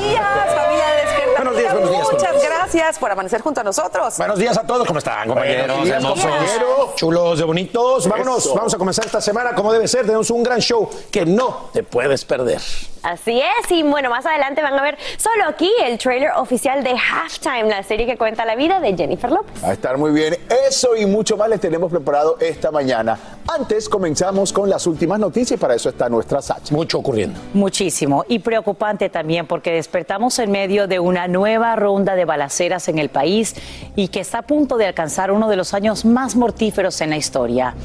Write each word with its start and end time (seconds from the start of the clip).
días, 0.00 0.54
familia 0.54 0.86
de 0.86 1.06
Despierta 1.06 1.42
Buenos 1.42 1.56
días, 1.58 1.72
buenos 1.72 1.90
días. 1.90 2.08
Muchas 2.12 2.42
gracias 2.42 2.98
por 2.98 3.10
amanecer 3.10 3.40
junto 3.40 3.60
a 3.60 3.64
nosotros. 3.64 4.18
Buenos 4.18 4.38
días 4.38 4.56
a 4.56 4.66
todos, 4.66 4.86
¿cómo 4.86 4.98
están, 4.98 5.28
compañeros? 5.28 5.66
Buenos 5.78 5.84
días, 5.84 6.04
compañeros. 6.04 6.94
chulos 6.96 7.38
de 7.38 7.44
bonitos. 7.44 8.08
Vámonos, 8.08 8.38
Eso. 8.38 8.54
vamos 8.54 8.74
a 8.74 8.78
comenzar 8.78 9.04
esta 9.06 9.20
semana 9.20 9.54
como 9.54 9.72
debe 9.72 9.88
ser. 9.88 10.06
Tenemos 10.06 10.30
un 10.30 10.42
gran 10.42 10.60
show 10.60 10.88
que 11.10 11.24
no 11.24 11.70
te 11.72 11.82
puedes 11.82 12.24
perder. 12.24 12.60
Así 13.06 13.40
es, 13.40 13.70
y 13.70 13.84
bueno, 13.84 14.10
más 14.10 14.26
adelante 14.26 14.60
van 14.62 14.74
a 14.74 14.82
ver 14.82 14.98
solo 15.16 15.44
aquí 15.46 15.70
el 15.84 15.96
trailer 15.96 16.30
oficial 16.38 16.82
de 16.82 16.90
Halftime, 16.90 17.68
la 17.68 17.84
serie 17.84 18.04
que 18.04 18.18
cuenta 18.18 18.44
la 18.44 18.56
vida 18.56 18.80
de 18.80 18.96
Jennifer 18.96 19.30
López. 19.30 19.62
A 19.62 19.74
estar 19.74 19.96
muy 19.96 20.10
bien. 20.10 20.36
Eso 20.68 20.96
y 20.96 21.06
mucho 21.06 21.36
más 21.36 21.48
les 21.48 21.60
tenemos 21.60 21.88
preparado 21.88 22.36
esta 22.40 22.72
mañana. 22.72 23.16
Antes 23.46 23.88
comenzamos 23.88 24.52
con 24.52 24.68
las 24.68 24.88
últimas 24.88 25.20
noticias 25.20 25.56
y 25.56 25.60
para 25.60 25.76
eso 25.76 25.88
está 25.88 26.08
nuestra 26.08 26.42
Sacha. 26.42 26.74
Mucho 26.74 26.98
ocurriendo. 26.98 27.38
Muchísimo 27.54 28.24
y 28.26 28.40
preocupante 28.40 29.08
también 29.08 29.46
porque 29.46 29.70
despertamos 29.70 30.40
en 30.40 30.50
medio 30.50 30.88
de 30.88 30.98
una 30.98 31.28
nueva 31.28 31.76
ronda 31.76 32.16
de 32.16 32.24
balaceras 32.24 32.88
en 32.88 32.98
el 32.98 33.08
país 33.08 33.54
y 33.94 34.08
que 34.08 34.18
está 34.18 34.38
a 34.38 34.42
punto 34.42 34.76
de 34.78 34.86
alcanzar 34.86 35.30
uno 35.30 35.48
de 35.48 35.54
los 35.54 35.74
años 35.74 36.04
más 36.04 36.34
mortíferos 36.34 37.00
en 37.00 37.10
la 37.10 37.16
historia. 37.18 37.76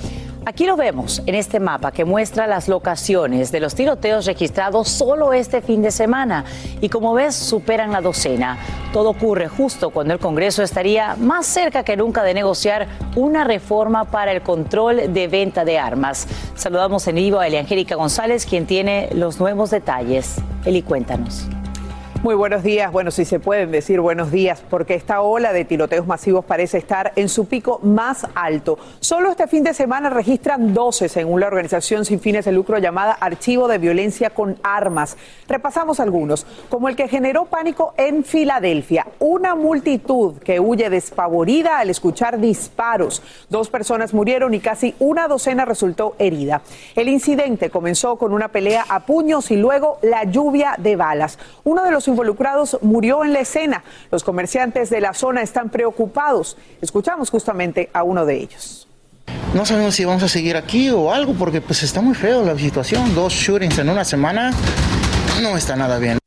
Aquí 0.44 0.66
lo 0.66 0.76
vemos 0.76 1.22
en 1.28 1.36
este 1.36 1.60
mapa 1.60 1.92
que 1.92 2.04
muestra 2.04 2.48
las 2.48 2.68
locaciones 2.68 3.52
de 3.52 3.60
los 3.60 3.76
tiroteos 3.76 4.26
registrados 4.26 4.90
solo 4.90 5.34
este 5.34 5.62
fin 5.62 5.84
de 5.84 5.92
semana 5.92 6.46
y 6.82 6.90
como 6.90 7.14
ves 7.14 7.36
superan 7.36 7.92
la 7.92 8.02
docena. 8.02 8.58
Todo 8.92 9.12
ocurre 9.12 9.48
justo 9.48 9.92
cuando 9.92 10.16
el 10.16 10.20
Congreso 10.20 10.64
estaría 10.64 11.16
más 11.16 11.46
cerca 11.46 11.84
que 11.84 11.96
nunca 11.96 12.24
de 12.24 12.34
negociar 12.34 12.88
una 13.16 13.44
reforma 13.44 14.06
para 14.06 14.32
el 14.32 14.42
control 14.42 15.14
de 15.14 15.28
venta 15.28 15.64
de 15.64 15.78
armas. 15.78 16.28
Saludamos 16.56 17.08
en 17.08 17.16
vivo 17.16 17.40
a 17.40 17.46
Eliangélica 17.46 17.94
González, 17.94 18.48
quien 18.48 18.66
tiene 18.66 19.10
los 19.14 19.40
nuevos 19.40 19.70
detalles. 19.70 20.38
Eli, 20.66 20.82
cuéntanos. 20.82 21.46
Muy 22.24 22.36
buenos 22.36 22.62
días. 22.62 22.92
Bueno, 22.92 23.10
si 23.10 23.26
se 23.26 23.40
pueden 23.40 23.72
decir 23.72 24.00
buenos 24.00 24.30
días, 24.30 24.62
porque 24.70 24.94
esta 24.94 25.22
ola 25.22 25.54
de 25.54 25.66
tiroteos 25.66 26.06
masivos 26.06 26.46
parece 26.46 26.78
estar 26.78 27.14
en 27.16 27.30
su 27.30 27.48
pico 27.48 27.80
más 27.82 28.28
alto. 28.36 28.78
Solo 29.00 29.32
este 29.32 29.48
fin 29.48 29.64
de 29.64 29.74
semana 29.74 30.12
registran 30.12 30.72
12, 30.76 31.10
según 31.10 31.40
la 31.40 31.48
organización 31.48 32.06
sin 32.06 32.20
fines 32.20 32.46
de 32.46 32.52
lucro 32.52 32.78
llamada 32.78 33.14
Archivo 33.14 33.68
de 33.68 33.80
Violencia 33.80 34.30
con 34.30 34.60
Armas. 34.62 35.18
Repasamos 35.48 36.00
algunos, 36.00 36.46
como 36.70 36.90
el 36.90 36.96
que 36.96 37.08
generó 37.08 37.46
pánico 37.46 37.96
en 37.98 38.24
Filadelfia. 38.24 39.08
Una 39.18 39.56
multitud 39.56 40.38
que 40.44 40.60
huye 40.60 40.92
despavorida 40.92 41.80
al 41.80 41.90
escuchar 41.90 42.40
disparos. 42.40 43.24
Dos 43.50 43.72
personas 43.72 44.14
murieron 44.14 44.54
y 44.54 44.60
casi 44.60 44.94
una 45.00 45.28
docena 45.28 45.66
resultó 45.66 46.16
herida. 46.20 46.62
El 46.96 47.10
incidente 47.10 47.72
comenzó 47.72 48.18
con 48.18 48.32
una 48.32 48.50
pelea 48.50 48.86
a 48.90 49.08
puños 49.08 49.50
y 49.50 49.56
luego 49.56 49.98
la 50.04 50.26
lluvia 50.26 50.76
de 50.78 50.96
balas. 50.96 51.40
Uno 51.64 51.84
de 51.84 51.90
los 51.90 52.11
involucrados 52.12 52.78
murió 52.82 53.24
en 53.24 53.34
la 53.34 53.40
escena. 53.40 53.84
Los 54.12 54.24
comerciantes 54.24 54.90
de 54.90 55.02
la 55.02 55.14
zona 55.14 55.42
están 55.42 55.70
preocupados. 55.70 56.58
Escuchamos 56.82 57.30
justamente 57.30 57.90
a 57.94 58.04
uno 58.04 58.26
de 58.26 58.38
ellos. 58.38 58.88
No 59.54 59.66
sabemos 59.66 59.96
si 59.96 60.06
vamos 60.06 60.24
a 60.24 60.30
seguir 60.30 60.56
aquí 60.56 60.90
o 60.90 61.12
algo 61.12 61.34
porque 61.34 61.62
pues 61.62 61.84
está 61.84 62.02
muy 62.02 62.16
feo 62.16 62.44
la 62.44 62.58
situación. 62.58 63.14
Dos 63.16 63.34
shootings 63.34 63.80
en 63.80 63.90
una 63.90 64.06
semana 64.06 64.52
no 65.42 65.58
está 65.58 65.76
nada 65.76 65.98
bien. 65.98 66.20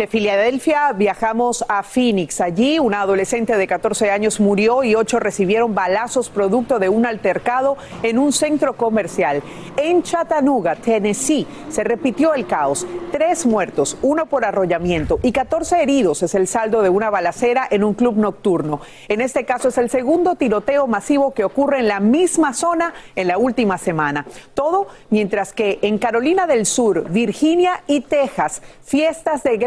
De 0.00 0.06
Filadelfia 0.06 0.94
viajamos 0.94 1.62
a 1.68 1.82
Phoenix. 1.82 2.40
Allí 2.40 2.78
una 2.78 3.02
adolescente 3.02 3.58
de 3.58 3.66
14 3.66 4.10
años 4.10 4.40
murió 4.40 4.82
y 4.82 4.94
ocho 4.94 5.20
recibieron 5.20 5.74
balazos 5.74 6.30
producto 6.30 6.78
de 6.78 6.88
un 6.88 7.04
altercado 7.04 7.76
en 8.02 8.18
un 8.18 8.32
centro 8.32 8.78
comercial. 8.78 9.42
En 9.76 10.02
Chattanooga, 10.02 10.76
Tennessee, 10.76 11.46
se 11.68 11.84
repitió 11.84 12.32
el 12.32 12.46
caos. 12.46 12.86
Tres 13.12 13.44
muertos, 13.44 13.98
uno 14.00 14.24
por 14.24 14.46
arrollamiento 14.46 15.20
y 15.22 15.32
14 15.32 15.82
heridos 15.82 16.22
es 16.22 16.34
el 16.34 16.46
saldo 16.46 16.80
de 16.80 16.88
una 16.88 17.10
balacera 17.10 17.68
en 17.70 17.84
un 17.84 17.92
club 17.92 18.16
nocturno. 18.16 18.80
En 19.08 19.20
este 19.20 19.44
caso 19.44 19.68
es 19.68 19.76
el 19.76 19.90
segundo 19.90 20.34
tiroteo 20.34 20.86
masivo 20.86 21.34
que 21.34 21.44
ocurre 21.44 21.80
en 21.80 21.88
la 21.88 22.00
misma 22.00 22.54
zona 22.54 22.94
en 23.16 23.28
la 23.28 23.36
última 23.36 23.76
semana. 23.76 24.24
Todo 24.54 24.86
mientras 25.10 25.52
que 25.52 25.78
en 25.82 25.98
Carolina 25.98 26.46
del 26.46 26.64
Sur, 26.64 27.10
Virginia 27.10 27.82
y 27.86 28.00
Texas, 28.00 28.62
fiestas 28.82 29.42
de 29.42 29.58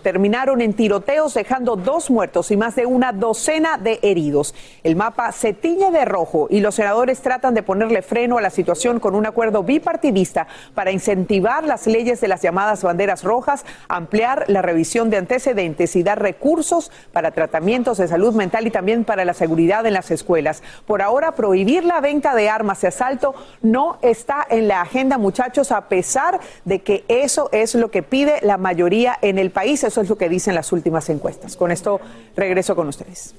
terminaron 0.00 0.60
en 0.60 0.74
tiroteos 0.74 1.34
dejando 1.34 1.76
dos 1.76 2.10
muertos 2.10 2.50
y 2.50 2.56
más 2.56 2.76
de 2.76 2.86
una 2.86 3.12
docena 3.12 3.78
de 3.78 3.98
heridos. 4.02 4.54
El 4.82 4.96
mapa 4.96 5.32
se 5.32 5.52
tiñe 5.52 5.90
de 5.90 6.04
rojo 6.04 6.46
y 6.50 6.60
los 6.60 6.74
senadores 6.74 7.20
tratan 7.20 7.54
de 7.54 7.62
ponerle 7.62 8.02
freno 8.02 8.38
a 8.38 8.40
la 8.40 8.50
situación 8.50 9.00
con 9.00 9.14
un 9.14 9.26
acuerdo 9.26 9.62
bipartidista 9.62 10.46
para 10.74 10.90
incentivar 10.90 11.64
las 11.64 11.86
leyes 11.86 12.20
de 12.20 12.28
las 12.28 12.42
llamadas 12.42 12.82
banderas 12.82 13.24
rojas, 13.24 13.64
ampliar 13.88 14.44
la 14.48 14.62
revisión 14.62 15.10
de 15.10 15.16
antecedentes 15.16 15.96
y 15.96 16.02
dar 16.02 16.20
recursos 16.20 16.90
para 17.12 17.30
tratamientos 17.30 17.98
de 17.98 18.08
salud 18.08 18.34
mental 18.34 18.66
y 18.66 18.70
también 18.70 19.04
para 19.04 19.24
la 19.24 19.34
seguridad 19.34 19.86
en 19.86 19.94
las 19.94 20.10
escuelas. 20.10 20.62
Por 20.86 21.02
ahora, 21.02 21.32
prohibir 21.32 21.84
la 21.84 22.00
venta 22.00 22.34
de 22.34 22.48
armas 22.48 22.80
de 22.80 22.88
asalto 22.88 23.34
no 23.62 23.98
está 24.02 24.46
en 24.48 24.68
la 24.68 24.82
agenda, 24.82 25.18
muchachos, 25.18 25.72
a 25.72 25.88
pesar 25.88 26.40
de 26.64 26.80
que 26.80 27.04
eso 27.08 27.48
es 27.52 27.74
lo 27.74 27.90
que 27.90 28.02
pide 28.02 28.38
la 28.42 28.56
mayoría 28.56 29.18
en 29.22 29.38
el 29.38 29.45
país. 29.50 29.84
Eso 29.84 30.00
es 30.00 30.08
lo 30.08 30.16
que 30.16 30.28
dicen 30.28 30.54
las 30.54 30.72
últimas 30.72 31.08
encuestas. 31.10 31.56
Con 31.56 31.70
esto 31.70 32.00
regreso 32.36 32.74
con 32.76 32.88
ustedes. 32.88 33.34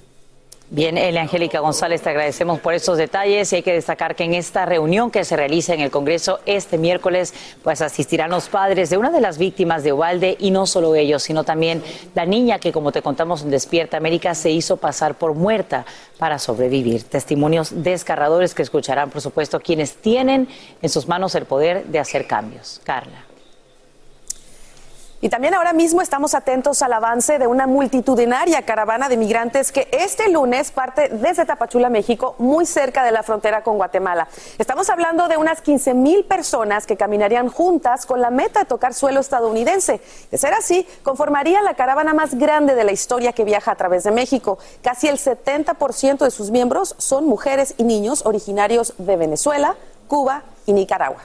Bien, 0.69 0.97
Angélica 1.17 1.61
González, 1.61 2.01
te 2.01 2.09
agradecemos 2.09 2.59
por 2.59 2.73
estos 2.73 2.97
detalles 2.97 3.53
y 3.53 3.55
hay 3.55 3.63
que 3.63 3.71
destacar 3.71 4.17
que 4.17 4.25
en 4.25 4.33
esta 4.33 4.65
reunión 4.65 5.11
que 5.11 5.23
se 5.23 5.37
realiza 5.37 5.73
en 5.73 5.79
el 5.79 5.91
Congreso 5.91 6.41
este 6.45 6.77
miércoles, 6.77 7.33
pues 7.63 7.81
asistirán 7.81 8.31
los 8.31 8.49
padres 8.49 8.89
de 8.89 8.97
una 8.97 9.09
de 9.09 9.21
las 9.21 9.37
víctimas 9.37 9.83
de 9.83 9.93
Ubalde 9.93 10.35
y 10.37 10.51
no 10.51 10.65
solo 10.65 10.93
ellos, 10.95 11.23
sino 11.23 11.45
también 11.45 11.81
la 12.15 12.25
niña 12.25 12.59
que, 12.59 12.73
como 12.73 12.91
te 12.91 13.01
contamos 13.01 13.43
en 13.43 13.49
Despierta 13.49 13.95
América, 13.95 14.35
se 14.35 14.49
hizo 14.49 14.75
pasar 14.75 15.15
por 15.15 15.35
muerta 15.35 15.85
para 16.17 16.37
sobrevivir. 16.37 17.03
Testimonios 17.03 17.81
desgarradores 17.81 18.53
que 18.53 18.63
escucharán, 18.63 19.09
por 19.09 19.21
supuesto, 19.21 19.61
quienes 19.61 19.95
tienen 19.95 20.49
en 20.81 20.89
sus 20.89 21.07
manos 21.07 21.33
el 21.35 21.45
poder 21.45 21.85
de 21.85 21.99
hacer 21.99 22.27
cambios. 22.27 22.81
Carla. 22.83 23.26
Y 25.19 25.29
también 25.29 25.55
ahora 25.55 25.73
mismo 25.73 26.01
estamos 26.01 26.35
atentos 26.35 26.83
al 26.83 26.93
avance 26.93 27.39
de 27.39 27.47
una 27.47 27.65
multitudinaria 27.65 28.61
caravana 28.61 29.09
de 29.09 29.17
migrantes 29.17 29.71
que 29.71 29.87
este 29.91 30.29
lunes 30.29 30.69
parte 30.69 31.09
desde 31.09 31.43
Tapachula, 31.43 31.89
México, 31.89 32.35
muy 32.37 32.67
cerca 32.67 33.03
de 33.03 33.11
la 33.11 33.23
frontera 33.23 33.63
con 33.63 33.77
Guatemala. 33.77 34.27
Estamos 34.59 34.91
hablando 34.91 35.27
de 35.27 35.37
unas 35.37 35.61
15 35.61 35.95
mil 35.95 36.23
personas 36.25 36.85
que 36.85 36.97
caminarían 36.97 37.49
juntas 37.49 38.05
con 38.05 38.21
la 38.21 38.29
meta 38.29 38.59
de 38.59 38.65
tocar 38.65 38.93
suelo 38.93 39.19
estadounidense. 39.19 40.01
De 40.29 40.37
ser 40.37 40.53
así, 40.53 40.87
conformaría 41.01 41.63
la 41.63 41.73
caravana 41.73 42.13
más 42.13 42.35
grande 42.35 42.75
de 42.75 42.83
la 42.83 42.91
historia 42.91 43.33
que 43.33 43.43
viaja 43.43 43.71
a 43.71 43.75
través 43.75 44.03
de 44.03 44.11
México. 44.11 44.59
Casi 44.83 45.07
el 45.07 45.17
70% 45.17 46.19
de 46.19 46.31
sus 46.31 46.51
miembros 46.51 46.93
son 46.99 47.25
mujeres 47.25 47.73
y 47.77 47.85
niños 47.85 48.23
originarios 48.23 48.93
de 48.99 49.15
Venezuela, 49.15 49.77
Cuba 50.07 50.43
y 50.67 50.73
Nicaragua. 50.73 51.23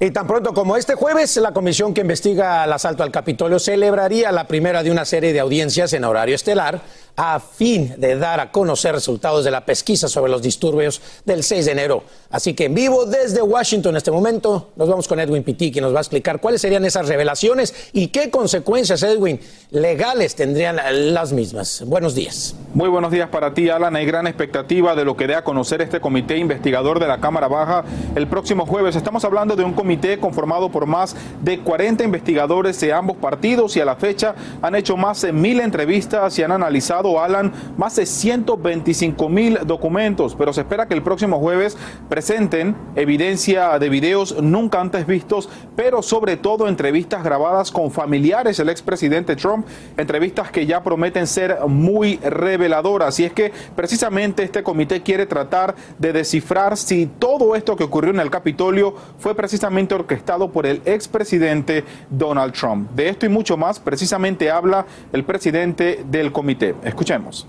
Y 0.00 0.12
tan 0.12 0.28
pronto 0.28 0.54
como 0.54 0.76
este 0.76 0.94
jueves, 0.94 1.36
la 1.38 1.50
comisión 1.50 1.92
que 1.92 2.02
investiga 2.02 2.64
el 2.64 2.72
asalto 2.72 3.02
al 3.02 3.10
Capitolio 3.10 3.58
celebraría 3.58 4.30
la 4.30 4.46
primera 4.46 4.84
de 4.84 4.92
una 4.92 5.04
serie 5.04 5.32
de 5.32 5.40
audiencias 5.40 5.92
en 5.92 6.04
horario 6.04 6.36
estelar 6.36 6.80
a 7.16 7.40
fin 7.40 7.94
de 7.98 8.16
dar 8.16 8.38
a 8.38 8.52
conocer 8.52 8.94
resultados 8.94 9.44
de 9.44 9.50
la 9.50 9.66
pesquisa 9.66 10.06
sobre 10.06 10.30
los 10.30 10.40
disturbios 10.40 11.02
del 11.24 11.42
6 11.42 11.66
de 11.66 11.72
enero. 11.72 12.04
Así 12.30 12.54
que 12.54 12.66
en 12.66 12.74
vivo 12.74 13.06
desde 13.06 13.42
Washington 13.42 13.90
en 13.90 13.96
este 13.96 14.12
momento 14.12 14.70
nos 14.76 14.88
vamos 14.88 15.08
con 15.08 15.18
Edwin 15.18 15.42
Pitti, 15.42 15.72
que 15.72 15.80
nos 15.80 15.92
va 15.92 15.98
a 15.98 16.02
explicar 16.02 16.40
cuáles 16.40 16.60
serían 16.60 16.84
esas 16.84 17.08
revelaciones 17.08 17.90
y 17.92 18.08
qué 18.08 18.30
consecuencias, 18.30 19.02
Edwin, 19.02 19.40
legales 19.72 20.36
tendrían 20.36 20.78
las 21.12 21.32
mismas. 21.32 21.82
Buenos 21.84 22.14
días. 22.14 22.54
Muy 22.72 22.88
buenos 22.88 23.10
días 23.10 23.30
para 23.30 23.52
ti, 23.52 23.68
Alan. 23.68 23.96
Hay 23.96 24.06
gran 24.06 24.28
expectativa 24.28 24.94
de 24.94 25.04
lo 25.04 25.16
que 25.16 25.26
dé 25.26 25.34
a 25.34 25.42
conocer 25.42 25.82
este 25.82 26.00
comité 26.00 26.36
investigador 26.36 27.00
de 27.00 27.08
la 27.08 27.18
Cámara 27.18 27.48
Baja 27.48 27.84
el 28.14 28.28
próximo 28.28 28.64
jueves. 28.64 28.94
Estamos 28.94 29.24
hablando 29.24 29.56
de 29.56 29.64
un 29.64 29.72
comité 29.72 29.87
conformado 30.20 30.70
por 30.70 30.86
más 30.86 31.16
de 31.42 31.60
40 31.60 32.04
investigadores 32.04 32.80
de 32.80 32.92
ambos 32.92 33.16
partidos 33.16 33.76
y 33.76 33.80
a 33.80 33.84
la 33.84 33.96
fecha 33.96 34.34
han 34.62 34.74
hecho 34.74 34.96
más 34.96 35.22
de 35.22 35.32
mil 35.32 35.60
entrevistas 35.60 36.38
y 36.38 36.42
han 36.42 36.52
analizado, 36.52 37.20
Alan, 37.20 37.52
más 37.76 37.96
de 37.96 38.06
125 38.06 39.28
mil 39.28 39.58
documentos. 39.64 40.34
Pero 40.34 40.52
se 40.52 40.60
espera 40.60 40.86
que 40.86 40.94
el 40.94 41.02
próximo 41.02 41.38
jueves 41.38 41.76
presenten 42.08 42.76
evidencia 42.96 43.78
de 43.78 43.88
videos 43.88 44.40
nunca 44.42 44.80
antes 44.80 45.06
vistos, 45.06 45.48
pero 45.74 46.02
sobre 46.02 46.36
todo 46.36 46.68
entrevistas 46.68 47.22
grabadas 47.24 47.70
con 47.70 47.90
familiares 47.90 48.56
del 48.56 48.68
expresidente 48.68 49.36
Trump, 49.36 49.66
entrevistas 49.96 50.50
que 50.50 50.66
ya 50.66 50.82
prometen 50.82 51.26
ser 51.26 51.58
muy 51.66 52.16
reveladoras 52.16 53.18
y 53.20 53.24
es 53.24 53.32
que 53.32 53.52
precisamente 53.74 54.42
este 54.42 54.62
comité 54.62 55.02
quiere 55.02 55.26
tratar 55.26 55.74
de 55.98 56.12
descifrar 56.12 56.76
si 56.76 57.06
todo 57.06 57.54
esto 57.54 57.76
que 57.76 57.84
ocurrió 57.84 58.10
en 58.10 58.20
el 58.20 58.30
Capitolio 58.30 58.94
fue 59.18 59.34
precisamente 59.34 59.77
orquestado 59.94 60.50
por 60.50 60.66
el 60.66 60.82
expresidente 60.84 61.84
Donald 62.10 62.52
Trump. 62.52 62.90
De 62.92 63.08
esto 63.08 63.26
y 63.26 63.28
mucho 63.28 63.56
más 63.56 63.78
precisamente 63.78 64.50
habla 64.50 64.86
el 65.12 65.24
presidente 65.24 66.04
del 66.10 66.32
comité. 66.32 66.74
Escuchemos. 66.84 67.46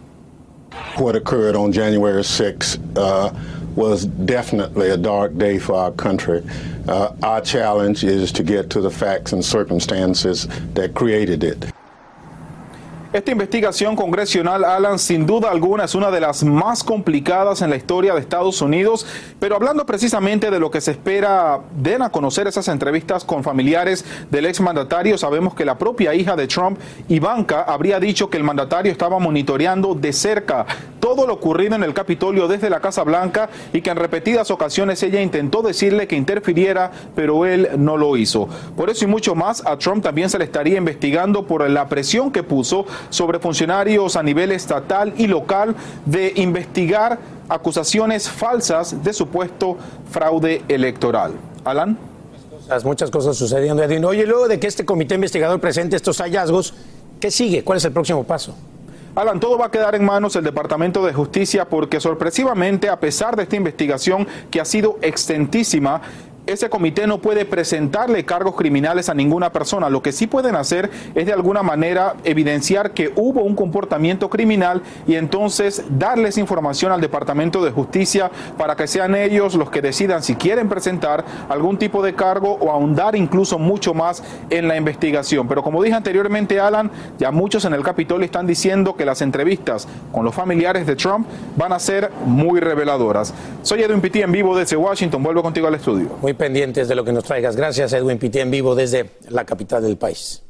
What 0.97 1.15
occurred 1.15 1.55
on 1.55 1.71
January 1.71 2.23
6 2.23 2.77
uh, 2.95 3.31
was 3.75 4.05
definitely 4.05 4.89
a 4.91 4.97
dark 4.97 5.37
day 5.37 5.57
for 5.57 5.73
our 5.75 5.91
country. 5.91 6.43
Uh, 6.87 7.11
our 7.23 7.41
challenge 7.41 8.03
is 8.03 8.31
to 8.31 8.43
get 8.43 8.69
to 8.69 8.81
the 8.81 8.89
facts 8.89 9.33
and 9.33 9.43
circumstances 9.43 10.47
that 10.73 10.93
created 10.93 11.43
it. 11.43 11.71
Esta 13.11 13.31
investigación 13.31 13.95
congresional, 13.95 14.63
Alan, 14.63 14.99
sin 14.99 15.25
duda 15.25 15.49
alguna 15.49 15.85
es 15.85 15.95
una 15.95 16.11
de 16.11 16.21
las 16.21 16.43
más 16.43 16.83
complicadas 16.83 17.63
en 17.63 17.71
la 17.71 17.75
historia 17.75 18.13
de 18.13 18.19
Estados 18.19 18.61
Unidos, 18.61 19.03
pero 19.39 19.55
hablando 19.55 19.83
precisamente 19.87 20.51
de 20.51 20.59
lo 20.59 20.69
que 20.69 20.79
se 20.79 20.91
espera, 20.91 21.59
den 21.75 22.03
a 22.03 22.11
conocer 22.11 22.45
esas 22.45 22.67
entrevistas 22.67 23.25
con 23.25 23.43
familiares 23.43 24.05
del 24.29 24.45
exmandatario, 24.45 25.17
sabemos 25.17 25.55
que 25.55 25.65
la 25.65 25.79
propia 25.79 26.13
hija 26.13 26.35
de 26.35 26.45
Trump, 26.45 26.79
Ivanka, 27.07 27.63
habría 27.63 27.99
dicho 27.99 28.29
que 28.29 28.37
el 28.37 28.43
mandatario 28.43 28.91
estaba 28.91 29.17
monitoreando 29.17 29.95
de 29.95 30.13
cerca 30.13 30.67
todo 30.99 31.25
lo 31.25 31.33
ocurrido 31.33 31.75
en 31.75 31.83
el 31.83 31.93
Capitolio 31.93 32.47
desde 32.47 32.69
la 32.69 32.81
Casa 32.81 33.03
Blanca 33.03 33.49
y 33.73 33.81
que 33.81 33.89
en 33.89 33.97
repetidas 33.97 34.51
ocasiones 34.51 35.01
ella 35.01 35.21
intentó 35.21 35.63
decirle 35.63 36.07
que 36.07 36.15
interfiriera, 36.15 36.91
pero 37.15 37.45
él 37.45 37.69
no 37.77 37.97
lo 37.97 38.15
hizo. 38.17 38.47
Por 38.75 38.89
eso 38.89 39.05
y 39.05 39.07
mucho 39.07 39.33
más, 39.33 39.65
a 39.65 39.77
Trump 39.77 40.03
también 40.03 40.29
se 40.29 40.37
le 40.37 40.43
estaría 40.43 40.77
investigando 40.77 41.47
por 41.47 41.67
la 41.67 41.89
presión 41.89 42.31
que 42.31 42.43
puso 42.43 42.85
sobre 43.09 43.39
funcionarios 43.39 44.15
a 44.15 44.23
nivel 44.23 44.51
estatal 44.51 45.13
y 45.17 45.27
local 45.27 45.75
de 46.05 46.33
investigar 46.35 47.19
acusaciones 47.47 48.29
falsas 48.29 49.03
de 49.03 49.13
supuesto 49.13 49.77
fraude 50.11 50.63
electoral. 50.67 51.33
Alan. 51.65 51.97
Muchas 52.83 53.09
cosas 53.09 53.35
sucediendo, 53.35 53.81
Edwin. 53.81 54.05
Oye, 54.05 54.25
luego 54.27 54.47
de 54.47 54.59
que 54.59 54.67
este 54.67 54.85
comité 54.85 55.15
investigador 55.15 55.59
presente 55.59 55.95
estos 55.95 56.19
hallazgos, 56.19 56.75
¿qué 57.19 57.31
sigue? 57.31 57.63
¿Cuál 57.63 57.77
es 57.77 57.85
el 57.85 57.91
próximo 57.91 58.23
paso? 58.23 58.53
Alan, 59.15 59.39
todo 59.39 59.57
va 59.57 59.65
a 59.65 59.71
quedar 59.71 59.95
en 59.95 60.05
manos 60.05 60.33
del 60.33 60.43
Departamento 60.43 61.03
de 61.03 61.13
Justicia 61.13 61.67
porque 61.67 61.99
sorpresivamente, 61.99 62.89
a 62.89 62.99
pesar 62.99 63.35
de 63.35 63.43
esta 63.43 63.55
investigación 63.55 64.27
que 64.51 64.61
ha 64.61 64.65
sido 64.65 64.99
extentísima, 65.01 66.01
ese 66.49 66.69
comité 66.69 67.05
no 67.05 67.19
puede 67.19 67.45
presentarle 67.45 68.25
cargos 68.25 68.55
criminales 68.55 69.07
a 69.09 69.13
ninguna 69.13 69.51
persona. 69.51 69.89
Lo 69.89 70.01
que 70.01 70.11
sí 70.11 70.25
pueden 70.25 70.55
hacer 70.55 70.89
es 71.13 71.27
de 71.27 71.33
alguna 71.33 71.61
manera 71.61 72.15
evidenciar 72.23 72.91
que 72.91 73.13
hubo 73.15 73.41
un 73.41 73.55
comportamiento 73.55 74.29
criminal 74.29 74.81
y 75.07 75.15
entonces 75.15 75.83
darles 75.89 76.39
información 76.39 76.91
al 76.91 77.01
Departamento 77.01 77.63
de 77.63 77.71
Justicia 77.71 78.31
para 78.57 78.75
que 78.75 78.87
sean 78.87 79.13
ellos 79.13 79.53
los 79.53 79.69
que 79.69 79.81
decidan 79.81 80.23
si 80.23 80.35
quieren 80.35 80.69
presentar 80.69 81.23
algún 81.49 81.77
tipo 81.77 82.01
de 82.01 82.15
cargo 82.15 82.57
o 82.59 82.71
ahondar 82.71 83.15
incluso 83.15 83.59
mucho 83.59 83.93
más 83.93 84.23
en 84.49 84.67
la 84.67 84.75
investigación. 84.75 85.47
Pero 85.47 85.61
como 85.61 85.83
dije 85.83 85.95
anteriormente, 85.95 86.59
Alan, 86.59 86.89
ya 87.19 87.29
muchos 87.29 87.63
en 87.65 87.73
el 87.73 87.83
Capitolio 87.83 88.25
están 88.25 88.47
diciendo 88.47 88.95
que 88.95 89.05
las 89.05 89.21
entrevistas 89.21 89.87
con 90.11 90.25
los 90.25 90.33
familiares 90.33 90.87
de 90.87 90.95
Trump 90.95 91.27
van 91.55 91.73
a 91.73 91.79
ser 91.79 92.11
muy 92.25 92.59
reveladoras. 92.59 93.35
Soy 93.61 93.83
Edwin 93.83 94.01
Pitti 94.01 94.23
en 94.23 94.31
vivo 94.31 94.57
desde 94.57 94.75
Washington. 94.75 95.21
Vuelvo 95.21 95.43
contigo 95.43 95.67
al 95.67 95.75
estudio 95.75 96.09
pendientes 96.39 96.87
de 96.87 96.95
lo 96.95 97.03
que 97.03 97.11
nos 97.11 97.25
traigas. 97.25 97.55
Gracias, 97.55 97.93
Edwin 97.93 98.17
Pitti, 98.17 98.39
en 98.39 98.49
vivo 98.49 98.73
desde 98.73 99.11
la 99.29 99.45
capital 99.45 99.83
del 99.83 99.97
país. 99.97 100.41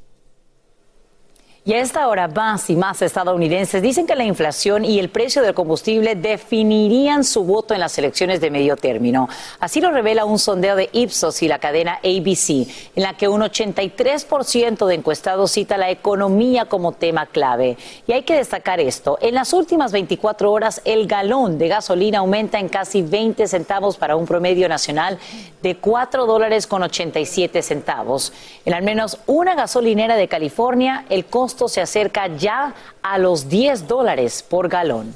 Y 1.70 1.74
a 1.76 1.82
esta 1.82 2.08
hora 2.08 2.28
más 2.28 2.68
y 2.72 2.76
más 2.76 3.00
estadounidenses 3.04 3.84
dicen 3.84 4.08
que 4.08 4.16
la 4.16 4.24
inflación 4.24 4.84
y 4.84 4.98
el 4.98 5.10
precio 5.10 5.44
del 5.44 5.54
combustible 5.54 6.16
definirían 6.16 7.24
su 7.24 7.44
voto 7.44 7.76
en 7.76 7.80
las 7.80 7.96
elecciones 8.00 8.42
de 8.42 8.50
medio 8.50 8.76
término. 8.76 9.30
Así 9.60 9.80
lo 9.80 9.92
revela 9.92 10.26
un 10.26 10.40
sondeo 10.40 10.76
de 10.76 10.90
Ipsos 10.94 11.44
y 11.44 11.48
la 11.48 11.60
cadena 11.60 12.00
ABC, 12.04 12.68
en 12.96 13.04
la 13.04 13.14
que 13.14 13.28
un 13.28 13.42
83% 13.42 14.88
de 14.88 14.96
encuestados 14.96 15.52
cita 15.52 15.78
la 15.78 15.92
economía 15.92 16.66
como 16.66 16.94
tema 16.94 17.28
clave. 17.28 17.78
Y 18.08 18.14
hay 18.14 18.24
que 18.24 18.34
destacar 18.34 18.80
esto, 18.80 19.20
en 19.22 19.36
las 19.36 19.54
últimas 19.54 19.92
24 19.92 20.52
horas 20.52 20.82
el 20.86 21.06
galón 21.06 21.60
de 21.60 21.68
gasolina 21.68 22.18
aumenta 22.18 22.58
en 22.58 22.70
casi 22.70 23.04
20 23.04 23.48
centavos 23.48 23.96
para 23.96 24.16
un 24.16 24.26
promedio 24.26 24.68
nacional 24.68 25.20
de 25.62 25.76
4 25.78 26.26
dólares 26.26 26.66
con 26.66 26.82
87 26.82 27.62
centavos. 27.62 28.34
En 28.66 28.74
al 28.74 28.82
menos 28.82 29.20
una 29.28 29.54
gasolinera 29.54 30.16
de 30.16 30.28
California, 30.28 31.06
el 31.10 31.26
costo 31.26 31.59
se 31.68 31.82
acerca 31.82 32.28
ya 32.28 32.74
a 33.02 33.18
los 33.18 33.50
10 33.50 33.88
dólares 33.88 34.44
por 34.44 34.70
galón. 34.70 35.14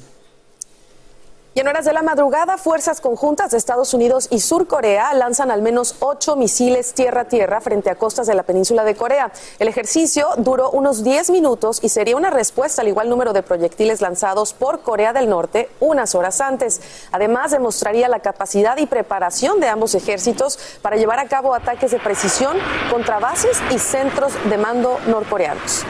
Y 1.56 1.60
en 1.60 1.68
horas 1.68 1.84
de 1.84 1.92
la 1.92 2.02
madrugada, 2.02 2.58
fuerzas 2.58 3.00
conjuntas 3.00 3.52
de 3.52 3.58
Estados 3.58 3.94
Unidos 3.94 4.26
y 4.32 4.40
Sur 4.40 4.66
Corea 4.66 5.14
lanzan 5.14 5.52
al 5.52 5.62
menos 5.62 5.94
ocho 6.00 6.34
misiles 6.34 6.94
tierra-tierra 6.94 7.60
frente 7.60 7.90
a 7.90 7.94
costas 7.94 8.26
de 8.26 8.34
la 8.34 8.42
península 8.42 8.82
de 8.82 8.96
Corea. 8.96 9.30
El 9.60 9.68
ejercicio 9.68 10.26
duró 10.38 10.72
unos 10.72 11.04
10 11.04 11.30
minutos 11.30 11.78
y 11.80 11.90
sería 11.90 12.16
una 12.16 12.30
respuesta 12.30 12.82
al 12.82 12.88
igual 12.88 13.08
número 13.08 13.32
de 13.32 13.44
proyectiles 13.44 14.00
lanzados 14.00 14.52
por 14.52 14.80
Corea 14.80 15.12
del 15.12 15.28
Norte 15.28 15.70
unas 15.78 16.16
horas 16.16 16.40
antes. 16.40 16.80
Además, 17.12 17.52
demostraría 17.52 18.08
la 18.08 18.18
capacidad 18.18 18.76
y 18.78 18.86
preparación 18.86 19.60
de 19.60 19.68
ambos 19.68 19.94
ejércitos 19.94 20.58
para 20.82 20.96
llevar 20.96 21.20
a 21.20 21.28
cabo 21.28 21.54
ataques 21.54 21.92
de 21.92 22.00
precisión 22.00 22.56
contra 22.90 23.20
bases 23.20 23.62
y 23.70 23.78
centros 23.78 24.32
de 24.50 24.58
mando 24.58 24.98
norcoreanos. 25.06 25.84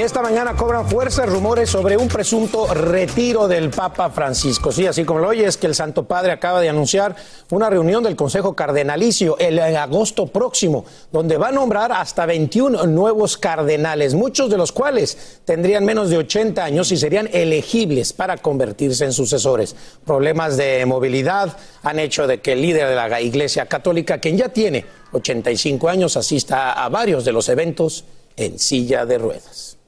Y 0.00 0.02
esta 0.02 0.22
mañana 0.22 0.54
cobran 0.54 0.88
fuerza 0.88 1.26
rumores 1.26 1.68
sobre 1.68 1.96
un 1.96 2.06
presunto 2.06 2.72
retiro 2.72 3.48
del 3.48 3.70
Papa 3.70 4.08
Francisco. 4.08 4.70
Sí, 4.70 4.86
así 4.86 5.04
como 5.04 5.18
lo 5.18 5.28
oye, 5.28 5.44
es 5.44 5.56
que 5.56 5.66
el 5.66 5.74
Santo 5.74 6.04
Padre 6.04 6.30
acaba 6.30 6.60
de 6.60 6.68
anunciar 6.68 7.16
una 7.50 7.68
reunión 7.68 8.04
del 8.04 8.14
Consejo 8.14 8.54
Cardenalicio 8.54 9.36
el, 9.38 9.58
en 9.58 9.76
agosto 9.76 10.26
próximo, 10.28 10.84
donde 11.10 11.38
va 11.38 11.48
a 11.48 11.52
nombrar 11.52 11.90
hasta 11.90 12.24
21 12.24 12.86
nuevos 12.86 13.36
cardenales, 13.36 14.14
muchos 14.14 14.48
de 14.48 14.56
los 14.56 14.70
cuales 14.70 15.40
tendrían 15.44 15.84
menos 15.84 16.08
de 16.08 16.18
80 16.18 16.64
años 16.64 16.92
y 16.92 16.96
serían 16.96 17.28
elegibles 17.32 18.12
para 18.12 18.36
convertirse 18.36 19.04
en 19.04 19.12
sucesores. 19.12 19.74
Problemas 20.06 20.56
de 20.56 20.86
movilidad 20.86 21.56
han 21.82 21.98
hecho 21.98 22.28
de 22.28 22.40
que 22.40 22.52
el 22.52 22.62
líder 22.62 22.88
de 22.88 22.94
la 22.94 23.20
Iglesia 23.20 23.66
Católica, 23.66 24.18
quien 24.18 24.38
ya 24.38 24.48
tiene 24.48 24.99
85 25.12 25.88
años, 25.88 26.16
asista 26.16 26.72
a 26.72 26.88
varios 26.88 27.24
de 27.24 27.32
los 27.32 27.48
eventos 27.48 28.04
en 28.36 28.58
silla 28.58 29.06
de 29.06 29.18
ruedas. 29.18 29.79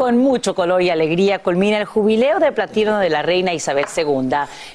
Con 0.00 0.16
mucho 0.16 0.54
color 0.54 0.80
y 0.80 0.88
alegría 0.88 1.40
culmina 1.40 1.76
el 1.76 1.84
jubileo 1.84 2.38
de 2.38 2.52
platino 2.52 2.98
de 3.00 3.10
la 3.10 3.20
reina 3.20 3.52
Isabel 3.52 3.84
II. 3.94 4.30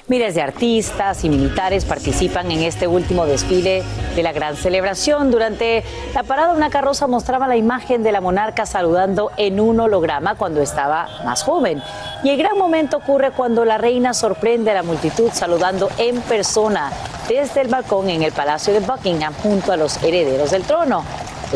Miles 0.06 0.36
de 0.36 0.40
artistas 0.40 1.24
y 1.24 1.28
militares 1.28 1.84
participan 1.84 2.48
en 2.52 2.62
este 2.62 2.86
último 2.86 3.26
desfile 3.26 3.82
de 4.14 4.22
la 4.22 4.30
gran 4.30 4.54
celebración. 4.54 5.32
Durante 5.32 5.82
la 6.14 6.22
parada, 6.22 6.52
una 6.52 6.70
carroza 6.70 7.08
mostraba 7.08 7.48
la 7.48 7.56
imagen 7.56 8.04
de 8.04 8.12
la 8.12 8.20
monarca 8.20 8.66
saludando 8.66 9.32
en 9.36 9.58
un 9.58 9.80
holograma 9.80 10.36
cuando 10.36 10.62
estaba 10.62 11.08
más 11.24 11.42
joven. 11.42 11.82
Y 12.22 12.30
el 12.30 12.36
gran 12.36 12.56
momento 12.56 12.98
ocurre 12.98 13.32
cuando 13.32 13.64
la 13.64 13.78
reina 13.78 14.14
sorprende 14.14 14.70
a 14.70 14.74
la 14.74 14.84
multitud 14.84 15.30
saludando 15.32 15.88
en 15.98 16.20
persona 16.20 16.92
desde 17.28 17.62
el 17.62 17.66
balcón 17.66 18.10
en 18.10 18.22
el 18.22 18.30
Palacio 18.30 18.72
de 18.72 18.78
Buckingham 18.78 19.34
junto 19.42 19.72
a 19.72 19.76
los 19.76 20.00
herederos 20.04 20.52
del 20.52 20.62
trono. 20.62 21.04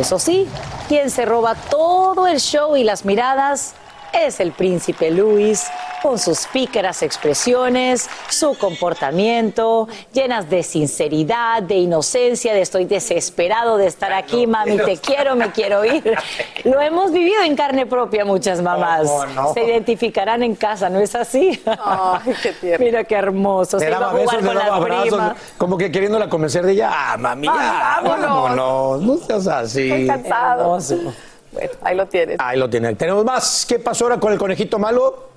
Eso 0.00 0.18
sí, 0.18 0.48
quien 0.88 1.10
se 1.10 1.26
roba 1.26 1.54
todo 1.54 2.26
el 2.26 2.40
show 2.40 2.74
y 2.74 2.84
las 2.84 3.04
miradas 3.04 3.74
es 4.12 4.40
el 4.40 4.52
príncipe 4.52 5.10
Luis, 5.10 5.66
con 6.02 6.18
sus 6.18 6.46
pícaras 6.46 7.02
expresiones, 7.02 8.08
su 8.28 8.56
comportamiento, 8.56 9.88
llenas 10.12 10.48
de 10.48 10.62
sinceridad, 10.62 11.62
de 11.62 11.76
inocencia, 11.76 12.54
de 12.54 12.62
estoy 12.62 12.84
desesperado 12.84 13.76
de 13.76 13.86
estar 13.86 14.12
aquí, 14.12 14.46
mami, 14.46 14.78
te 14.78 14.96
quiero, 14.96 15.36
me 15.36 15.50
quiero 15.50 15.84
ir. 15.84 16.16
Lo 16.64 16.80
hemos 16.80 17.12
vivido 17.12 17.42
en 17.42 17.56
carne 17.56 17.86
propia 17.86 18.24
muchas 18.24 18.62
mamás. 18.62 19.10
Se 19.54 19.64
identificarán 19.64 20.42
en 20.42 20.54
casa, 20.54 20.88
¿no 20.88 21.00
es 21.00 21.14
así? 21.14 21.60
Ay, 21.66 22.34
qué 22.42 22.52
tierno. 22.60 22.84
Mira 22.84 23.04
qué 23.04 23.14
hermoso. 23.14 23.78
Se 23.78 23.88
iba 23.88 23.98
a 23.98 24.10
jugar 24.10 24.44
con 24.44 24.54
las 24.54 24.80
primas. 24.80 25.36
Como 25.58 25.76
que 25.76 25.90
queriéndola 25.90 26.28
convencer 26.28 26.64
de 26.64 26.72
ella, 26.72 26.90
ah, 26.92 27.16
mami, 27.18 27.46
ya, 27.46 28.00
vámonos. 28.02 28.30
vámonos, 28.30 29.02
no 29.02 29.16
seas 29.18 29.46
así. 29.46 29.90
Estoy 29.90 30.06
cansado. 30.06 30.60
Hermoso. 30.60 31.29
Bueno, 31.52 31.70
ahí 31.82 31.96
lo 31.96 32.06
tienen. 32.06 32.36
Ahí 32.38 32.58
lo 32.58 32.70
tienen. 32.70 32.96
Tenemos 32.96 33.24
más. 33.24 33.66
¿Qué 33.68 33.78
pasó 33.78 34.04
ahora 34.04 34.20
con 34.20 34.32
el 34.32 34.38
conejito 34.38 34.78
malo? 34.78 35.30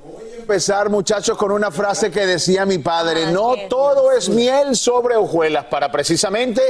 empezar, 0.44 0.90
muchachos, 0.90 1.38
con 1.38 1.52
una 1.52 1.72
frase 1.72 2.12
que 2.12 2.26
decía 2.26 2.66
mi 2.66 2.78
padre: 2.78 3.32
No 3.32 3.54
todo 3.70 4.12
es 4.12 4.30
miel 4.30 4.76
sobre 4.76 5.16
hojuelas, 5.16 5.66
para 5.66 5.92
precisamente 5.92 6.62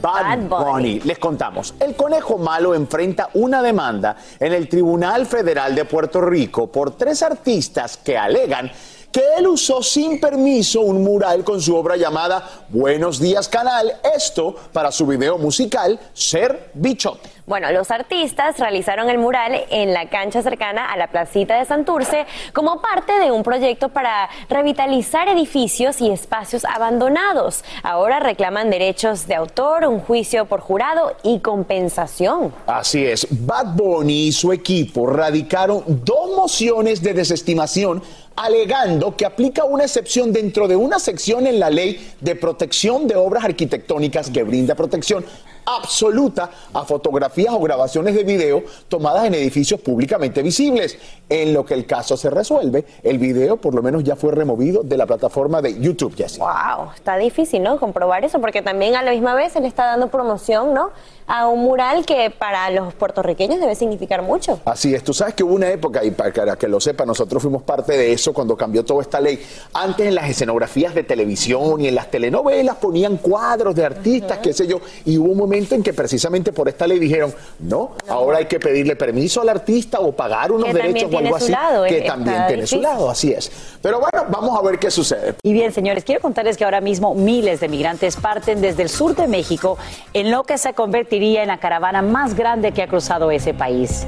Bad 0.00 0.48
Bunny. 0.48 1.00
Les 1.00 1.18
contamos: 1.18 1.74
el 1.78 1.94
conejo 1.94 2.36
malo 2.38 2.74
enfrenta 2.74 3.30
una 3.34 3.62
demanda 3.62 4.16
en 4.38 4.52
el 4.52 4.68
Tribunal 4.68 5.26
Federal 5.26 5.74
de 5.74 5.84
Puerto 5.84 6.20
Rico 6.20 6.66
por 6.66 6.96
tres 6.96 7.22
artistas 7.22 7.96
que 7.96 8.18
alegan 8.18 8.70
que 9.12 9.22
él 9.36 9.46
usó 9.46 9.82
sin 9.82 10.18
permiso 10.18 10.80
un 10.80 11.04
mural 11.04 11.44
con 11.44 11.60
su 11.60 11.76
obra 11.76 11.96
llamada 11.96 12.64
Buenos 12.70 13.20
Días 13.20 13.46
Canal, 13.46 13.92
esto 14.16 14.56
para 14.72 14.90
su 14.90 15.06
video 15.06 15.36
musical 15.36 16.00
Ser 16.14 16.70
Bichote. 16.72 17.28
Bueno, 17.44 17.72
los 17.72 17.90
artistas 17.90 18.58
realizaron 18.58 19.10
el 19.10 19.18
mural 19.18 19.64
en 19.68 19.92
la 19.92 20.08
cancha 20.08 20.42
cercana 20.42 20.90
a 20.90 20.96
la 20.96 21.08
placita 21.08 21.58
de 21.58 21.64
Santurce 21.64 22.24
como 22.52 22.80
parte 22.80 23.18
de 23.18 23.32
un 23.32 23.42
proyecto 23.42 23.88
para 23.88 24.30
revitalizar 24.48 25.28
edificios 25.28 26.00
y 26.00 26.10
espacios 26.10 26.64
abandonados. 26.64 27.64
Ahora 27.82 28.20
reclaman 28.20 28.70
derechos 28.70 29.26
de 29.26 29.34
autor, 29.34 29.86
un 29.86 29.98
juicio 30.00 30.46
por 30.46 30.60
jurado 30.60 31.16
y 31.24 31.40
compensación. 31.40 32.54
Así 32.66 33.04
es, 33.04 33.26
Bad 33.28 33.74
Bunny 33.74 34.28
y 34.28 34.32
su 34.32 34.52
equipo 34.52 35.06
radicaron 35.08 35.82
dos 36.04 36.36
mociones 36.36 37.02
de 37.02 37.12
desestimación 37.12 38.02
alegando 38.36 39.16
que 39.16 39.26
aplica 39.26 39.64
una 39.64 39.84
excepción 39.84 40.32
dentro 40.32 40.68
de 40.68 40.76
una 40.76 40.98
sección 40.98 41.46
en 41.46 41.60
la 41.60 41.70
ley 41.70 42.12
de 42.20 42.34
protección 42.34 43.06
de 43.06 43.16
obras 43.16 43.44
arquitectónicas 43.44 44.30
que 44.30 44.42
brinda 44.42 44.74
protección 44.74 45.24
absoluta 45.64 46.50
a 46.72 46.84
fotografías 46.84 47.54
o 47.54 47.60
grabaciones 47.60 48.14
de 48.14 48.24
video 48.24 48.64
tomadas 48.88 49.24
en 49.26 49.34
edificios 49.34 49.80
públicamente 49.80 50.42
visibles. 50.42 50.98
En 51.28 51.52
lo 51.54 51.64
que 51.64 51.74
el 51.74 51.86
caso 51.86 52.16
se 52.16 52.30
resuelve, 52.30 52.84
el 53.02 53.18
video 53.18 53.56
por 53.56 53.74
lo 53.74 53.82
menos 53.82 54.04
ya 54.04 54.16
fue 54.16 54.32
removido 54.32 54.82
de 54.82 54.96
la 54.96 55.06
plataforma 55.06 55.62
de 55.62 55.80
YouTube, 55.80 56.14
Jesse. 56.16 56.38
Wow, 56.38 56.92
está 56.94 57.16
difícil, 57.16 57.62
¿no? 57.62 57.78
Comprobar 57.78 58.24
eso, 58.24 58.40
porque 58.40 58.62
también 58.62 58.96
a 58.96 59.02
la 59.02 59.12
misma 59.12 59.34
vez 59.34 59.52
se 59.52 59.60
le 59.60 59.68
está 59.68 59.86
dando 59.86 60.08
promoción, 60.08 60.74
¿no? 60.74 60.90
A 61.34 61.48
un 61.48 61.60
mural 61.60 62.04
que 62.04 62.28
para 62.28 62.68
los 62.68 62.92
puertorriqueños 62.92 63.58
debe 63.58 63.74
significar 63.74 64.20
mucho. 64.20 64.60
Así 64.66 64.94
es, 64.94 65.02
tú 65.02 65.14
sabes 65.14 65.32
que 65.32 65.42
hubo 65.42 65.54
una 65.54 65.70
época, 65.70 66.04
y 66.04 66.10
para 66.10 66.30
que 66.56 66.68
lo 66.68 66.78
sepa, 66.78 67.06
nosotros 67.06 67.40
fuimos 67.40 67.62
parte 67.62 67.96
de 67.96 68.12
eso 68.12 68.34
cuando 68.34 68.54
cambió 68.54 68.84
toda 68.84 69.00
esta 69.00 69.18
ley. 69.18 69.42
Antes 69.72 70.08
en 70.08 70.14
las 70.14 70.28
escenografías 70.28 70.94
de 70.94 71.04
televisión 71.04 71.80
y 71.80 71.88
en 71.88 71.94
las 71.94 72.10
telenovelas 72.10 72.76
ponían 72.76 73.16
cuadros 73.16 73.74
de 73.74 73.82
artistas, 73.82 74.40
qué 74.42 74.52
sé 74.52 74.66
yo, 74.66 74.82
y 75.06 75.16
hubo 75.16 75.32
un 75.32 75.38
momento 75.38 75.74
en 75.74 75.82
que 75.82 75.94
precisamente 75.94 76.52
por 76.52 76.68
esta 76.68 76.86
ley 76.86 76.98
dijeron, 76.98 77.32
no, 77.60 77.92
ahora 78.08 78.36
hay 78.36 78.44
que 78.44 78.60
pedirle 78.60 78.94
permiso 78.94 79.40
al 79.40 79.48
artista 79.48 80.00
o 80.00 80.12
pagar 80.12 80.52
unos 80.52 80.70
derechos 80.70 81.10
o 81.10 81.16
algo 81.16 81.36
así, 81.36 81.54
que 81.88 82.02
también 82.02 82.46
tiene 82.46 82.66
su 82.66 82.78
lado, 82.78 83.08
así 83.08 83.32
es. 83.32 83.50
Pero 83.80 84.00
bueno, 84.00 84.26
vamos 84.28 84.58
a 84.58 84.60
ver 84.60 84.78
qué 84.78 84.90
sucede. 84.90 85.36
Y 85.42 85.54
bien, 85.54 85.72
señores, 85.72 86.04
quiero 86.04 86.20
contarles 86.20 86.58
que 86.58 86.64
ahora 86.64 86.82
mismo 86.82 87.14
miles 87.14 87.58
de 87.60 87.68
migrantes 87.68 88.16
parten 88.16 88.60
desde 88.60 88.82
el 88.82 88.90
sur 88.90 89.16
de 89.16 89.26
México 89.26 89.78
en 90.12 90.30
lo 90.30 90.44
que 90.44 90.58
se 90.58 90.74
convertiría 91.22 91.42
en 91.42 91.48
la 91.48 91.58
caravana 91.58 92.02
más 92.02 92.34
grande 92.34 92.72
que 92.72 92.82
ha 92.82 92.88
cruzado 92.88 93.30
ese 93.30 93.54
país. 93.54 94.06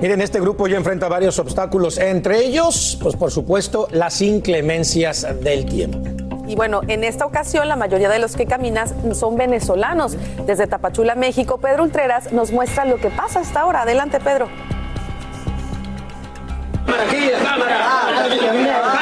Miren, 0.00 0.20
este 0.20 0.40
grupo 0.40 0.66
ya 0.66 0.76
enfrenta 0.76 1.08
varios 1.08 1.38
obstáculos, 1.38 1.96
entre 1.96 2.40
ellos, 2.40 2.98
pues 3.00 3.16
por 3.16 3.30
supuesto, 3.30 3.88
las 3.90 4.20
inclemencias 4.20 5.26
del 5.42 5.64
tiempo. 5.64 5.98
Y 6.46 6.54
bueno, 6.54 6.82
en 6.88 7.04
esta 7.04 7.24
ocasión 7.24 7.68
la 7.68 7.76
mayoría 7.76 8.10
de 8.10 8.18
los 8.18 8.36
que 8.36 8.44
caminas 8.46 8.92
son 9.12 9.36
venezolanos. 9.36 10.16
Desde 10.44 10.66
Tapachula, 10.66 11.14
México, 11.14 11.58
Pedro 11.58 11.84
Ultreras 11.84 12.32
nos 12.32 12.50
muestra 12.50 12.84
lo 12.84 12.96
que 12.96 13.08
pasa 13.08 13.40
hasta 13.40 13.60
ahora. 13.60 13.82
Adelante, 13.82 14.18
Pedro. 14.20 14.48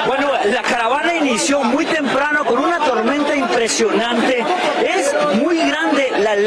Bueno, 0.07 0.28
la 0.45 0.62
caravana 0.62 1.16
inició 1.16 1.64
muy 1.64 1.87
temprano 1.87 2.45
con 2.45 2.59
una 2.59 2.78
tormenta 2.78 3.35
impresionante. 3.35 4.45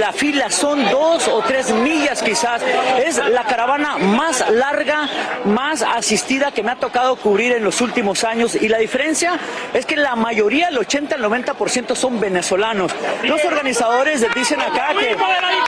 La, 0.03 0.11
fila, 0.11 0.49
son 0.49 0.83
dos 0.91 1.29
o 1.29 1.41
tres 1.43 1.71
millas 1.71 2.21
quizás. 2.21 2.61
Es 3.05 3.15
la 3.25 3.45
caravana 3.45 3.97
más 3.97 4.43
larga, 4.49 5.07
más 5.45 5.81
asistida 5.81 6.51
que 6.51 6.61
me 6.61 6.71
ha 6.71 6.75
tocado 6.75 7.15
cubrir 7.15 7.53
en 7.53 7.63
los 7.63 7.79
últimos 7.79 8.25
años. 8.25 8.53
Y 8.55 8.67
la 8.67 8.79
diferencia 8.79 9.39
es 9.73 9.85
que 9.85 9.95
la 9.95 10.17
mayoría, 10.17 10.67
el 10.67 10.77
80 10.77 11.15
al 11.15 11.23
90% 11.23 11.95
son 11.95 12.19
venezolanos. 12.19 12.91
Los 13.23 13.45
organizadores 13.45 14.25
dicen 14.35 14.59
acá 14.59 14.89
que 14.89 15.15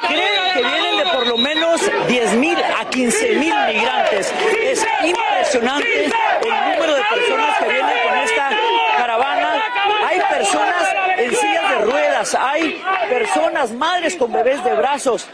creen 0.05 0.53
que 0.53 0.63
vienen 0.63 0.97
de 0.97 1.05
por 1.13 1.27
lo 1.27 1.37
menos 1.37 1.79
10 2.09 2.33
mil 2.33 2.57
a 2.57 2.89
15 2.89 3.35
mil 3.35 3.53
migrantes. 3.67 4.33
Es 4.61 4.85
impresionante 5.01 6.05
el 6.05 6.73
número 6.73 6.93
de 6.93 7.01
personas 7.09 7.57
que 7.57 7.69
vienen 7.69 7.95
con 8.05 8.17
esta 8.17 8.49
caravana. 8.97 9.63
Hay 10.05 10.19
personas 10.29 11.04
en 11.25 11.35
sillas 11.35 11.69
de 11.69 11.85
ruedas, 11.85 12.35
hay 12.35 12.81
personas, 13.09 13.71
madres 13.71 14.15
con 14.15 14.31
bebés 14.31 14.63
de 14.63 14.73
brazos. 14.73 15.27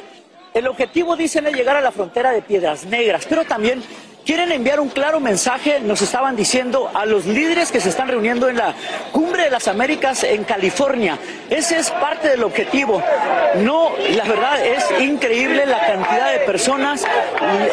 El 0.54 0.68
objetivo, 0.68 1.16
dicen, 1.16 1.48
es 1.48 1.54
llegar 1.54 1.78
a 1.78 1.82
la 1.82 1.92
frontera 1.92 2.32
de 2.32 2.42
Piedras 2.42 2.86
Negras, 2.86 3.26
pero 3.28 3.46
también 3.46 3.82
quieren 4.26 4.52
enviar 4.52 4.80
un 4.80 4.90
claro 4.90 5.20
mensaje, 5.20 5.80
nos 5.80 6.02
estaban 6.02 6.36
diciendo, 6.36 6.92
a 6.94 7.06
los 7.06 7.26
líderes 7.26 7.72
que 7.72 7.80
se 7.80 7.90
están 7.90 8.08
reuniendo 8.08 8.50
en 8.50 8.58
la 8.58 8.76
Cumbre 9.12 9.44
de 9.44 9.50
las 9.50 9.68
Américas 9.68 10.24
en 10.24 10.44
California. 10.44 11.18
Ese 11.50 11.80
es 11.80 11.90
parte 11.92 12.30
del 12.30 12.44
objetivo. 12.44 13.02
No, 13.56 13.92
la 14.10 14.24
verdad 14.26 14.66
es 14.66 14.86
increíble 15.02 15.66
la 15.66 15.86
cantidad 15.86 16.32
de 16.32 16.40
personas. 16.40 17.06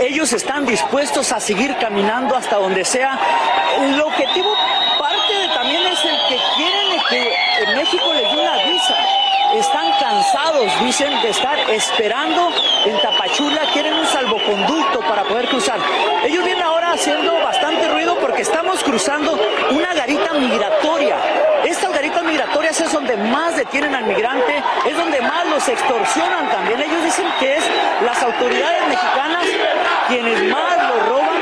Ellos 0.01 0.33
están 0.33 0.67
dispuestos 0.67 1.33
a 1.33 1.41
seguir 1.41 1.77
caminando 1.81 2.37
hasta 2.37 2.57
donde 2.57 2.85
sea. 2.85 3.19
El 3.81 4.01
objetivo 4.01 4.55
parte 4.99 5.35
también 5.55 5.83
es 5.87 6.05
el 6.05 6.17
que 6.29 6.39
quieren 6.57 6.89
que 7.11 7.75
México 7.75 8.13
les 8.15 8.23
dé 8.23 8.41
una 8.41 8.65
visa 8.65 8.97
están 9.55 9.91
cansados, 9.99 10.67
dicen, 10.81 11.11
de 11.23 11.31
estar 11.31 11.59
esperando 11.71 12.51
en 12.85 13.01
Tapachula, 13.01 13.63
quieren 13.73 13.95
un 13.95 14.07
salvoconducto 14.07 15.01
para 15.01 15.25
poder 15.25 15.49
cruzar. 15.49 15.79
Ellos 16.25 16.45
vienen 16.45 16.63
ahora 16.63 16.93
haciendo 16.93 17.35
bastante 17.41 17.89
ruido 17.89 18.19
porque 18.19 18.43
estamos 18.43 18.83
cruzando 18.83 19.39
una 19.71 19.95
garita 19.95 20.33
migratoria. 20.35 21.17
Estas 21.65 21.93
garitas 21.93 22.23
migratorias 22.23 22.81
es 22.81 22.93
donde 22.93 23.17
más 23.17 23.57
detienen 23.57 23.95
al 23.95 24.05
migrante, 24.05 24.63
es 24.87 24.97
donde 24.97 25.21
más 25.21 25.47
los 25.47 25.67
extorsionan 25.69 26.49
también. 26.51 26.81
Ellos 26.81 27.05
dicen 27.05 27.27
que 27.41 27.57
es 27.57 27.65
las 28.05 28.23
autoridades 28.23 28.89
mexicanas 28.89 29.45
quienes 30.09 30.43
más 30.45 30.89
lo 30.89 31.01
roban. 31.11 31.41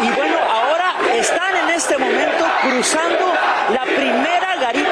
Y 0.00 0.10
bueno, 0.10 0.36
ahora 0.50 0.94
están 1.14 1.56
en 1.56 1.70
este 1.70 1.98
momento 1.98 2.44
cruzando 2.62 3.32
la 3.70 3.82
primera 3.82 4.56
garita 4.60 4.91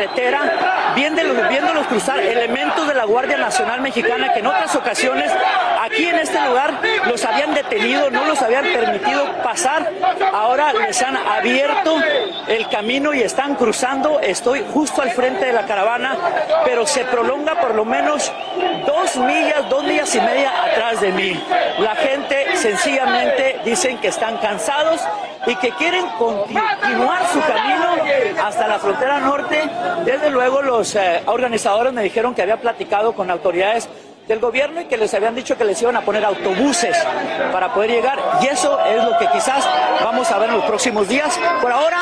carretera, 0.00 0.92
viéndolos, 0.94 1.48
viéndolos 1.48 1.86
cruzar 1.86 2.18
elementos 2.20 2.86
de 2.88 2.94
la 2.94 3.04
Guardia 3.04 3.36
Nacional 3.36 3.80
Mexicana 3.80 4.32
que 4.32 4.40
en 4.40 4.46
otras 4.46 4.74
ocasiones 4.74 5.30
aquí 5.80 6.06
en 6.06 6.18
este 6.18 6.40
lugar 6.40 6.80
los 7.06 7.24
habían 7.24 7.52
detenido, 7.54 8.10
no 8.10 8.24
los 8.24 8.40
habían 8.40 8.64
permitido 8.64 9.24
pasar, 9.42 9.90
ahora 10.32 10.72
les 10.72 11.02
han 11.02 11.16
abierto 11.16 11.96
el 12.48 12.68
camino 12.68 13.12
y 13.12 13.20
están 13.20 13.56
cruzando, 13.56 14.20
estoy 14.20 14.64
justo 14.72 15.02
al 15.02 15.10
frente 15.10 15.46
de 15.46 15.52
la 15.52 15.66
caravana, 15.66 16.16
pero 16.64 16.86
se 16.86 17.04
prolonga 17.04 17.60
por 17.60 17.74
lo 17.74 17.84
menos 17.84 18.32
dos 18.86 19.16
millas, 19.16 19.68
dos 19.68 19.84
millas 19.84 20.14
y 20.14 20.20
media 20.20 20.50
atrás 20.64 21.00
de 21.00 21.12
mí. 21.12 21.44
La 21.78 21.94
gente 21.94 22.56
sencillamente 22.56 23.60
dicen 23.64 23.98
que 23.98 24.08
están 24.08 24.38
cansados 24.38 25.00
y 25.46 25.56
que 25.56 25.70
quieren 25.72 26.04
continuar 26.18 27.26
su 27.28 27.40
camino 27.40 28.44
hasta 28.44 28.68
la 28.68 28.78
frontera 28.78 29.20
norte. 29.20 29.68
Desde 30.04 30.30
luego 30.30 30.62
los 30.62 30.94
eh, 30.94 31.22
organizadores 31.26 31.92
me 31.92 32.02
dijeron 32.02 32.34
que 32.34 32.42
había 32.42 32.60
platicado 32.60 33.12
con 33.12 33.30
autoridades 33.30 33.88
del 34.30 34.38
gobierno 34.38 34.80
y 34.80 34.84
que 34.84 34.96
les 34.96 35.12
habían 35.12 35.34
dicho 35.34 35.58
que 35.58 35.64
les 35.64 35.82
iban 35.82 35.96
a 35.96 36.02
poner 36.02 36.24
autobuses 36.24 36.96
para 37.52 37.74
poder 37.74 37.90
llegar 37.90 38.16
y 38.40 38.46
eso 38.46 38.78
es 38.86 39.02
lo 39.02 39.18
que 39.18 39.26
quizás 39.26 39.68
vamos 40.04 40.30
a 40.30 40.38
ver 40.38 40.50
en 40.50 40.54
los 40.54 40.64
próximos 40.66 41.08
días. 41.08 41.36
Por 41.60 41.72
ahora 41.72 41.98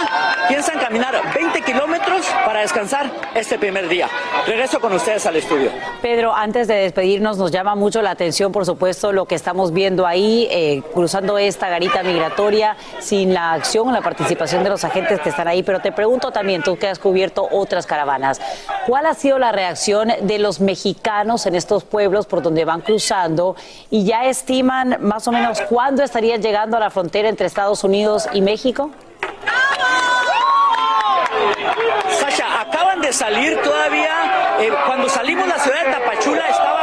piensan 0.46 0.78
caminar 0.78 1.14
20 1.34 1.62
kilómetros 1.62 2.26
para 2.44 2.60
descansar 2.60 3.10
este 3.34 3.58
primer 3.58 3.88
día. 3.88 4.10
Regreso 4.46 4.78
con 4.78 4.92
ustedes 4.92 5.24
al 5.24 5.36
estudio. 5.36 5.70
Pedro, 6.02 6.34
antes 6.34 6.68
de 6.68 6.74
despedirnos, 6.74 7.38
nos 7.38 7.50
llama 7.50 7.74
mucho 7.74 8.02
la 8.02 8.10
atención, 8.10 8.52
por 8.52 8.66
supuesto, 8.66 9.10
lo 9.10 9.24
que 9.24 9.34
estamos 9.34 9.72
viendo 9.72 10.06
ahí, 10.06 10.48
eh, 10.50 10.82
cruzando 10.92 11.38
esta 11.38 11.70
garita 11.70 12.02
migratoria, 12.02 12.76
sin 12.98 13.32
la 13.32 13.52
acción 13.54 13.88
o 13.88 13.92
la 13.92 14.02
participación 14.02 14.64
de 14.64 14.68
los 14.68 14.84
agentes 14.84 15.18
que 15.20 15.30
están 15.30 15.48
ahí. 15.48 15.62
Pero 15.62 15.80
te 15.80 15.92
pregunto 15.92 16.30
también, 16.30 16.62
tú 16.62 16.76
que 16.76 16.88
has 16.88 16.98
cubierto 16.98 17.48
otras 17.50 17.86
caravanas, 17.86 18.38
¿cuál 18.86 19.06
ha 19.06 19.14
sido 19.14 19.38
la 19.38 19.50
reacción 19.50 20.12
de 20.20 20.38
los 20.38 20.60
mexicanos 20.60 21.46
en 21.46 21.54
estos 21.54 21.84
pueblos 21.84 22.17
por 22.26 22.42
donde 22.42 22.64
van 22.64 22.80
cruzando? 22.80 23.56
¿Y 23.90 24.04
ya 24.04 24.24
estiman 24.24 24.98
más 25.00 25.26
o 25.28 25.32
menos 25.32 25.60
cuándo 25.62 26.02
estarían 26.02 26.40
llegando 26.42 26.76
a 26.76 26.80
la 26.80 26.90
frontera 26.90 27.28
entre 27.28 27.46
Estados 27.46 27.84
Unidos 27.84 28.28
y 28.32 28.40
México? 28.40 28.90
Sasha, 32.20 32.60
acaban 32.60 33.00
de 33.00 33.12
salir 33.12 33.60
todavía. 33.62 34.56
eh, 34.60 34.72
cuando 34.86 35.08
salimos 35.08 35.44
de 35.46 35.50
la 35.52 35.58
ciudad 35.58 35.84
de 35.84 35.92
Tapachula 35.92 36.46
estaba. 36.48 36.77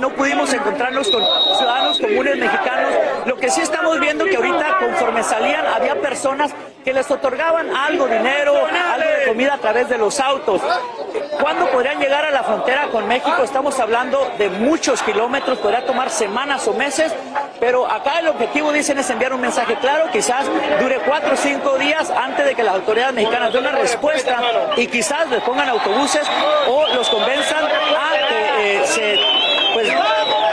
No 0.00 0.08
pudimos 0.10 0.52
encontrarnos 0.52 1.08
con 1.08 1.22
ciudadanos 1.56 1.98
comunes 2.00 2.36
mexicanos. 2.36 2.94
Lo 3.26 3.36
que 3.36 3.50
sí 3.50 3.60
estamos 3.60 4.00
viendo 4.00 4.24
que 4.24 4.36
ahorita, 4.36 4.78
conforme 4.78 5.22
salían, 5.22 5.66
había 5.66 5.94
personas 6.00 6.52
que 6.84 6.92
les 6.94 7.10
otorgaban 7.10 7.74
algo, 7.76 8.06
dinero, 8.06 8.54
algo 8.56 9.10
de 9.20 9.26
comida 9.28 9.54
a 9.54 9.58
través 9.58 9.88
de 9.90 9.98
los 9.98 10.18
autos. 10.18 10.62
¿Cuándo 11.40 11.66
podrían 11.70 11.98
llegar 12.00 12.24
a 12.24 12.30
la 12.30 12.42
frontera 12.42 12.88
con 12.88 13.06
México? 13.06 13.42
Estamos 13.42 13.78
hablando 13.78 14.30
de 14.38 14.48
muchos 14.48 15.02
kilómetros, 15.02 15.58
podría 15.58 15.84
tomar 15.84 16.08
semanas 16.10 16.66
o 16.68 16.72
meses, 16.72 17.12
pero 17.58 17.86
acá 17.90 18.18
el 18.20 18.28
objetivo, 18.28 18.72
dicen, 18.72 18.98
es 18.98 19.10
enviar 19.10 19.32
un 19.34 19.40
mensaje 19.42 19.74
claro, 19.76 20.06
quizás 20.10 20.46
dure 20.80 20.98
cuatro 21.00 21.34
o 21.34 21.36
cinco 21.36 21.76
días 21.78 22.10
antes 22.10 22.46
de 22.46 22.54
que 22.54 22.62
las 22.62 22.74
autoridades 22.76 23.14
mexicanas 23.14 23.52
den 23.52 23.62
una 23.66 23.72
respuesta 23.72 24.40
y 24.76 24.86
quizás 24.86 25.28
les 25.30 25.42
pongan 25.42 25.68
autobuses 25.68 26.26
o 26.68 26.86
los 26.94 27.08
convenzan 27.10 27.64
a 27.64 28.28
que 28.28 28.76
eh, 28.80 28.86
se 28.86 29.18
pues 29.74 29.86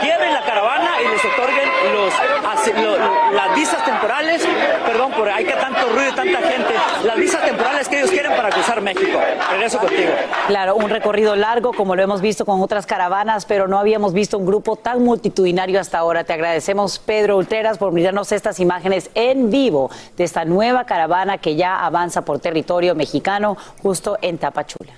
lleven 0.02 0.32
la 0.34 0.42
caravana 0.42 0.90
y 1.02 1.08
les 1.08 1.24
otorguen 1.24 1.68
los, 1.92 2.14
así- 2.14 2.57
lo- 2.72 3.32
las 3.32 3.54
visas 3.54 3.84
temporales, 3.84 4.42
perdón, 4.86 5.12
por 5.12 5.28
hay 5.28 5.44
que 5.44 5.52
tanto 5.54 5.80
ruido 5.94 6.10
y 6.10 6.14
tanta 6.14 6.38
gente, 6.38 6.74
las 7.04 7.16
visas 7.16 7.44
temporales 7.44 7.88
que 7.88 7.98
ellos 7.98 8.10
quieren 8.10 8.32
para 8.34 8.50
cruzar 8.50 8.80
México. 8.80 9.18
Regreso 9.50 9.78
contigo. 9.78 10.10
Claro, 10.46 10.76
un 10.76 10.88
recorrido 10.90 11.36
largo 11.36 11.72
como 11.72 11.94
lo 11.96 12.02
hemos 12.02 12.20
visto 12.20 12.44
con 12.44 12.60
otras 12.62 12.86
caravanas, 12.86 13.44
pero 13.44 13.68
no 13.68 13.78
habíamos 13.78 14.12
visto 14.12 14.38
un 14.38 14.46
grupo 14.46 14.76
tan 14.76 15.02
multitudinario 15.04 15.80
hasta 15.80 15.98
ahora. 15.98 16.24
Te 16.24 16.32
agradecemos, 16.32 16.98
Pedro 16.98 17.36
Ultreras, 17.36 17.78
por 17.78 17.92
mirarnos 17.92 18.32
estas 18.32 18.60
imágenes 18.60 19.10
en 19.14 19.50
vivo 19.50 19.90
de 20.16 20.24
esta 20.24 20.44
nueva 20.44 20.84
caravana 20.84 21.38
que 21.38 21.56
ya 21.56 21.84
avanza 21.84 22.22
por 22.22 22.38
territorio 22.38 22.94
mexicano 22.94 23.56
justo 23.82 24.18
en 24.22 24.38
Tapachula. 24.38 24.92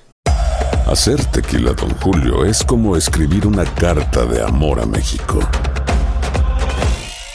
Hacer 0.91 1.25
tequila, 1.27 1.73
Don 1.73 1.91
Julio, 2.01 2.45
es 2.45 2.65
como 2.65 2.97
escribir 2.97 3.47
una 3.47 3.65
carta 3.65 4.25
de 4.25 4.43
amor 4.43 4.81
a 4.81 4.87
México. 4.87 5.39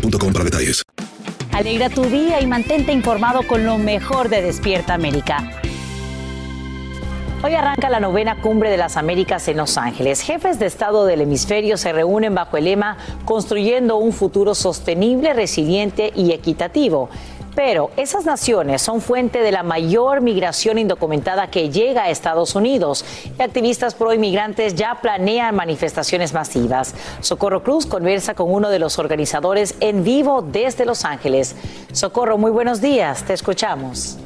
boostmobile.com 0.00 0.32
para 0.32 0.44
detalles. 0.44 0.82
Alegra 1.52 1.90
tu 1.90 2.04
día 2.04 2.40
y 2.40 2.46
mantente 2.46 2.92
informado 2.92 3.42
con 3.46 3.64
lo 3.64 3.78
mejor 3.78 4.28
de 4.28 4.42
Despierta 4.42 4.94
América. 4.94 5.50
Hoy 7.42 7.54
arranca 7.54 7.88
la 7.88 8.00
novena 8.00 8.40
cumbre 8.40 8.68
de 8.68 8.76
las 8.76 8.96
Américas 8.96 9.46
en 9.46 9.56
Los 9.58 9.78
Ángeles. 9.78 10.20
Jefes 10.20 10.58
de 10.58 10.66
Estado 10.66 11.06
del 11.06 11.20
hemisferio 11.20 11.76
se 11.76 11.92
reúnen 11.92 12.34
bajo 12.34 12.56
el 12.56 12.64
lema 12.64 12.96
Construyendo 13.24 13.96
un 13.96 14.12
futuro 14.12 14.56
sostenible, 14.56 15.34
resiliente 15.34 16.12
y 16.16 16.32
equitativo. 16.32 17.08
Pero 17.58 17.90
esas 17.96 18.24
naciones 18.24 18.82
son 18.82 19.00
fuente 19.00 19.40
de 19.40 19.50
la 19.50 19.64
mayor 19.64 20.20
migración 20.20 20.78
indocumentada 20.78 21.50
que 21.50 21.70
llega 21.70 22.04
a 22.04 22.08
Estados 22.08 22.54
Unidos. 22.54 23.04
Y 23.36 23.42
activistas 23.42 23.96
pro 23.96 24.14
inmigrantes 24.14 24.76
ya 24.76 25.00
planean 25.02 25.56
manifestaciones 25.56 26.32
masivas. 26.32 26.94
Socorro 27.20 27.64
Cruz 27.64 27.84
conversa 27.84 28.34
con 28.34 28.52
uno 28.52 28.70
de 28.70 28.78
los 28.78 29.00
organizadores 29.00 29.74
en 29.80 30.04
vivo 30.04 30.40
desde 30.40 30.86
Los 30.86 31.04
Ángeles. 31.04 31.56
Socorro, 31.90 32.38
muy 32.38 32.52
buenos 32.52 32.80
días, 32.80 33.24
te 33.24 33.32
escuchamos. 33.32 34.18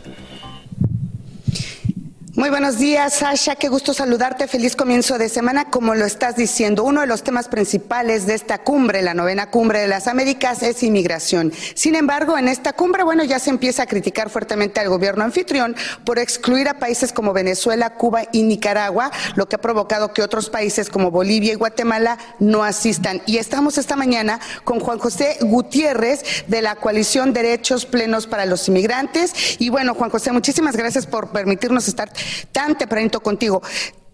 Muy 2.35 2.49
buenos 2.49 2.79
días, 2.79 3.13
Sasha. 3.13 3.57
Qué 3.57 3.69
gusto 3.69 3.93
saludarte. 3.93 4.49
Feliz 4.49 4.75
comienzo 4.75 5.19
de 5.19 5.29
semana. 5.29 5.67
Como 5.67 5.95
lo 5.95 6.07
estás 6.07 6.35
diciendo, 6.35 6.83
uno 6.83 7.03
de 7.03 7.07
los 7.07 7.23
temas 7.23 7.49
principales 7.49 8.25
de 8.25 8.33
esta 8.33 8.57
cumbre, 8.65 9.03
la 9.03 9.13
novena 9.13 9.51
cumbre 9.51 9.81
de 9.81 9.87
las 9.87 10.07
Américas, 10.07 10.63
es 10.63 10.83
inmigración. 10.83 11.53
Sin 11.75 11.95
embargo, 11.95 12.39
en 12.39 12.49
esta 12.49 12.73
cumbre, 12.73 13.03
bueno, 13.03 13.23
ya 13.23 13.39
se 13.39 13.51
empieza 13.51 13.83
a 13.83 13.87
criticar 13.87 14.31
fuertemente 14.31 14.81
al 14.81 14.89
gobierno 14.89 15.25
anfitrión 15.25 15.77
por 16.07 16.19
excluir 16.19 16.71
a 16.71 16.79
países 16.79 17.13
como 17.13 17.35
Venezuela, 17.35 17.97
Cuba 17.97 18.23
y 18.33 18.45
Nicaragua, 18.45 19.11
lo 19.37 19.47
que 19.47 19.57
ha 19.57 19.61
provocado 19.61 20.15
que 20.15 20.23
otros 20.23 20.49
países 20.49 20.89
como 20.89 21.11
Bolivia 21.11 21.53
y 21.53 21.57
Guatemala 21.57 22.17
no 22.39 22.65
asistan. 22.65 23.21
Y 23.27 23.37
estamos 23.37 23.77
esta 23.77 23.95
mañana 23.95 24.41
con 24.65 24.81
Juan 24.81 24.99
José 24.99 25.37
Gutiérrez 25.43 26.47
de 26.47 26.63
la 26.63 26.77
coalición 26.77 27.35
Derechos 27.35 27.85
Plenos 27.85 28.27
para 28.27 28.47
los 28.47 28.69
Inmigrantes. 28.69 29.35
Y 29.59 29.69
bueno, 29.69 29.93
Juan 29.93 30.09
José, 30.09 30.33
muchísimas 30.33 30.79
gracias 30.79 31.05
por 31.07 31.29
permitirnos 31.29 31.89
estar 31.89 32.11
tan 32.53 32.77
tempranito 32.77 33.21
contigo. 33.21 33.63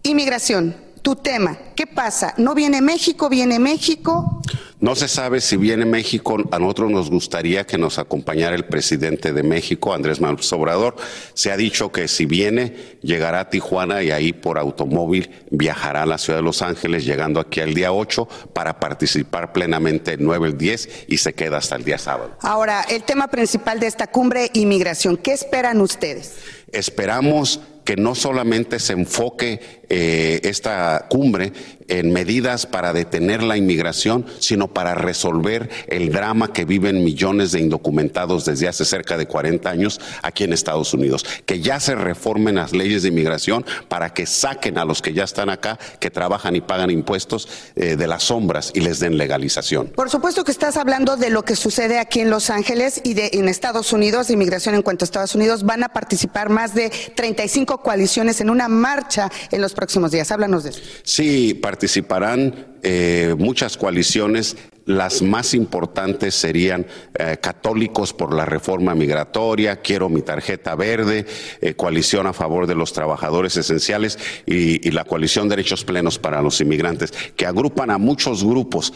Inmigración, 0.03 0.75
tu 1.01 1.15
tema, 1.15 1.57
¿qué 1.75 1.87
pasa? 1.87 2.33
¿No 2.37 2.53
viene 2.53 2.81
México? 2.81 3.29
¿Viene 3.29 3.59
México? 3.59 4.41
No 4.81 4.95
se 4.95 5.09
sabe 5.09 5.41
si 5.41 5.57
viene 5.57 5.83
México. 5.85 6.37
A 6.51 6.59
nosotros 6.59 6.89
nos 6.89 7.09
gustaría 7.09 7.65
que 7.65 7.77
nos 7.77 7.99
acompañara 7.99 8.55
el 8.55 8.65
presidente 8.65 9.33
de 9.33 9.43
México, 9.43 9.93
Andrés 9.93 10.21
Manuel 10.21 10.45
Obrador. 10.51 10.95
Se 11.33 11.51
ha 11.51 11.57
dicho 11.57 11.91
que 11.91 12.07
si 12.07 12.25
viene, 12.25 12.97
llegará 13.01 13.41
a 13.41 13.49
Tijuana 13.49 14.03
y 14.03 14.11
ahí 14.11 14.31
por 14.31 14.57
automóvil 14.57 15.31
viajará 15.51 16.03
a 16.03 16.05
la 16.05 16.17
ciudad 16.17 16.39
de 16.39 16.43
Los 16.43 16.61
Ángeles, 16.61 17.03
llegando 17.03 17.41
aquí 17.41 17.59
al 17.59 17.73
día 17.73 17.91
8 17.91 18.27
para 18.53 18.79
participar 18.79 19.51
plenamente 19.51 20.13
el 20.13 20.23
9, 20.23 20.47
el 20.47 20.57
10 20.57 21.05
y 21.09 21.17
se 21.17 21.33
queda 21.33 21.57
hasta 21.57 21.75
el 21.75 21.83
día 21.83 21.97
sábado. 21.97 22.37
Ahora, 22.41 22.83
el 22.89 23.03
tema 23.03 23.27
principal 23.27 23.81
de 23.81 23.87
esta 23.87 24.07
cumbre, 24.07 24.49
inmigración. 24.53 25.17
¿Qué 25.17 25.33
esperan 25.33 25.81
ustedes? 25.81 26.35
Esperamos 26.71 27.59
que 27.89 27.95
no 27.95 28.13
solamente 28.13 28.77
se 28.77 28.93
enfoque 28.93 29.59
eh, 29.89 30.39
esta 30.43 31.07
cumbre 31.09 31.51
en 31.89 32.11
medidas 32.11 32.65
para 32.65 32.93
detener 32.93 33.43
la 33.43 33.57
inmigración, 33.57 34.25
sino 34.39 34.67
para 34.67 34.95
resolver 34.95 35.69
el 35.87 36.11
drama 36.11 36.53
que 36.53 36.65
viven 36.65 37.03
millones 37.03 37.51
de 37.51 37.59
indocumentados 37.59 38.45
desde 38.45 38.67
hace 38.67 38.85
cerca 38.85 39.17
de 39.17 39.27
40 39.27 39.69
años 39.69 39.99
aquí 40.21 40.43
en 40.43 40.53
Estados 40.53 40.93
Unidos. 40.93 41.25
Que 41.45 41.59
ya 41.59 41.79
se 41.79 41.95
reformen 41.95 42.55
las 42.55 42.73
leyes 42.73 43.03
de 43.03 43.09
inmigración 43.09 43.65
para 43.87 44.13
que 44.13 44.25
saquen 44.25 44.77
a 44.77 44.85
los 44.85 45.01
que 45.01 45.13
ya 45.13 45.23
están 45.23 45.49
acá, 45.49 45.77
que 45.99 46.09
trabajan 46.09 46.55
y 46.55 46.61
pagan 46.61 46.89
impuestos 46.89 47.47
eh, 47.75 47.95
de 47.95 48.07
las 48.07 48.23
sombras 48.23 48.71
y 48.73 48.81
les 48.81 48.99
den 48.99 49.17
legalización. 49.17 49.87
Por 49.87 50.09
supuesto 50.09 50.43
que 50.43 50.51
estás 50.51 50.77
hablando 50.77 51.17
de 51.17 51.29
lo 51.29 51.43
que 51.43 51.55
sucede 51.55 51.99
aquí 51.99 52.19
en 52.19 52.29
Los 52.29 52.49
Ángeles 52.49 53.01
y 53.03 53.13
de 53.13 53.29
en 53.33 53.49
Estados 53.49 53.93
Unidos, 53.93 54.27
de 54.27 54.33
inmigración 54.33 54.75
en 54.75 54.81
cuanto 54.81 55.03
a 55.03 55.05
Estados 55.05 55.35
Unidos. 55.35 55.63
Van 55.63 55.83
a 55.83 55.89
participar 55.89 56.49
más 56.49 56.73
de 56.73 56.89
35 57.15 57.81
coaliciones 57.81 58.41
en 58.41 58.49
una 58.49 58.67
marcha 58.67 59.31
en 59.51 59.61
los 59.61 59.73
próximos 59.73 60.11
días. 60.11 60.31
Háblanos 60.31 60.63
de 60.63 60.71
eso. 60.71 60.81
Sí, 61.03 61.53
participarán 61.79 62.53
eh, 62.83 63.35
muchas 63.37 63.77
coaliciones 63.77 64.55
las 64.85 65.21
más 65.21 65.53
importantes 65.53 66.33
serían 66.33 66.87
eh, 67.13 67.37
Católicos 67.39 68.11
por 68.11 68.33
la 68.33 68.43
Reforma 68.45 68.95
Migratoria, 68.95 69.81
Quiero 69.81 70.09
mi 70.09 70.23
tarjeta 70.23 70.73
verde, 70.73 71.27
eh, 71.61 71.75
Coalición 71.75 72.25
a 72.25 72.33
favor 72.33 72.65
de 72.65 72.73
los 72.73 72.91
trabajadores 72.91 73.55
esenciales 73.55 74.17
y, 74.47 74.89
la 74.89 75.03
Coalición 75.03 75.47
Derechos 75.47 75.83
Plenos 75.83 76.17
para 76.17 76.41
los 76.41 76.59
Inmigrantes, 76.59 77.13
que 77.35 77.45
agrupan 77.45 77.91
a 77.91 77.99
muchos 77.99 78.43
grupos. 78.43 78.91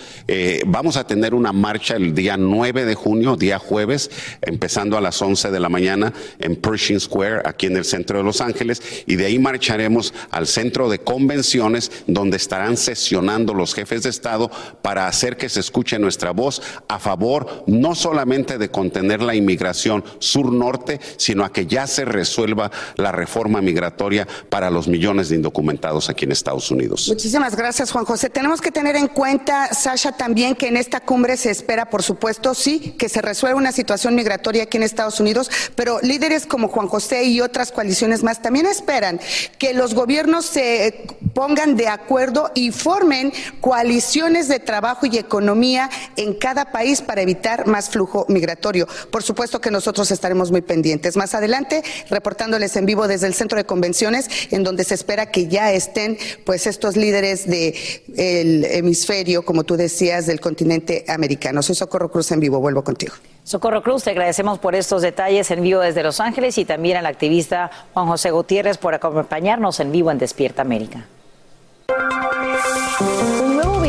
Vamos 0.66 0.98
a 0.98 1.06
tener 1.06 1.36
una 1.36 1.54
marcha 1.54 1.96
el 1.96 2.16
día 2.16 2.36
9 2.38 2.86
de 2.86 2.96
junio, 2.96 3.36
día 3.36 3.60
jueves, 3.60 4.10
empezando 4.42 4.98
a 4.98 5.02
las 5.02 5.22
11 5.22 5.52
de 5.52 5.60
la 5.60 5.70
mañana 5.70 6.12
en 6.40 6.56
Pershing 6.56 7.00
Square, 7.00 7.44
aquí 7.46 7.68
en 7.68 7.78
el 7.78 7.86
centro 7.86 8.18
de 8.18 8.24
Los 8.24 8.42
Ángeles, 8.42 8.82
y 9.06 9.16
de 9.16 9.26
ahí 9.26 9.38
marcharemos 9.38 10.16
al 10.32 10.48
centro 10.48 10.90
de 10.90 10.98
convenciones, 10.98 11.92
donde 12.08 12.38
estarán 12.38 12.78
sesionando 12.78 13.54
los 13.54 13.73
jefes 13.74 14.04
de 14.04 14.10
Estado 14.10 14.50
para 14.82 15.08
hacer 15.08 15.38
que 15.38 15.50
se 15.50 15.60
escuche 15.60 16.00
nuestra 16.00 16.32
voz 16.32 16.62
a 16.88 17.00
favor 17.00 17.64
no 17.68 17.96
solamente 17.96 18.58
de 18.58 18.70
contener 18.70 19.22
la 19.22 19.36
inmigración 19.36 20.04
sur-norte, 20.20 21.00
sino 21.18 21.44
a 21.44 21.52
que 21.52 21.66
ya 21.66 21.88
se 21.88 22.06
resuelva 22.06 22.72
la 22.96 23.12
reforma 23.12 23.62
migratoria 23.62 24.28
para 24.50 24.70
los 24.70 24.88
millones 24.88 25.30
de 25.30 25.36
indocumentados 25.36 26.10
aquí 26.10 26.26
en 26.26 26.32
Estados 26.32 26.72
Unidos. 26.72 27.08
Muchísimas 27.08 27.56
gracias, 27.56 27.92
Juan 27.92 28.06
José. 28.06 28.30
Tenemos 28.30 28.62
que 28.62 28.72
tener 28.72 28.96
en 28.96 29.08
cuenta, 29.08 29.74
Sasha, 29.74 30.12
también 30.14 30.56
que 30.56 30.68
en 30.68 30.78
esta 30.78 31.00
cumbre 31.00 31.38
se 31.38 31.52
espera, 31.52 31.90
por 31.90 32.04
supuesto, 32.04 32.54
sí, 32.54 32.96
que 32.98 33.10
se 33.10 33.22
resuelva 33.22 33.58
una 33.58 33.72
situación 33.72 34.16
migratoria 34.16 34.64
aquí 34.64 34.78
en 34.78 34.84
Estados 34.84 35.20
Unidos, 35.20 35.50
pero 35.76 36.00
líderes 36.02 36.46
como 36.46 36.68
Juan 36.68 36.88
José 36.88 37.26
y 37.26 37.42
otras 37.42 37.72
coaliciones 37.72 38.24
más 38.24 38.42
también 38.42 38.66
esperan 38.66 39.20
que 39.58 39.74
los 39.74 39.94
gobiernos 39.94 40.46
se 40.46 41.08
pongan 41.34 41.76
de 41.76 41.88
acuerdo 41.88 42.52
y 42.54 42.72
formen 42.72 43.34
coaliciones 43.62 44.48
de 44.48 44.60
trabajo 44.60 45.06
y 45.06 45.18
economía 45.18 45.90
en 46.16 46.34
cada 46.34 46.72
país 46.72 47.02
para 47.02 47.22
evitar 47.22 47.68
más 47.68 47.90
flujo 47.90 48.26
migratorio. 48.30 48.88
Por 49.12 49.24
supuesto 49.24 49.60
que 49.60 49.72
nosotros 49.72 50.12
estaremos 50.12 50.52
muy 50.52 50.62
pendientes. 50.62 51.16
Más 51.16 51.34
adelante, 51.36 51.84
reportándoles 52.10 52.76
en 52.76 52.86
vivo 52.86 53.08
desde 53.08 53.28
el 53.28 53.34
centro 53.34 53.58
de 53.58 53.66
convenciones, 53.66 54.30
en 54.52 54.64
donde 54.64 54.84
se 54.84 54.96
espera 54.96 55.32
que 55.32 55.48
ya 55.48 55.72
estén 55.72 56.18
pues 56.46 56.68
estos 56.68 56.96
líderes 56.96 57.48
del 57.48 58.66
hemisferio, 58.66 59.44
como 59.44 59.64
tú 59.64 59.76
decías, 59.76 60.26
del 60.26 60.40
continente 60.40 61.06
americano. 61.08 61.62
Soy 61.62 61.76
Socorro 61.76 62.12
Cruz 62.12 62.32
en 62.32 62.40
vivo. 62.40 62.60
Vuelvo 62.60 62.84
contigo. 62.84 63.14
Socorro 63.44 63.84
Cruz, 63.84 64.04
te 64.04 64.12
agradecemos 64.12 64.60
por 64.60 64.74
estos 64.74 65.02
detalles 65.02 65.52
en 65.52 65.62
vivo 65.62 65.82
desde 65.82 66.02
Los 66.02 66.22
Ángeles 66.22 66.58
y 66.58 66.64
también 66.64 66.96
al 66.98 67.06
activista 67.06 67.70
Juan 67.94 68.08
José 68.08 68.32
Gutiérrez 68.32 68.78
por 68.78 68.94
acompañarnos 68.94 69.82
en 69.82 69.92
vivo 69.92 70.12
en 70.12 70.18
Despierta 70.18 70.62
América 70.62 71.08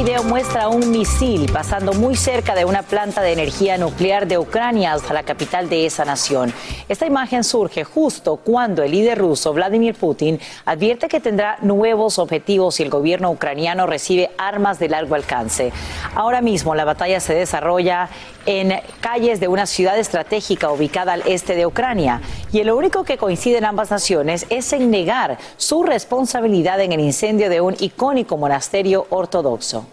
video 0.04 0.22
muestra 0.24 0.68
un 0.68 0.90
misil 0.90 1.50
pasando 1.52 1.92
muy 1.92 2.16
cerca 2.16 2.54
de 2.54 2.64
una 2.64 2.83
planta 2.83 3.22
de 3.22 3.33
energía 3.33 3.78
nuclear 3.78 4.26
de 4.26 4.38
Ucrania 4.38 4.92
hasta 4.92 5.14
la 5.14 5.22
capital 5.22 5.68
de 5.68 5.87
esa 5.87 6.04
nación. 6.04 6.52
Esta 6.88 7.07
imagen 7.07 7.42
surge 7.42 7.85
justo 7.85 8.37
cuando 8.37 8.83
el 8.83 8.90
líder 8.90 9.18
ruso 9.18 9.54
Vladimir 9.54 9.94
Putin 9.94 10.38
advierte 10.66 11.09
que 11.09 11.20
tendrá 11.20 11.59
nuevos 11.62 12.18
objetivos 12.18 12.74
si 12.74 12.83
el 12.83 12.90
gobierno 12.90 13.30
ucraniano 13.30 13.87
recibe 13.87 14.30
armas 14.37 14.78
de 14.78 14.88
largo 14.88 15.14
alcance. 15.14 15.72
Ahora 16.14 16.42
mismo 16.42 16.74
la 16.74 16.85
batalla 16.85 17.20
se 17.20 17.35
desarrolla 17.35 18.11
en 18.46 18.74
calles 19.00 19.40
de 19.40 19.48
una 19.48 19.64
ciudad 19.64 19.98
estratégica 19.98 20.70
ubicada 20.70 21.14
al 21.14 21.22
este 21.26 21.54
de 21.54 21.64
Ucrania 21.64 22.20
y 22.52 22.62
lo 22.62 22.76
único 22.76 23.04
que 23.04 23.16
coincide 23.16 23.59
en 23.59 23.64
ambas 23.64 23.90
naciones 23.90 24.46
es 24.50 24.72
en 24.72 24.90
negar 24.90 25.38
su 25.57 25.83
responsabilidad 25.83 26.80
en 26.80 26.92
el 26.92 27.00
incendio 27.00 27.48
de 27.48 27.61
un 27.61 27.74
icónico 27.85 28.37
monasterio 28.37 29.07
ortodoxo. 29.11 29.87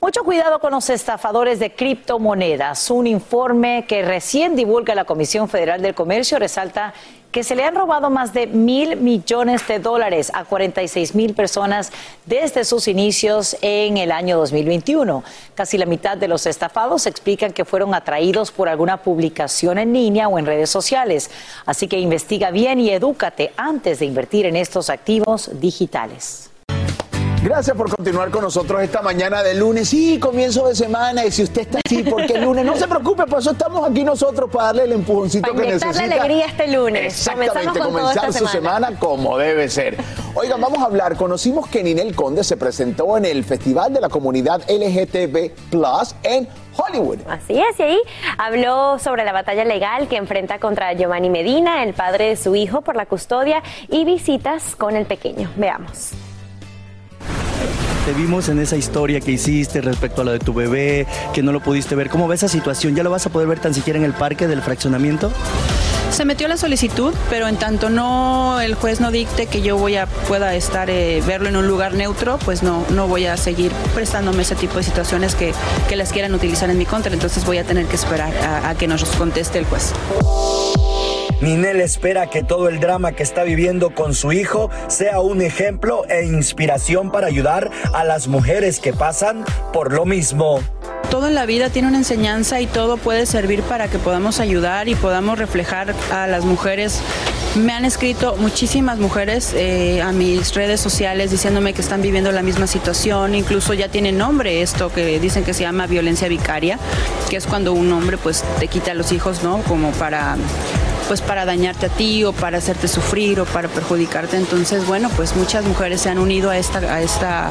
Mucho 0.00 0.24
cuidado 0.24 0.58
con 0.58 0.72
los 0.72 0.90
estafadores 0.90 1.60
de 1.60 1.76
criptomonedas. 1.76 2.90
Un 2.90 3.06
informe 3.06 3.84
que 3.86 4.02
recién 4.02 4.56
divulga 4.56 4.96
la 4.96 5.04
Comisión 5.04 5.48
Federal 5.48 5.80
del 5.80 5.94
Comercio 5.94 6.40
resalta 6.40 6.92
que 7.32 7.44
se 7.44 7.54
le 7.54 7.64
han 7.64 7.74
robado 7.74 8.10
más 8.10 8.34
de 8.34 8.46
mil 8.46 8.96
millones 8.96 9.66
de 9.66 9.78
dólares 9.78 10.30
a 10.34 10.44
46 10.44 11.14
mil 11.14 11.34
personas 11.34 11.90
desde 12.26 12.64
sus 12.64 12.88
inicios 12.88 13.56
en 13.62 13.96
el 13.96 14.12
año 14.12 14.36
2021. 14.38 15.24
Casi 15.54 15.78
la 15.78 15.86
mitad 15.86 16.16
de 16.16 16.28
los 16.28 16.46
estafados 16.46 17.06
explican 17.06 17.52
que 17.52 17.64
fueron 17.64 17.94
atraídos 17.94 18.52
por 18.52 18.68
alguna 18.68 18.98
publicación 19.04 19.78
en 19.78 19.92
línea 19.94 20.28
o 20.28 20.38
en 20.38 20.46
redes 20.46 20.68
sociales. 20.68 21.30
Así 21.64 21.88
que 21.88 21.98
investiga 22.00 22.50
bien 22.50 22.80
y 22.80 22.90
edúcate 22.90 23.52
antes 23.56 24.00
de 24.00 24.06
invertir 24.06 24.46
en 24.46 24.56
estos 24.56 24.90
activos 24.90 25.48
digitales. 25.60 26.51
Gracias 27.42 27.76
por 27.76 27.90
continuar 27.90 28.30
con 28.30 28.42
nosotros 28.42 28.80
esta 28.82 29.02
mañana 29.02 29.42
de 29.42 29.54
lunes. 29.54 29.88
Sí, 29.88 30.20
comienzo 30.20 30.68
de 30.68 30.76
semana. 30.76 31.24
Y 31.24 31.32
si 31.32 31.42
usted 31.42 31.62
está 31.62 31.80
así, 31.84 32.04
porque 32.04 32.34
el 32.34 32.44
lunes, 32.44 32.64
no 32.64 32.76
se 32.76 32.86
preocupe, 32.86 33.26
por 33.26 33.40
eso 33.40 33.50
estamos 33.50 33.84
aquí 33.90 34.04
nosotros 34.04 34.48
para 34.48 34.66
darle 34.66 34.84
el 34.84 34.92
empujoncito 34.92 35.52
que 35.52 35.62
necesita. 35.62 36.06
la 36.06 36.14
alegría 36.14 36.46
este 36.46 36.68
lunes. 36.68 37.04
Exactamente, 37.04 37.80
comenzar 37.80 38.32
su 38.32 38.46
semana. 38.46 38.96
como 38.96 39.36
debe 39.38 39.68
ser. 39.68 39.96
Oigan, 40.36 40.60
vamos 40.60 40.78
a 40.78 40.84
hablar. 40.84 41.16
Conocimos 41.16 41.66
que 41.66 41.82
Ninel 41.82 42.14
Conde 42.14 42.44
se 42.44 42.56
presentó 42.56 43.16
en 43.16 43.24
el 43.24 43.42
Festival 43.42 43.92
de 43.92 44.00
la 44.00 44.08
Comunidad 44.08 44.62
LGTB 44.70 45.50
Plus 45.68 46.14
en 46.22 46.48
Hollywood. 46.76 47.18
Así 47.28 47.58
es, 47.58 47.80
y 47.80 47.82
ahí 47.82 47.98
habló 48.38 49.00
sobre 49.00 49.24
la 49.24 49.32
batalla 49.32 49.64
legal 49.64 50.06
que 50.06 50.16
enfrenta 50.16 50.60
contra 50.60 50.92
Giovanni 50.92 51.28
Medina, 51.28 51.82
el 51.82 51.92
padre 51.92 52.28
de 52.28 52.36
su 52.36 52.54
hijo, 52.54 52.82
por 52.82 52.94
la 52.94 53.06
custodia 53.06 53.64
y 53.88 54.04
visitas 54.04 54.76
con 54.76 54.94
el 54.94 55.06
pequeño. 55.06 55.50
Veamos. 55.56 56.12
Te 58.04 58.12
vimos 58.12 58.48
en 58.48 58.58
esa 58.58 58.76
historia 58.76 59.20
que 59.20 59.30
hiciste 59.30 59.80
respecto 59.80 60.22
a 60.22 60.24
lo 60.24 60.32
de 60.32 60.40
tu 60.40 60.52
bebé, 60.52 61.06
que 61.32 61.40
no 61.42 61.52
lo 61.52 61.60
pudiste 61.60 61.94
ver. 61.94 62.10
¿Cómo 62.10 62.26
ves 62.26 62.42
esa 62.42 62.48
situación? 62.48 62.96
¿Ya 62.96 63.04
lo 63.04 63.10
vas 63.10 63.26
a 63.26 63.30
poder 63.30 63.46
ver 63.46 63.60
tan 63.60 63.74
siquiera 63.74 63.96
en 63.96 64.04
el 64.04 64.12
parque 64.12 64.48
del 64.48 64.60
fraccionamiento? 64.60 65.30
Se 66.10 66.24
metió 66.24 66.48
la 66.48 66.56
solicitud, 66.56 67.14
pero 67.30 67.46
en 67.46 67.56
tanto 67.56 67.90
no 67.90 68.60
el 68.60 68.74
juez 68.74 69.00
no 69.00 69.12
dicte 69.12 69.46
que 69.46 69.62
yo 69.62 69.78
pueda 70.26 70.54
estar 70.56 70.90
eh, 70.90 71.22
verlo 71.24 71.48
en 71.48 71.56
un 71.56 71.68
lugar 71.68 71.94
neutro, 71.94 72.38
pues 72.44 72.64
no 72.64 72.84
no 72.90 73.06
voy 73.06 73.26
a 73.26 73.36
seguir 73.36 73.70
prestándome 73.94 74.42
ese 74.42 74.56
tipo 74.56 74.76
de 74.78 74.82
situaciones 74.82 75.36
que, 75.36 75.54
que 75.88 75.94
las 75.94 76.12
quieran 76.12 76.34
utilizar 76.34 76.68
en 76.70 76.78
mi 76.78 76.86
contra. 76.86 77.14
Entonces 77.14 77.46
voy 77.46 77.58
a 77.58 77.64
tener 77.64 77.86
que 77.86 77.94
esperar 77.94 78.36
a, 78.36 78.68
a 78.68 78.74
que 78.74 78.88
nos 78.88 79.04
conteste 79.04 79.58
el 79.58 79.64
juez. 79.64 79.92
Ninel 81.42 81.80
espera 81.80 82.30
que 82.30 82.44
todo 82.44 82.68
el 82.68 82.78
drama 82.78 83.10
que 83.10 83.24
está 83.24 83.42
viviendo 83.42 83.90
con 83.90 84.14
su 84.14 84.30
hijo 84.30 84.70
sea 84.86 85.18
un 85.18 85.42
ejemplo 85.42 86.04
e 86.08 86.24
inspiración 86.24 87.10
para 87.10 87.26
ayudar 87.26 87.68
a 87.92 88.04
las 88.04 88.28
mujeres 88.28 88.78
que 88.78 88.92
pasan 88.92 89.44
por 89.72 89.92
lo 89.92 90.04
mismo. 90.04 90.60
Todo 91.10 91.26
en 91.26 91.34
la 91.34 91.44
vida 91.44 91.68
tiene 91.68 91.88
una 91.88 91.98
enseñanza 91.98 92.60
y 92.60 92.68
todo 92.68 92.96
puede 92.96 93.26
servir 93.26 93.62
para 93.62 93.88
que 93.88 93.98
podamos 93.98 94.38
ayudar 94.38 94.88
y 94.88 94.94
podamos 94.94 95.36
reflejar 95.36 95.96
a 96.12 96.28
las 96.28 96.44
mujeres. 96.44 97.00
Me 97.56 97.72
han 97.72 97.84
escrito 97.84 98.36
muchísimas 98.36 99.00
mujeres 99.00 99.52
eh, 99.52 100.00
a 100.00 100.12
mis 100.12 100.54
redes 100.54 100.80
sociales 100.80 101.32
diciéndome 101.32 101.74
que 101.74 101.82
están 101.82 102.02
viviendo 102.02 102.30
la 102.30 102.42
misma 102.42 102.68
situación, 102.68 103.34
incluso 103.34 103.74
ya 103.74 103.88
tiene 103.88 104.12
nombre 104.12 104.62
esto 104.62 104.92
que 104.92 105.18
dicen 105.18 105.42
que 105.42 105.54
se 105.54 105.64
llama 105.64 105.88
violencia 105.88 106.28
vicaria, 106.28 106.78
que 107.28 107.36
es 107.36 107.48
cuando 107.48 107.72
un 107.72 107.92
hombre 107.92 108.16
pues 108.16 108.44
te 108.60 108.68
quita 108.68 108.92
a 108.92 108.94
los 108.94 109.10
hijos, 109.10 109.42
¿no? 109.42 109.58
Como 109.64 109.90
para 109.90 110.36
pues 111.12 111.20
para 111.20 111.44
dañarte 111.44 111.84
a 111.84 111.88
ti 111.90 112.24
o 112.24 112.32
para 112.32 112.56
hacerte 112.56 112.88
sufrir 112.88 113.38
o 113.38 113.44
para 113.44 113.68
perjudicarte. 113.68 114.38
Entonces, 114.38 114.86
bueno, 114.86 115.10
pues 115.14 115.36
muchas 115.36 115.62
mujeres 115.62 116.00
se 116.00 116.08
han 116.08 116.16
unido 116.16 116.48
a 116.48 116.56
esta, 116.56 116.78
a 116.78 117.02
esta 117.02 117.50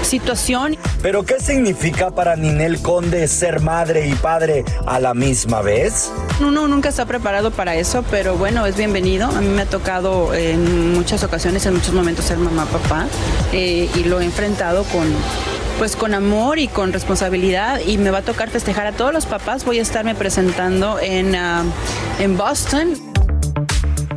situación. 0.00 0.78
¿Pero 1.02 1.22
qué 1.22 1.38
significa 1.38 2.12
para 2.12 2.34
Ninel 2.34 2.80
Conde 2.80 3.28
ser 3.28 3.60
madre 3.60 4.08
y 4.08 4.14
padre 4.14 4.64
a 4.86 5.00
la 5.00 5.12
misma 5.12 5.60
vez? 5.60 6.10
Uno 6.40 6.66
nunca 6.66 6.88
está 6.88 7.04
preparado 7.04 7.50
para 7.50 7.76
eso, 7.76 8.02
pero 8.10 8.38
bueno, 8.38 8.64
es 8.64 8.74
bienvenido. 8.74 9.26
A 9.26 9.42
mí 9.42 9.48
me 9.48 9.60
ha 9.60 9.66
tocado 9.66 10.32
en 10.32 10.94
muchas 10.94 11.22
ocasiones, 11.24 11.66
en 11.66 11.74
muchos 11.74 11.92
momentos 11.92 12.24
ser 12.24 12.38
mamá, 12.38 12.64
papá, 12.64 13.06
eh, 13.52 13.86
y 13.94 14.04
lo 14.04 14.22
he 14.22 14.24
enfrentado 14.24 14.82
con 14.84 15.14
pues 15.78 15.96
con 15.96 16.14
amor 16.14 16.58
y 16.58 16.68
con 16.68 16.92
responsabilidad 16.92 17.80
y 17.80 17.98
me 17.98 18.10
va 18.10 18.18
a 18.18 18.22
tocar 18.22 18.50
festejar 18.50 18.86
a 18.86 18.92
todos 18.92 19.12
los 19.12 19.26
papás. 19.26 19.64
Voy 19.64 19.78
a 19.78 19.82
estarme 19.82 20.14
presentando 20.14 20.98
en, 21.00 21.34
ah, 21.34 21.64
en 22.18 22.36
Boston. 22.36 23.14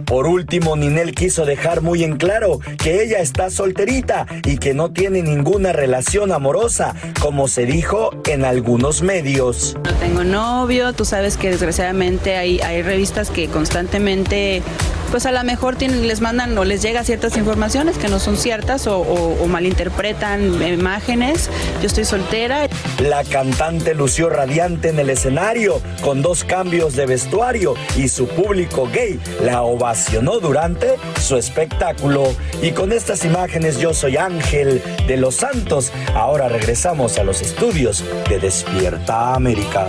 Por 0.08 0.26
último, 0.26 0.78
Ninel 0.78 1.14
quiso 1.14 1.46
dejar 1.46 1.82
muy 1.82 2.06
en 2.06 2.16
claro 2.16 2.62
que 2.82 3.04
ella 3.04 3.20
está 3.20 3.50
solterita 3.50 4.26
y 4.46 4.58
que 4.58 4.74
no 4.74 4.92
tiene 4.94 5.22
ninguna 5.22 5.74
relación 5.74 6.32
amorosa, 6.32 6.96
como 7.20 7.50
se 7.50 7.66
dijo 7.66 8.12
en 8.26 8.46
algunos 8.46 9.02
medios. 9.02 9.76
No 9.84 9.94
tengo 9.96 10.24
novio, 10.24 10.94
tú 10.94 11.04
sabes 11.04 11.36
que 11.36 11.50
desgraciadamente 11.50 12.38
hay, 12.38 12.62
hay 12.62 12.84
revistas 12.84 13.30
que 13.30 13.50
constantemente 13.50 14.64
pues 15.10 15.26
a 15.26 15.32
lo 15.32 15.44
mejor 15.44 15.76
tienen, 15.76 16.08
les 16.08 16.22
mandan 16.22 16.58
o 16.58 16.64
les 16.64 16.82
llega 16.82 17.04
ciertas 17.04 17.38
informaciones 17.38 17.98
que 17.98 18.08
no 18.10 18.20
son 18.20 18.38
ciertas 18.38 18.88
o, 18.88 19.00
o, 19.00 19.48
malinterpretan 19.48 20.62
imágenes. 20.62 21.50
Yo 21.82 21.88
estoy 21.88 22.06
soltera. 22.06 22.68
La 23.00 23.24
cantante 23.24 23.94
lució 23.94 24.30
radiante 24.30 24.90
en 24.90 25.00
el 25.00 25.10
escenario 25.10 25.82
con 26.02 26.22
dos 26.22 26.44
cambios 26.44 26.96
de 26.96 27.06
vestuario 27.06 27.76
y 27.96 28.10
su 28.10 28.28
público 28.28 28.90
gay 28.92 29.20
la 29.44 29.62
ovacionó 29.62 30.40
durante 30.40 30.96
su 31.22 31.38
espectáculo. 31.38 32.34
Y 32.62 32.72
con 32.72 32.92
estas 32.92 33.26
imágenes 33.26 33.80
yo 33.80 33.94
soy 33.94 34.18
Ángel 34.18 34.82
de 35.08 35.18
los 35.18 35.36
Santos. 35.36 35.92
Ahora 36.14 36.50
regresamos 36.50 37.18
a 37.18 37.24
los 37.24 37.42
estudios 37.42 38.04
de 38.30 38.40
Despierta 38.40 39.34
América. 39.34 39.88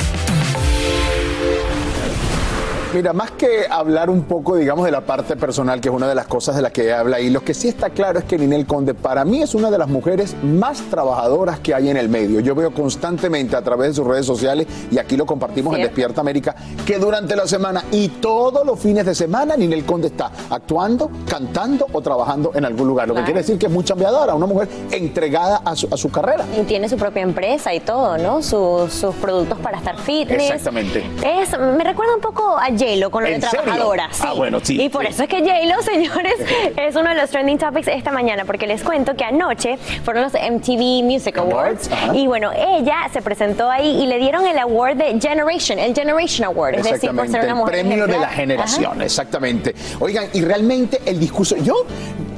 Mira, 2.95 3.13
más 3.13 3.33
que 3.33 3.67
hablar 3.69 4.09
un 4.09 4.23
poco, 4.23 4.57
digamos, 4.57 4.87
de 4.87 4.91
la 4.91 5.03
parte 5.03 5.37
personal, 5.37 5.79
que 5.79 5.91
es 5.91 5.95
una 5.95 6.09
de 6.09 6.15
las 6.15 6.27
cosas 6.27 6.57
de 6.57 6.63
las 6.63 6.73
que 6.73 6.91
habla, 6.91 7.21
y 7.21 7.29
lo 7.29 7.43
que 7.43 7.53
sí 7.53 7.69
está 7.69 7.91
claro 7.91 8.19
es 8.19 8.25
que 8.25 8.39
Ninel 8.39 8.65
Conde 8.65 8.95
para 8.95 9.27
mí 9.27 9.43
es 9.43 9.55
una 9.55 9.71
de 9.71 9.77
las 9.77 9.89
mujeres 9.89 10.35
más 10.43 10.81
trabajadoras 10.89 11.61
que 11.61 11.75
hay 11.75 11.91
en 11.91 11.99
el 11.99 12.09
medio. 12.09 12.41
Yo 12.41 12.55
veo 12.55 12.73
constantemente 12.73 13.57
a 13.57 13.63
través 13.63 13.91
de 13.91 13.95
sus 13.97 14.07
redes 14.07 14.25
sociales, 14.25 14.67
y 14.91 14.97
aquí 14.97 15.19
lo 15.19 15.27
compartimos 15.27 15.77
en 15.77 15.83
Despierta 15.83 16.23
América, 16.23 16.57
que 16.87 16.99
durante 16.99 17.37
la 17.37 17.47
semana 17.47 17.85
y 17.93 18.09
todos 18.09 18.65
los 18.65 18.81
fines 18.81 19.05
de 19.05 19.15
semana 19.15 19.55
Ninel 19.55 19.85
Conde 19.85 20.07
está 20.07 20.33
actuando, 20.49 21.11
cantando 21.29 21.87
o 21.93 22.01
trabajando 22.01 22.53
en 22.55 22.65
algún 22.65 22.89
lugar. 22.89 23.07
Lo 23.07 23.15
que 23.15 23.23
quiere 23.25 23.41
decir 23.41 23.59
que 23.59 23.67
es 23.67 23.73
muy 23.73 23.85
chambeadora, 23.85 24.35
una 24.35 24.47
mujer 24.47 24.67
entregada 24.91 25.61
a 25.63 25.77
su, 25.77 26.11
carrera. 26.11 26.47
Y 26.59 26.63
tiene 26.63 26.89
su 26.89 26.97
propia 26.97 27.21
empresa 27.21 27.75
y 27.75 27.81
todo, 27.81 28.17
¿no? 28.17 28.43
Sus, 28.43 29.15
productos 29.21 29.59
para 29.59 29.77
estar 29.77 29.99
fitness. 29.99 30.43
Exactamente. 30.45 31.05
Es, 31.23 31.51
me 31.59 31.85
recuerda 31.85 32.15
un 32.15 32.23
poco 32.23 32.57
a 32.57 32.78
J-Lo 32.79 33.11
con 33.11 33.25
lo 33.25 33.31
de 33.31 33.39
trabajadora. 33.39 34.09
Ah, 34.21 34.33
bueno, 34.35 34.61
sí. 34.63 34.81
Y 34.81 34.89
por 34.89 35.05
eso 35.07 35.25
es 35.25 35.29
que 35.29 35.41
J-Lo, 35.41 35.83
señores, 35.83 36.35
es 36.77 36.97
uno 36.97 37.11
de 37.11 37.17
los 37.17 37.31
trending 37.31 37.59
topics 37.59 37.89
esta 37.89 38.13
mañana, 38.13 38.45
porque 38.45 38.67
les 38.67 38.83
cuento 38.83 39.15
que 39.17 39.25
anoche 39.25 39.77
fueron 40.05 40.23
los 40.25 40.33
MTV 40.33 41.03
Music 41.05 41.39
Awards. 41.39 41.91
y 42.15 42.27
bueno, 42.27 42.51
ella 42.53 43.09
se 43.13 43.23
presentó 43.23 43.71
ahí 43.71 44.03
y 44.03 44.07
le 44.07 44.19
dieron 44.19 44.47
el 44.47 44.59
award 44.59 44.97
de 44.97 45.21
Generation, 45.21 45.79
el 45.79 45.95
Generation 45.95 46.47
Award. 46.47 46.75
Es 46.77 46.91
decir, 46.91 47.15
por 47.15 47.29
ser 47.29 47.45
una 47.45 47.55
mujer. 47.55 47.75
El 47.75 47.87
premio 47.87 48.07
de 48.07 48.19
la 48.19 48.29
generación, 48.29 49.03
exactamente. 49.03 49.75
Oigan, 50.01 50.29
y 50.33 50.43
realmente 50.43 51.01
el 51.05 51.19
discurso. 51.19 51.57
Yo 51.57 51.87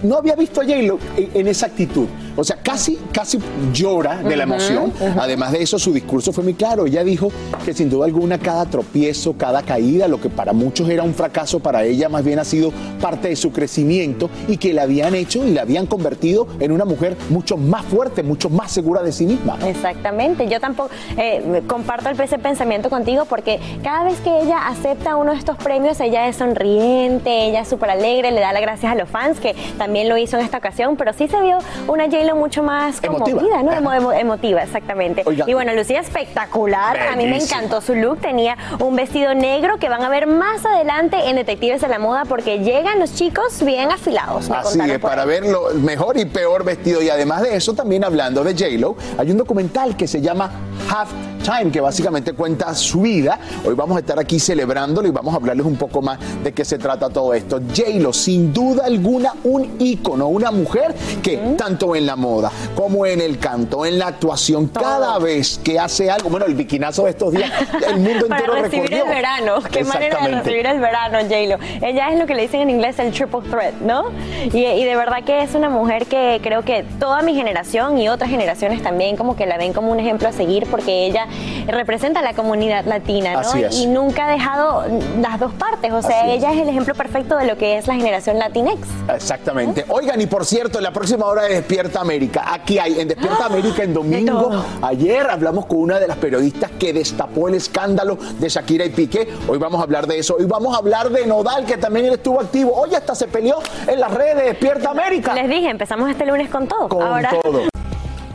no 0.02 0.16
había 0.16 0.34
visto 0.34 0.60
a 0.60 0.64
J-Lo 0.64 0.98
en 1.16 1.46
esa 1.46 1.66
actitud. 1.66 2.06
O 2.36 2.44
sea, 2.44 2.56
casi, 2.62 2.98
casi 3.12 3.38
llora 3.72 4.22
de 4.22 4.36
la 4.36 4.44
emoción. 4.44 4.92
Además 5.18 5.52
de 5.52 5.62
eso, 5.62 5.78
su 5.78 5.92
discurso 5.92 6.32
fue 6.32 6.44
muy 6.44 6.54
claro. 6.54 6.86
Ella 6.86 7.04
dijo 7.04 7.30
que 7.64 7.74
sin 7.74 7.90
duda 7.90 8.06
alguna 8.06 8.38
cada 8.38 8.64
tropiezo, 8.66 9.34
cada 9.36 9.62
caída, 9.62 10.08
lo 10.08 10.20
que 10.20 10.30
para 10.30 10.52
muchos 10.52 10.88
era 10.88 11.02
un 11.02 11.12
fracaso, 11.12 11.60
para 11.60 11.84
ella 11.84 12.08
más 12.08 12.24
bien 12.24 12.38
ha 12.38 12.44
sido 12.44 12.72
parte 13.00 13.28
de 13.28 13.36
su 13.36 13.52
crecimiento 13.52 14.30
y 14.48 14.56
que 14.56 14.72
la 14.72 14.82
habían 14.82 15.14
hecho 15.14 15.44
y 15.44 15.52
la 15.52 15.62
habían 15.62 15.86
convertido 15.86 16.46
en 16.60 16.72
una 16.72 16.84
mujer 16.84 17.16
mucho 17.28 17.56
más 17.56 17.84
fuerte, 17.84 18.22
mucho 18.22 18.48
más 18.48 18.72
segura 18.72 19.02
de 19.02 19.12
sí 19.12 19.26
misma. 19.26 19.58
Exactamente. 19.66 20.48
Yo 20.48 20.60
tampoco 20.60 20.90
eh, 21.16 21.62
comparto 21.66 22.08
ese 22.10 22.38
pensamiento 22.38 22.90
contigo 22.90 23.24
porque 23.26 23.60
cada 23.82 24.04
vez 24.04 24.18
que 24.20 24.40
ella 24.40 24.68
acepta 24.68 25.16
uno 25.16 25.32
de 25.32 25.38
estos 25.38 25.56
premios, 25.56 26.00
ella 26.00 26.28
es 26.28 26.36
sonriente, 26.36 27.48
ella 27.48 27.60
es 27.60 27.68
súper 27.68 27.90
alegre, 27.90 28.30
le 28.30 28.40
da 28.40 28.52
las 28.52 28.62
gracias 28.62 28.92
a 28.92 28.94
los 28.94 29.08
fans 29.08 29.40
que 29.40 29.54
también 29.76 29.89
lo 30.08 30.16
hizo 30.16 30.38
en 30.38 30.44
esta 30.44 30.58
ocasión, 30.58 30.96
pero 30.96 31.12
sí 31.12 31.28
se 31.28 31.40
vio 31.40 31.58
una 31.86 32.04
j 32.04 32.34
mucho 32.34 32.62
más 32.62 33.00
conmovida, 33.00 33.62
¿no? 33.62 33.72
emotiva, 34.12 34.62
exactamente. 34.62 35.24
Y 35.46 35.54
bueno, 35.54 35.74
lucía 35.74 36.00
espectacular. 36.00 36.98
A 36.98 37.16
mí 37.16 37.26
me 37.26 37.36
encantó 37.36 37.80
su 37.80 37.94
look. 37.94 38.20
Tenía 38.20 38.56
un 38.78 38.96
vestido 38.96 39.34
negro 39.34 39.78
que 39.78 39.88
van 39.88 40.02
a 40.02 40.08
ver 40.08 40.26
más 40.26 40.64
adelante 40.64 41.16
en 41.28 41.36
Detectives 41.36 41.80
de 41.80 41.88
la 41.88 41.98
Moda 41.98 42.24
porque 42.24 42.58
llegan 42.60 42.98
los 42.98 43.14
chicos 43.14 43.62
bien 43.64 43.90
afilados. 43.90 44.50
Así 44.50 44.78
es, 44.80 44.98
para 44.98 45.24
ver 45.24 45.44
lo 45.46 45.70
mejor 45.74 46.18
y 46.18 46.24
peor 46.24 46.64
vestido. 46.64 47.02
Y 47.02 47.10
además 47.10 47.42
de 47.42 47.56
eso, 47.56 47.74
también 47.74 48.04
hablando 48.04 48.44
de 48.44 48.52
J-Lo, 48.52 48.96
hay 49.18 49.30
un 49.30 49.36
documental 49.36 49.96
que 49.96 50.06
se 50.06 50.20
llama 50.20 50.50
Half 50.90 51.12
Time, 51.44 51.70
que 51.70 51.80
básicamente 51.80 52.32
cuenta 52.32 52.74
su 52.74 53.02
vida. 53.02 53.38
Hoy 53.64 53.74
vamos 53.74 53.96
a 53.96 54.00
estar 54.00 54.18
aquí 54.18 54.40
celebrándolo 54.40 55.06
y 55.06 55.10
vamos 55.10 55.32
a 55.32 55.36
hablarles 55.36 55.64
un 55.64 55.76
poco 55.76 56.02
más 56.02 56.18
de 56.42 56.52
qué 56.52 56.64
se 56.64 56.78
trata 56.78 57.08
todo 57.08 57.32
esto. 57.32 57.60
J-Lo, 57.74 58.12
sin 58.12 58.52
duda 58.52 58.84
alguna, 58.86 59.32
un 59.44 59.76
ícono, 59.78 60.28
una 60.28 60.50
mujer 60.50 60.94
que 61.22 61.36
tanto 61.56 61.94
en 61.94 62.06
la 62.06 62.16
moda 62.16 62.50
como 62.74 63.06
en 63.06 63.20
el 63.20 63.38
canto, 63.38 63.86
en 63.86 63.98
la 63.98 64.08
actuación, 64.08 64.66
cada 64.66 65.18
vez 65.18 65.60
que 65.62 65.78
hace 65.78 66.10
algo, 66.10 66.28
bueno, 66.28 66.46
el 66.46 66.54
biquinazo 66.54 67.04
de 67.04 67.10
estos 67.10 67.32
días, 67.32 67.50
el 67.88 68.00
mundo 68.00 68.26
entero 68.26 68.52
Para 68.52 68.62
recibir 68.62 68.92
el 68.92 69.08
verano, 69.08 69.54
qué 69.70 69.84
manera 69.84 70.26
de 70.26 70.34
recibir 70.34 70.66
el 70.66 70.80
verano, 70.80 71.18
J-Lo. 71.20 71.86
Ella 71.86 72.10
es 72.10 72.18
lo 72.18 72.26
que 72.26 72.34
le 72.34 72.42
dicen 72.42 72.62
en 72.62 72.70
inglés 72.70 72.98
el 72.98 73.12
triple 73.12 73.40
threat, 73.48 73.74
¿no? 73.80 74.06
Y, 74.52 74.64
y 74.64 74.84
de 74.84 74.96
verdad 74.96 75.22
que 75.24 75.42
es 75.42 75.54
una 75.54 75.70
mujer 75.70 76.06
que 76.06 76.40
creo 76.42 76.62
que 76.62 76.84
toda 76.98 77.22
mi 77.22 77.34
generación 77.34 77.96
y 77.96 78.08
otras 78.08 78.28
generaciones 78.28 78.82
también 78.82 79.16
como 79.16 79.36
que 79.36 79.46
la 79.46 79.56
ven 79.56 79.72
como 79.72 79.92
un 79.92 80.00
ejemplo 80.00 80.28
a 80.28 80.32
seguir 80.32 80.66
porque 80.66 80.79
ella 80.86 81.26
representa 81.66 82.20
a 82.20 82.22
la 82.22 82.34
comunidad 82.34 82.84
latina, 82.84 83.42
¿no? 83.42 83.48
Y 83.72 83.86
nunca 83.86 84.26
ha 84.26 84.30
dejado 84.30 84.84
las 85.20 85.38
dos 85.38 85.52
partes, 85.54 85.92
o 85.92 86.02
sea, 86.02 86.26
ella 86.26 86.52
es. 86.52 86.60
el 86.60 86.68
ejemplo 86.68 86.94
perfecto 86.94 87.36
de 87.36 87.46
lo 87.46 87.56
que 87.56 87.78
es 87.78 87.86
la 87.86 87.94
generación 87.94 88.38
Latinx. 88.38 88.86
Exactamente. 89.14 89.84
Oigan, 89.88 90.20
y 90.20 90.26
por 90.26 90.44
cierto, 90.44 90.78
en 90.78 90.84
la 90.84 90.92
próxima 90.92 91.26
hora 91.26 91.42
de 91.42 91.54
Despierta 91.54 92.00
América, 92.00 92.44
aquí 92.52 92.78
hay 92.78 93.00
en 93.00 93.08
Despierta 93.08 93.44
¡Ah! 93.44 93.46
América 93.46 93.82
en 93.82 93.94
domingo, 93.94 94.50
ayer 94.82 95.28
hablamos 95.28 95.66
con 95.66 95.78
una 95.78 95.98
de 95.98 96.06
las 96.06 96.16
periodistas 96.16 96.70
que 96.78 96.92
destapó 96.92 97.48
el 97.48 97.54
escándalo 97.54 98.16
de 98.38 98.48
Shakira 98.48 98.84
y 98.84 98.90
Piqué, 98.90 99.28
hoy 99.48 99.58
vamos 99.58 99.80
a 99.80 99.84
hablar 99.84 100.06
de 100.06 100.18
eso, 100.18 100.36
hoy 100.38 100.44
vamos 100.44 100.74
a 100.74 100.78
hablar 100.78 101.10
de 101.10 101.26
Nodal, 101.26 101.64
que 101.64 101.76
también 101.76 102.06
estuvo 102.06 102.40
activo, 102.40 102.72
hoy 102.74 102.94
hasta 102.94 103.14
se 103.14 103.26
peleó 103.26 103.58
en 103.86 104.00
las 104.00 104.12
redes 104.12 104.36
de 104.36 104.42
Despierta 104.42 104.90
América. 104.90 105.34
Les 105.34 105.48
dije, 105.48 105.68
empezamos 105.68 106.10
este 106.10 106.26
lunes 106.26 106.48
con 106.50 106.66
todo. 106.66 106.88
Con 106.88 107.22
todo. 107.42 107.79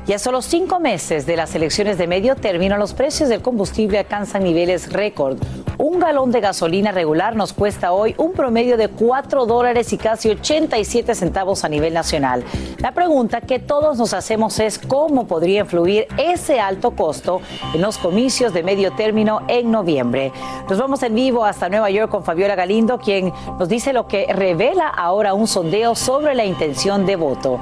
Y 0.07 0.13
a 0.13 0.19
solo 0.19 0.43
cinco 0.43 0.79
meses 0.79 1.25
de 1.25 1.35
las 1.35 1.55
elecciones 1.55 1.97
de 1.97 2.05
medio 2.05 2.35
término, 2.35 2.77
los 2.77 2.93
precios 2.93 3.27
del 3.27 3.41
combustible 3.41 3.97
alcanzan 3.97 4.43
niveles 4.43 4.93
récord. 4.93 5.39
Un 5.79 5.99
galón 5.99 6.31
de 6.31 6.41
gasolina 6.41 6.91
regular 6.91 7.35
nos 7.35 7.53
cuesta 7.53 7.91
hoy 7.91 8.13
un 8.19 8.33
promedio 8.33 8.77
de 8.77 8.87
4 8.87 9.47
dólares 9.47 9.91
y 9.93 9.97
casi 9.97 10.29
87 10.29 11.15
centavos 11.15 11.65
a 11.65 11.69
nivel 11.69 11.95
nacional. 11.95 12.43
La 12.77 12.91
pregunta 12.91 13.41
que 13.41 13.57
todos 13.57 13.97
nos 13.97 14.13
hacemos 14.13 14.59
es 14.59 14.77
cómo 14.77 15.25
podría 15.25 15.61
influir 15.61 16.07
ese 16.17 16.59
alto 16.59 16.91
costo 16.91 17.41
en 17.73 17.81
los 17.81 17.97
comicios 17.97 18.53
de 18.53 18.61
medio 18.61 18.91
término 18.91 19.41
en 19.47 19.71
noviembre. 19.71 20.31
Nos 20.69 20.77
vamos 20.77 21.01
en 21.01 21.15
vivo 21.15 21.45
hasta 21.45 21.67
Nueva 21.67 21.89
York 21.89 22.11
con 22.11 22.23
Fabiola 22.23 22.53
Galindo, 22.53 22.99
quien 22.99 23.33
nos 23.57 23.67
dice 23.67 23.91
lo 23.91 24.07
que 24.07 24.31
revela 24.31 24.87
ahora 24.87 25.33
un 25.33 25.47
sondeo 25.47 25.95
sobre 25.95 26.35
la 26.35 26.45
intención 26.45 27.07
de 27.07 27.15
voto. 27.15 27.59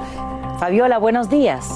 Fabiola, 0.58 0.98
buenos 0.98 1.30
días. 1.30 1.68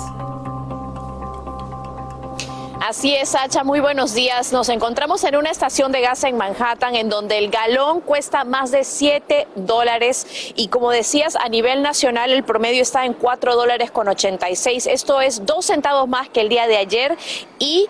Así 2.88 3.14
es, 3.14 3.28
Sacha, 3.28 3.64
muy 3.64 3.80
buenos 3.80 4.14
días. 4.14 4.50
Nos 4.50 4.70
encontramos 4.70 5.22
en 5.24 5.36
una 5.36 5.50
estación 5.50 5.92
de 5.92 6.00
gas 6.00 6.24
en 6.24 6.38
Manhattan 6.38 6.96
en 6.96 7.10
donde 7.10 7.36
el 7.36 7.50
galón 7.50 8.00
cuesta 8.00 8.44
más 8.44 8.70
de 8.70 8.82
7 8.82 9.46
dólares 9.56 10.26
y 10.56 10.68
como 10.68 10.90
decías, 10.90 11.36
a 11.36 11.50
nivel 11.50 11.82
nacional 11.82 12.32
el 12.32 12.44
promedio 12.44 12.80
está 12.80 13.04
en 13.04 13.12
4 13.12 13.56
dólares 13.56 13.90
con 13.90 14.08
86. 14.08 14.86
Esto 14.86 15.20
es 15.20 15.44
dos 15.44 15.66
centavos 15.66 16.08
más 16.08 16.30
que 16.30 16.40
el 16.40 16.48
día 16.48 16.66
de 16.66 16.78
ayer 16.78 17.18
y 17.58 17.88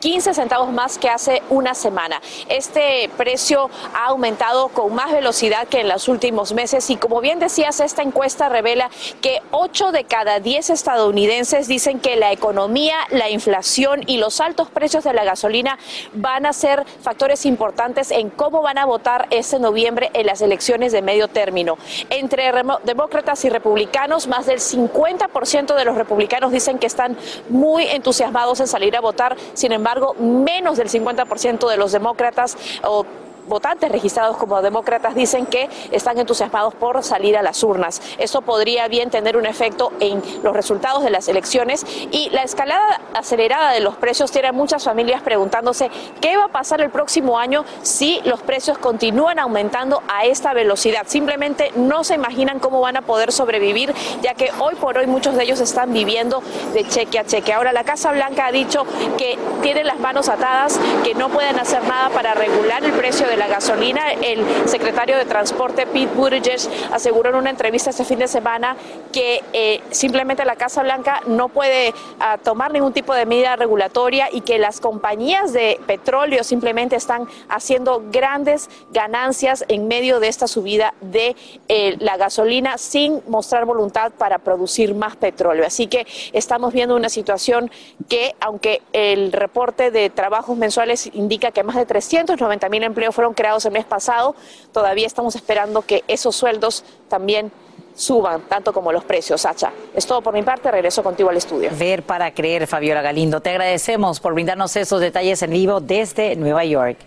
15 0.00 0.34
centavos 0.34 0.72
más 0.72 0.98
que 0.98 1.08
hace 1.08 1.42
una 1.50 1.74
semana. 1.74 2.20
Este 2.48 3.10
precio 3.16 3.70
ha 3.94 4.06
aumentado 4.06 4.68
con 4.68 4.94
más 4.94 5.12
velocidad 5.12 5.66
que 5.68 5.80
en 5.80 5.88
los 5.88 6.08
últimos 6.08 6.52
meses 6.52 6.88
y 6.90 6.96
como 6.96 7.20
bien 7.20 7.38
decías, 7.38 7.80
esta 7.80 8.02
encuesta 8.02 8.48
revela 8.48 8.90
que 9.20 9.42
8 9.50 9.92
de 9.92 10.04
cada 10.04 10.40
10 10.40 10.70
estadounidenses 10.70 11.68
dicen 11.68 12.00
que 12.00 12.16
la 12.16 12.32
economía, 12.32 12.96
la 13.10 13.30
inflación 13.30 14.02
y 14.06 14.18
los 14.18 14.40
altos 14.40 14.68
precios 14.70 15.04
de 15.04 15.12
la 15.12 15.24
gasolina 15.24 15.78
van 16.12 16.46
a 16.46 16.52
ser 16.52 16.84
factores 17.02 17.44
importantes 17.46 18.10
en 18.10 18.30
cómo 18.30 18.62
van 18.62 18.78
a 18.78 18.84
votar 18.84 19.26
este 19.30 19.58
noviembre 19.58 20.10
en 20.14 20.26
las 20.26 20.42
elecciones 20.42 20.92
de 20.92 21.02
medio 21.02 21.28
término. 21.28 21.76
Entre 22.10 22.52
demócratas 22.84 23.44
y 23.44 23.48
republicanos, 23.48 24.26
más 24.26 24.46
del 24.46 24.60
50% 24.60 25.74
de 25.74 25.84
los 25.84 25.96
republicanos 25.96 26.52
dicen 26.52 26.78
que 26.78 26.86
están 26.86 27.16
muy 27.48 27.84
entusiasmados 27.84 28.60
en 28.60 28.68
salir 28.68 28.96
a 28.96 29.00
votar. 29.00 29.36
Sin 29.54 29.72
embargo, 29.72 29.87
menos 30.18 30.76
del 30.76 30.88
50% 30.88 31.68
de 31.68 31.76
los 31.76 31.92
demócratas 31.92 32.56
o 32.82 33.06
votantes 33.48 33.90
registrados 33.90 34.36
como 34.36 34.60
demócratas 34.62 35.14
dicen 35.14 35.46
que 35.46 35.68
están 35.90 36.18
entusiasmados 36.18 36.74
por 36.74 37.02
salir 37.02 37.36
a 37.36 37.42
las 37.42 37.62
urnas. 37.62 38.00
Eso 38.18 38.42
podría 38.42 38.88
bien 38.88 39.10
tener 39.10 39.36
un 39.36 39.46
efecto 39.46 39.92
en 40.00 40.22
los 40.42 40.54
resultados 40.54 41.02
de 41.02 41.10
las 41.10 41.28
elecciones 41.28 41.84
y 42.10 42.30
la 42.30 42.42
escalada 42.42 43.00
acelerada 43.14 43.72
de 43.72 43.80
los 43.80 43.96
precios 43.96 44.30
tiene 44.30 44.48
a 44.48 44.52
muchas 44.52 44.84
familias 44.84 45.22
preguntándose 45.22 45.90
qué 46.20 46.36
va 46.36 46.44
a 46.44 46.48
pasar 46.48 46.80
el 46.80 46.90
próximo 46.90 47.38
año 47.38 47.64
si 47.82 48.20
los 48.24 48.40
precios 48.40 48.78
continúan 48.78 49.38
aumentando 49.38 50.02
a 50.08 50.24
esta 50.24 50.52
velocidad. 50.52 51.04
Simplemente 51.06 51.72
no 51.76 52.04
se 52.04 52.14
imaginan 52.14 52.58
cómo 52.58 52.80
van 52.80 52.96
a 52.96 53.02
poder 53.02 53.32
sobrevivir, 53.32 53.94
ya 54.22 54.34
que 54.34 54.50
hoy 54.58 54.74
por 54.74 54.98
hoy 54.98 55.06
muchos 55.06 55.36
de 55.36 55.44
ellos 55.44 55.60
están 55.60 55.92
viviendo 55.92 56.42
de 56.74 56.86
cheque 56.86 57.18
a 57.18 57.24
cheque. 57.24 57.52
Ahora 57.52 57.72
la 57.72 57.84
Casa 57.84 58.12
Blanca 58.12 58.46
ha 58.46 58.52
dicho 58.52 58.84
que 59.16 59.38
tienen 59.62 59.86
las 59.86 59.98
manos 59.98 60.28
atadas, 60.28 60.78
que 61.04 61.14
no 61.14 61.28
pueden 61.28 61.58
hacer 61.58 61.82
nada 61.84 62.10
para 62.10 62.34
regular 62.34 62.84
el 62.84 62.92
precio 62.92 63.26
de 63.26 63.36
la 63.38 63.48
gasolina. 63.48 64.12
El 64.12 64.44
secretario 64.68 65.16
de 65.16 65.24
Transporte, 65.24 65.86
Pete 65.86 66.14
Buttigieg, 66.14 66.60
aseguró 66.92 67.30
en 67.30 67.36
una 67.36 67.50
entrevista 67.50 67.90
este 67.90 68.04
fin 68.04 68.18
de 68.18 68.28
semana 68.28 68.76
que 69.12 69.42
eh, 69.52 69.80
simplemente 69.90 70.44
la 70.44 70.56
Casa 70.56 70.82
Blanca 70.82 71.22
no 71.26 71.48
puede 71.48 71.94
ah, 72.20 72.38
tomar 72.38 72.72
ningún 72.72 72.92
tipo 72.92 73.14
de 73.14 73.26
medida 73.26 73.56
regulatoria 73.56 74.28
y 74.30 74.42
que 74.42 74.58
las 74.58 74.80
compañías 74.80 75.52
de 75.52 75.80
petróleo 75.86 76.44
simplemente 76.44 76.96
están 76.96 77.26
haciendo 77.48 78.04
grandes 78.10 78.68
ganancias 78.90 79.64
en 79.68 79.88
medio 79.88 80.20
de 80.20 80.28
esta 80.28 80.46
subida 80.46 80.94
de 81.00 81.36
eh, 81.68 81.96
la 82.00 82.16
gasolina 82.16 82.78
sin 82.78 83.22
mostrar 83.28 83.64
voluntad 83.64 84.12
para 84.12 84.38
producir 84.38 84.94
más 84.94 85.16
petróleo. 85.16 85.66
Así 85.66 85.86
que 85.86 86.06
estamos 86.32 86.72
viendo 86.72 86.96
una 86.96 87.08
situación 87.08 87.70
que, 88.08 88.34
aunque 88.40 88.82
el 88.92 89.32
reporte 89.32 89.90
de 89.90 90.10
trabajos 90.10 90.56
mensuales 90.56 91.10
indica 91.14 91.50
que 91.50 91.62
más 91.62 91.76
de 91.76 91.86
390 91.86 92.68
mil 92.68 92.82
empleos 92.82 93.14
fueron 93.14 93.27
creados 93.34 93.64
el 93.64 93.72
mes 93.72 93.84
pasado, 93.84 94.34
todavía 94.72 95.06
estamos 95.06 95.34
esperando 95.36 95.82
que 95.82 96.04
esos 96.08 96.36
sueldos 96.36 96.84
también 97.08 97.52
suban, 97.94 98.42
tanto 98.42 98.72
como 98.72 98.92
los 98.92 99.04
precios. 99.04 99.40
Sacha, 99.40 99.72
es 99.94 100.06
todo 100.06 100.22
por 100.22 100.32
mi 100.32 100.42
parte. 100.42 100.70
Regreso 100.70 101.02
contigo 101.02 101.30
al 101.30 101.36
estudio. 101.36 101.70
Ver 101.76 102.02
para 102.02 102.32
creer, 102.32 102.66
Fabiola 102.66 103.02
Galindo. 103.02 103.40
Te 103.40 103.50
agradecemos 103.50 104.20
por 104.20 104.34
brindarnos 104.34 104.74
esos 104.76 105.00
detalles 105.00 105.42
en 105.42 105.50
vivo 105.50 105.80
desde 105.80 106.36
Nueva 106.36 106.64
York. 106.64 106.98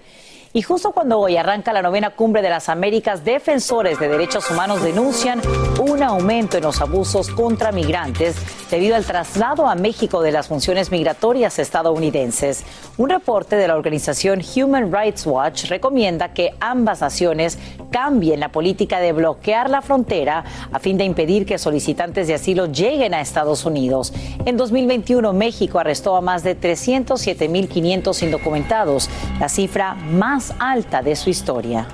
Y 0.54 0.64
justo 0.64 0.92
cuando 0.92 1.18
hoy 1.18 1.38
arranca 1.38 1.72
la 1.72 1.82
novena 1.82 2.10
cumbre 2.10 2.42
de 2.42 2.50
las 2.50 2.68
Américas, 2.68 3.24
defensores 3.24 4.02
de 4.02 4.10
derechos 4.10 4.52
humanos 4.52 4.84
denuncian 4.84 5.40
un 5.80 6.04
aumento 6.04 6.58
en 6.58 6.64
los 6.64 6.82
abusos 6.82 7.30
contra 7.30 7.72
migrantes 7.72 8.36
debido 8.70 8.98
al 8.98 9.06
traslado 9.06 9.70
a 9.70 9.76
México 9.76 10.22
de 10.22 10.34
las 10.34 10.50
funciones 10.50 10.92
migratorias 10.92 11.58
estadounidenses. 11.58 12.66
Un 12.98 13.10
reporte 13.10 13.56
de 13.56 13.70
la 13.70 13.78
organización 13.78 14.42
Human 14.56 14.92
Rights 14.92 15.26
Watch 15.26 15.70
recomienda 15.70 16.34
que 16.34 16.54
ambas 16.60 17.00
naciones 17.00 17.58
cambien 17.90 18.42
la 18.42 18.50
política 18.50 19.00
de 19.00 19.14
bloquear 19.14 19.70
la 19.70 19.82
frontera 19.82 20.44
a 20.72 20.80
fin 20.80 20.98
de 20.98 21.06
impedir 21.06 21.46
que 21.46 21.58
solicitantes 21.60 22.28
de 22.28 22.34
asilo 22.34 22.66
lleguen 22.66 23.14
a 23.14 23.22
Estados 23.22 23.64
Unidos. 23.64 24.14
En 24.46 24.58
2021, 24.58 25.32
México 25.32 25.80
arrestó 25.80 26.18
a 26.18 26.22
más 26.22 26.44
de 26.44 26.60
307.500 26.60 28.24
indocumentados, 28.24 29.10
la 29.40 29.48
cifra 29.48 29.94
más 29.94 30.41
alta 30.60 31.02
de 31.02 31.16
su 31.16 31.30
historia. 31.30 31.88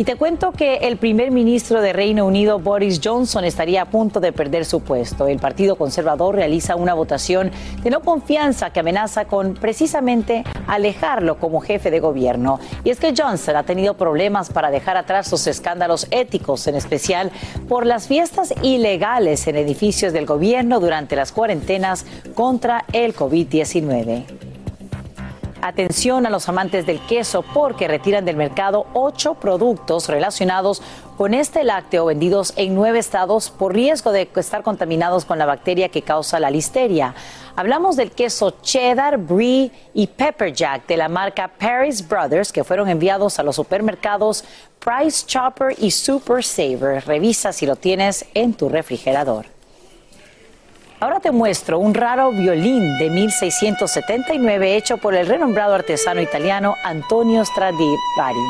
Y 0.00 0.04
te 0.04 0.14
cuento 0.14 0.52
que 0.52 0.76
el 0.76 0.96
primer 0.96 1.32
ministro 1.32 1.80
de 1.80 1.92
Reino 1.92 2.24
Unido, 2.24 2.60
Boris 2.60 3.00
Johnson, 3.02 3.44
estaría 3.44 3.82
a 3.82 3.86
punto 3.86 4.20
de 4.20 4.30
perder 4.32 4.64
su 4.64 4.80
puesto. 4.80 5.26
El 5.26 5.40
Partido 5.40 5.74
Conservador 5.74 6.36
realiza 6.36 6.76
una 6.76 6.94
votación 6.94 7.50
de 7.82 7.90
no 7.90 8.00
confianza 8.00 8.70
que 8.70 8.78
amenaza 8.78 9.24
con 9.24 9.54
precisamente 9.54 10.44
alejarlo 10.68 11.38
como 11.38 11.60
jefe 11.60 11.90
de 11.90 11.98
gobierno. 11.98 12.60
Y 12.84 12.90
es 12.90 13.00
que 13.00 13.12
Johnson 13.12 13.56
ha 13.56 13.64
tenido 13.64 13.94
problemas 13.94 14.50
para 14.50 14.70
dejar 14.70 14.96
atrás 14.96 15.26
sus 15.26 15.48
escándalos 15.48 16.06
éticos, 16.12 16.68
en 16.68 16.76
especial 16.76 17.32
por 17.68 17.84
las 17.84 18.06
fiestas 18.06 18.54
ilegales 18.62 19.48
en 19.48 19.56
edificios 19.56 20.12
del 20.12 20.26
gobierno 20.26 20.78
durante 20.78 21.16
las 21.16 21.32
cuarentenas 21.32 22.06
contra 22.36 22.84
el 22.92 23.16
COVID-19. 23.16 24.57
Atención 25.60 26.24
a 26.24 26.30
los 26.30 26.48
amantes 26.48 26.86
del 26.86 27.00
queso 27.00 27.42
porque 27.42 27.88
retiran 27.88 28.24
del 28.24 28.36
mercado 28.36 28.86
ocho 28.94 29.34
productos 29.34 30.08
relacionados 30.08 30.80
con 31.16 31.34
este 31.34 31.64
lácteo 31.64 32.04
vendidos 32.04 32.52
en 32.54 32.76
nueve 32.76 33.00
estados 33.00 33.50
por 33.50 33.74
riesgo 33.74 34.12
de 34.12 34.28
estar 34.36 34.62
contaminados 34.62 35.24
con 35.24 35.36
la 35.36 35.46
bacteria 35.46 35.88
que 35.88 36.02
causa 36.02 36.38
la 36.38 36.50
listeria. 36.50 37.12
Hablamos 37.56 37.96
del 37.96 38.12
queso 38.12 38.52
cheddar, 38.62 39.18
brie 39.18 39.72
y 39.94 40.06
pepper 40.06 40.52
jack 40.52 40.86
de 40.86 40.96
la 40.96 41.08
marca 41.08 41.48
Paris 41.48 42.06
Brothers 42.06 42.52
que 42.52 42.62
fueron 42.62 42.88
enviados 42.88 43.40
a 43.40 43.42
los 43.42 43.56
supermercados 43.56 44.44
Price 44.78 45.26
Chopper 45.26 45.74
y 45.76 45.90
Super 45.90 46.44
Saver. 46.44 47.04
Revisa 47.04 47.52
si 47.52 47.66
lo 47.66 47.74
tienes 47.74 48.26
en 48.34 48.54
tu 48.54 48.68
refrigerador. 48.68 49.57
Ahora 51.00 51.20
te 51.20 51.30
muestro 51.30 51.78
un 51.78 51.94
raro 51.94 52.32
violín 52.32 52.98
de 52.98 53.08
1679 53.08 54.74
hecho 54.74 54.98
por 54.98 55.14
el 55.14 55.28
renombrado 55.28 55.74
artesano 55.74 56.20
italiano 56.20 56.74
Antonio 56.82 57.44
Stradivari. 57.44 58.40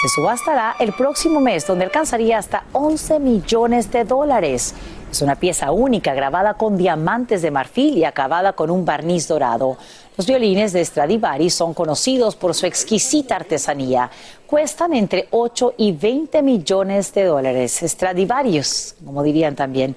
Se 0.00 0.08
subastará 0.08 0.76
el 0.78 0.92
próximo 0.92 1.40
mes, 1.40 1.66
donde 1.66 1.84
alcanzaría 1.84 2.38
hasta 2.38 2.62
11 2.70 3.18
millones 3.18 3.90
de 3.90 4.04
dólares. 4.04 4.72
Es 5.10 5.20
una 5.20 5.34
pieza 5.34 5.72
única 5.72 6.14
grabada 6.14 6.54
con 6.54 6.76
diamantes 6.76 7.42
de 7.42 7.50
marfil 7.50 7.98
y 7.98 8.04
acabada 8.04 8.52
con 8.52 8.70
un 8.70 8.84
barniz 8.84 9.26
dorado. 9.26 9.76
Los 10.16 10.28
violines 10.28 10.72
de 10.72 10.84
Stradivari 10.84 11.50
son 11.50 11.74
conocidos 11.74 12.36
por 12.36 12.54
su 12.54 12.66
exquisita 12.66 13.34
artesanía. 13.34 14.10
Cuestan 14.46 14.94
entre 14.94 15.26
8 15.32 15.74
y 15.76 15.90
20 15.90 16.40
millones 16.42 17.12
de 17.14 17.24
dólares. 17.24 17.80
Stradivarius, 17.82 18.94
como 19.04 19.24
dirían 19.24 19.56
también. 19.56 19.96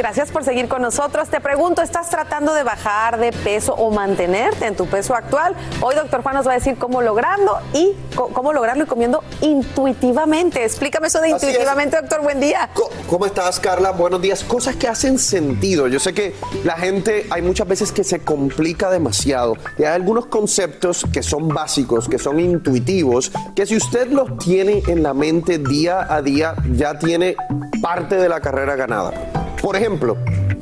Gracias 0.00 0.30
por 0.30 0.44
seguir 0.44 0.66
con 0.66 0.80
nosotros. 0.80 1.28
Te 1.28 1.42
pregunto, 1.42 1.82
¿estás 1.82 2.08
tratando 2.08 2.54
de 2.54 2.62
bajar 2.62 3.20
de 3.20 3.32
peso 3.32 3.74
o 3.74 3.90
mantenerte 3.90 4.64
en 4.64 4.74
tu 4.74 4.86
peso 4.86 5.14
actual? 5.14 5.54
Hoy 5.82 5.94
doctor 5.94 6.22
Juan 6.22 6.36
nos 6.36 6.46
va 6.46 6.52
a 6.52 6.54
decir 6.54 6.78
cómo 6.78 7.02
lograrlo 7.02 7.58
y 7.74 7.92
cómo 8.14 8.54
lograrlo 8.54 8.84
y 8.84 8.86
comiendo 8.86 9.22
intuitivamente. 9.42 10.64
Explícame 10.64 11.08
eso 11.08 11.20
de 11.20 11.28
intuitivamente, 11.28 11.98
doctor. 12.00 12.22
Buen 12.22 12.40
día. 12.40 12.70
¿Cómo 13.10 13.26
estás, 13.26 13.60
Carla? 13.60 13.90
Buenos 13.90 14.22
días. 14.22 14.42
Cosas 14.42 14.74
que 14.74 14.88
hacen 14.88 15.18
sentido. 15.18 15.86
Yo 15.86 16.00
sé 16.00 16.14
que 16.14 16.34
la 16.64 16.78
gente 16.78 17.26
hay 17.28 17.42
muchas 17.42 17.68
veces 17.68 17.92
que 17.92 18.02
se 18.02 18.20
complica 18.20 18.88
demasiado 18.88 19.58
y 19.76 19.82
hay 19.82 19.92
algunos 19.92 20.24
conceptos 20.24 21.04
que 21.12 21.22
son 21.22 21.48
básicos, 21.48 22.08
que 22.08 22.18
son 22.18 22.40
intuitivos, 22.40 23.32
que 23.54 23.66
si 23.66 23.76
usted 23.76 24.10
los 24.10 24.38
tiene 24.38 24.82
en 24.86 25.02
la 25.02 25.12
mente 25.12 25.58
día 25.58 26.06
a 26.08 26.22
día, 26.22 26.54
ya 26.72 26.98
tiene 26.98 27.36
parte 27.82 28.16
de 28.16 28.30
la 28.30 28.40
carrera 28.40 28.76
ganada. 28.76 29.49
Por 29.60 29.76
ejemplo, 29.76 30.16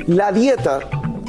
la 0.06 0.32
dieta 0.32 0.80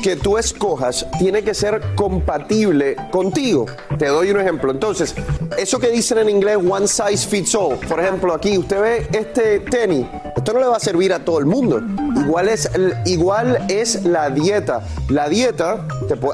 que 0.02 0.16
tú 0.16 0.38
escojas 0.38 1.06
tiene 1.20 1.44
que 1.44 1.54
ser 1.54 1.82
compatible 1.96 2.96
contigo. 3.12 3.66
Te 3.98 4.08
doy 4.08 4.32
un 4.32 4.40
ejemplo. 4.40 4.72
Entonces, 4.72 5.14
eso 5.58 5.80
que 5.80 5.90
dicen 5.90 6.20
en 6.20 6.30
inglés 6.30 6.58
one 6.58 6.88
size 6.88 7.28
fits 7.28 7.54
all. 7.54 7.78
Por 7.78 8.00
ejemplo, 8.00 8.34
aquí 8.34 8.58
usted 8.58 8.82
ve 8.82 9.08
este 9.12 9.60
tenis. 9.60 10.06
Esto 10.36 10.54
no 10.54 10.60
le 10.60 10.68
va 10.68 10.78
a 10.78 10.80
servir 10.80 11.14
a 11.14 11.20
todo 11.20 11.40
el 11.40 11.46
mundo. 11.46 11.82
Igual 12.24 12.50
es, 12.50 12.70
igual 13.06 13.66
es 13.68 14.06
la 14.06 14.30
dieta. 14.30 14.82
La 15.10 15.28
dieta, 15.28 15.86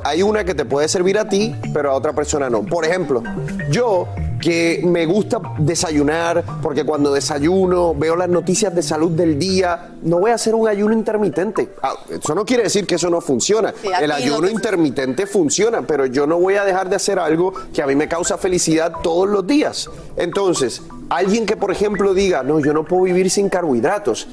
hay 0.03 0.21
una 0.21 0.43
que 0.43 0.53
te 0.53 0.65
puede 0.65 0.87
servir 0.87 1.17
a 1.17 1.27
ti, 1.27 1.55
pero 1.73 1.91
a 1.91 1.93
otra 1.95 2.13
persona 2.13 2.49
no. 2.49 2.63
Por 2.63 2.85
ejemplo, 2.85 3.23
yo 3.71 4.07
que 4.45 4.79
me 4.85 5.07
gusta 5.07 5.41
desayunar, 5.57 6.45
porque 6.61 6.83
cuando 6.83 7.11
desayuno 7.11 7.95
veo 7.95 8.15
las 8.15 8.29
noticias 8.29 8.75
de 8.75 8.83
salud 8.83 9.09
del 9.09 9.39
día, 9.39 9.95
no 10.03 10.19
voy 10.19 10.29
a 10.29 10.35
hacer 10.35 10.53
un 10.53 10.67
ayuno 10.67 10.93
intermitente. 10.93 11.71
Ah, 11.81 11.95
eso 12.07 12.35
no 12.35 12.45
quiere 12.45 12.61
decir 12.61 12.85
que 12.85 12.93
eso 12.93 13.09
no 13.09 13.21
funciona. 13.21 13.73
El 13.99 14.11
ayuno 14.11 14.47
intermitente 14.47 15.25
funciona, 15.25 15.81
pero 15.81 16.05
yo 16.05 16.27
no 16.27 16.37
voy 16.37 16.57
a 16.57 16.63
dejar 16.63 16.91
de 16.91 16.95
hacer 16.95 17.17
algo 17.17 17.55
que 17.73 17.81
a 17.81 17.87
mí 17.87 17.95
me 17.95 18.07
causa 18.07 18.37
felicidad 18.37 18.93
todos 19.01 19.27
los 19.27 19.47
días. 19.47 19.89
Entonces, 20.15 20.83
alguien 21.09 21.47
que 21.47 21.57
por 21.57 21.71
ejemplo 21.71 22.13
diga, 22.13 22.43
no, 22.43 22.59
yo 22.59 22.71
no 22.71 22.85
puedo 22.85 23.01
vivir 23.01 23.31
sin 23.31 23.49
carbohidratos. 23.49 24.27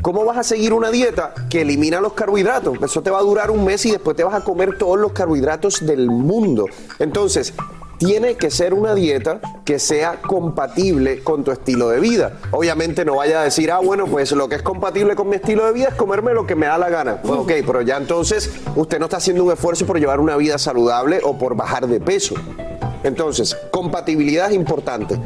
¿Cómo 0.00 0.24
vas 0.24 0.38
a 0.38 0.44
seguir 0.44 0.72
una 0.72 0.90
dieta 0.90 1.34
que 1.50 1.62
elimina 1.62 2.00
los 2.00 2.12
carbohidratos? 2.14 2.78
Eso 2.82 3.02
te 3.02 3.10
va 3.10 3.18
a 3.18 3.22
durar 3.22 3.50
un 3.50 3.64
mes 3.64 3.84
y 3.84 3.90
después 3.90 4.16
te 4.16 4.24
vas 4.24 4.34
a 4.34 4.44
comer 4.44 4.78
todos 4.78 4.98
los 4.98 5.12
carbohidratos 5.12 5.84
del 5.84 6.06
mundo. 6.06 6.66
Entonces, 7.00 7.52
tiene 7.98 8.36
que 8.36 8.50
ser 8.50 8.74
una 8.74 8.94
dieta 8.94 9.40
que 9.64 9.78
sea 9.78 10.22
compatible 10.22 11.22
con 11.22 11.44
tu 11.44 11.50
estilo 11.50 11.88
de 11.88 12.00
vida. 12.00 12.38
Obviamente 12.52 13.04
no 13.04 13.16
vaya 13.16 13.40
a 13.40 13.44
decir, 13.44 13.70
ah, 13.70 13.80
bueno, 13.80 14.06
pues 14.06 14.32
lo 14.32 14.48
que 14.48 14.54
es 14.56 14.62
compatible 14.62 15.16
con 15.16 15.28
mi 15.28 15.36
estilo 15.36 15.66
de 15.66 15.72
vida 15.72 15.88
es 15.88 15.94
comerme 15.94 16.32
lo 16.32 16.46
que 16.46 16.54
me 16.54 16.66
da 16.66 16.78
la 16.78 16.88
gana. 16.88 17.20
Pues, 17.20 17.38
ok, 17.38 17.52
pero 17.66 17.82
ya 17.82 17.96
entonces 17.96 18.50
usted 18.76 18.98
no 18.98 19.06
está 19.06 19.18
haciendo 19.18 19.44
un 19.44 19.52
esfuerzo 19.52 19.84
por 19.84 19.98
llevar 19.98 20.20
una 20.20 20.36
vida 20.36 20.58
saludable 20.58 21.20
o 21.24 21.36
por 21.36 21.56
bajar 21.56 21.86
de 21.88 22.00
peso. 22.00 22.36
Entonces, 23.02 23.56
compatibilidad 23.70 24.48
es 24.48 24.54
importante. 24.54 25.18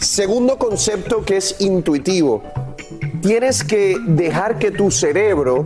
Segundo 0.00 0.58
concepto 0.58 1.24
que 1.24 1.36
es 1.36 1.56
intuitivo. 1.60 2.42
Tienes 3.22 3.64
que 3.64 3.96
dejar 4.06 4.58
que 4.58 4.70
tu 4.70 4.90
cerebro 4.90 5.64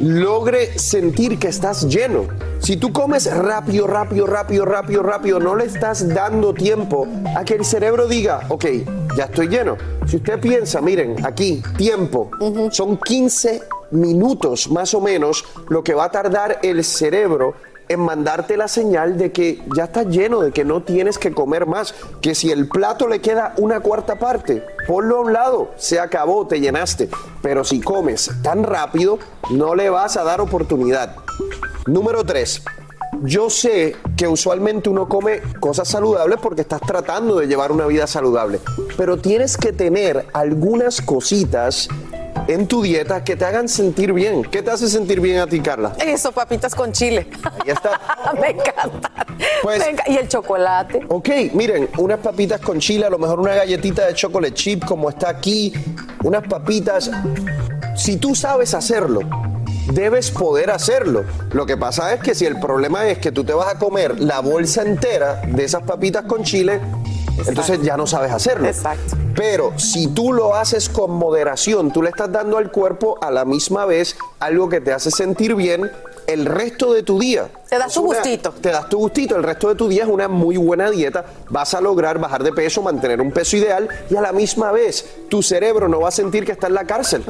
logre 0.00 0.78
sentir 0.78 1.38
que 1.38 1.48
estás 1.48 1.86
lleno. 1.86 2.26
Si 2.58 2.76
tú 2.76 2.92
comes 2.92 3.32
rápido, 3.34 3.86
rápido, 3.86 4.26
rápido, 4.26 4.64
rápido, 4.64 5.02
rápido, 5.02 5.40
no 5.40 5.54
le 5.54 5.66
estás 5.66 6.08
dando 6.08 6.54
tiempo 6.54 7.06
a 7.36 7.44
que 7.44 7.54
el 7.54 7.64
cerebro 7.64 8.08
diga, 8.08 8.46
ok, 8.48 8.64
ya 9.16 9.24
estoy 9.24 9.48
lleno. 9.48 9.76
Si 10.06 10.16
usted 10.16 10.40
piensa, 10.40 10.80
miren, 10.80 11.24
aquí, 11.24 11.62
tiempo, 11.76 12.30
son 12.70 12.96
15 12.96 13.62
minutos 13.92 14.70
más 14.70 14.94
o 14.94 15.00
menos 15.00 15.44
lo 15.68 15.82
que 15.82 15.94
va 15.94 16.04
a 16.04 16.10
tardar 16.10 16.60
el 16.62 16.84
cerebro 16.84 17.54
en 17.90 17.98
mandarte 17.98 18.56
la 18.56 18.68
señal 18.68 19.18
de 19.18 19.32
que 19.32 19.60
ya 19.76 19.84
estás 19.84 20.06
lleno, 20.06 20.40
de 20.40 20.52
que 20.52 20.64
no 20.64 20.80
tienes 20.80 21.18
que 21.18 21.32
comer 21.32 21.66
más, 21.66 21.92
que 22.22 22.36
si 22.36 22.52
el 22.52 22.68
plato 22.68 23.08
le 23.08 23.20
queda 23.20 23.52
una 23.56 23.80
cuarta 23.80 24.16
parte, 24.16 24.64
ponlo 24.86 25.16
a 25.16 25.20
un 25.22 25.32
lado, 25.32 25.72
se 25.76 25.98
acabó, 25.98 26.46
te 26.46 26.60
llenaste. 26.60 27.08
Pero 27.42 27.64
si 27.64 27.80
comes 27.80 28.30
tan 28.42 28.62
rápido, 28.62 29.18
no 29.50 29.74
le 29.74 29.90
vas 29.90 30.16
a 30.16 30.22
dar 30.22 30.40
oportunidad. 30.40 31.16
Número 31.86 32.22
3. 32.24 32.62
Yo 33.22 33.50
sé 33.50 33.96
que 34.16 34.28
usualmente 34.28 34.88
uno 34.88 35.08
come 35.08 35.42
cosas 35.58 35.88
saludables 35.88 36.38
porque 36.40 36.60
estás 36.60 36.80
tratando 36.82 37.40
de 37.40 37.48
llevar 37.48 37.72
una 37.72 37.86
vida 37.86 38.06
saludable, 38.06 38.60
pero 38.96 39.16
tienes 39.16 39.56
que 39.56 39.72
tener 39.72 40.28
algunas 40.32 41.02
cositas 41.02 41.88
en 42.48 42.66
tu 42.66 42.82
dieta 42.82 43.24
que 43.24 43.36
te 43.36 43.44
hagan 43.44 43.68
sentir 43.68 44.12
bien. 44.12 44.42
¿Qué 44.42 44.62
te 44.62 44.70
hace 44.70 44.88
sentir 44.88 45.20
bien 45.20 45.38
a 45.38 45.46
ti, 45.46 45.60
Carla? 45.60 45.92
Eso, 45.98 46.32
papitas 46.32 46.74
con 46.74 46.92
chile. 46.92 47.28
Ahí 47.44 47.70
está. 47.70 48.00
Me 48.40 48.50
encanta. 48.50 49.10
Pues, 49.62 49.82
y 50.06 50.16
el 50.16 50.28
chocolate. 50.28 51.00
Ok, 51.08 51.28
miren, 51.52 51.88
unas 51.98 52.20
papitas 52.20 52.60
con 52.60 52.78
chile, 52.78 53.06
a 53.06 53.10
lo 53.10 53.18
mejor 53.18 53.40
una 53.40 53.54
galletita 53.54 54.06
de 54.06 54.14
chocolate 54.14 54.54
chip 54.54 54.84
como 54.84 55.08
está 55.10 55.28
aquí, 55.28 55.72
unas 56.24 56.46
papitas. 56.46 57.10
Si 57.96 58.16
tú 58.16 58.34
sabes 58.34 58.74
hacerlo, 58.74 59.20
debes 59.92 60.30
poder 60.30 60.70
hacerlo. 60.70 61.24
Lo 61.52 61.66
que 61.66 61.76
pasa 61.76 62.14
es 62.14 62.20
que 62.20 62.34
si 62.34 62.46
el 62.46 62.58
problema 62.58 63.08
es 63.08 63.18
que 63.18 63.32
tú 63.32 63.44
te 63.44 63.52
vas 63.52 63.74
a 63.74 63.78
comer 63.78 64.20
la 64.20 64.40
bolsa 64.40 64.82
entera 64.82 65.42
de 65.46 65.64
esas 65.64 65.82
papitas 65.82 66.24
con 66.24 66.42
chile, 66.42 66.80
entonces 67.46 67.82
ya 67.82 67.96
no 67.96 68.06
sabes 68.06 68.32
hacerlo. 68.32 68.66
Exacto. 68.68 69.16
Pero 69.34 69.72
si 69.78 70.08
tú 70.08 70.32
lo 70.32 70.54
haces 70.54 70.88
con 70.88 71.12
moderación, 71.12 71.92
tú 71.92 72.02
le 72.02 72.10
estás 72.10 72.30
dando 72.30 72.58
al 72.58 72.70
cuerpo 72.70 73.18
a 73.22 73.30
la 73.30 73.44
misma 73.44 73.86
vez 73.86 74.16
algo 74.38 74.68
que 74.68 74.80
te 74.80 74.92
hace 74.92 75.10
sentir 75.10 75.54
bien 75.54 75.90
el 76.26 76.46
resto 76.46 76.92
de 76.92 77.02
tu 77.02 77.18
día. 77.18 77.48
Te 77.70 77.78
das 77.78 77.94
tu 77.94 78.02
gustito. 78.02 78.50
Te 78.50 78.70
das 78.70 78.88
tu 78.88 78.98
gustito. 78.98 79.36
El 79.36 79.44
resto 79.44 79.68
de 79.68 79.76
tu 79.76 79.88
día 79.88 80.02
es 80.02 80.08
una 80.08 80.26
muy 80.26 80.56
buena 80.56 80.90
dieta. 80.90 81.24
Vas 81.50 81.72
a 81.72 81.80
lograr 81.80 82.18
bajar 82.18 82.42
de 82.42 82.52
peso, 82.52 82.82
mantener 82.82 83.20
un 83.20 83.30
peso 83.30 83.56
ideal 83.56 83.88
y 84.10 84.16
a 84.16 84.20
la 84.20 84.32
misma 84.32 84.72
vez 84.72 85.08
tu 85.28 85.40
cerebro 85.40 85.86
no 85.86 86.00
va 86.00 86.08
a 86.08 86.10
sentir 86.10 86.44
que 86.44 86.50
está 86.50 86.66
en 86.66 86.74
la 86.74 86.84
cárcel. 86.84 87.22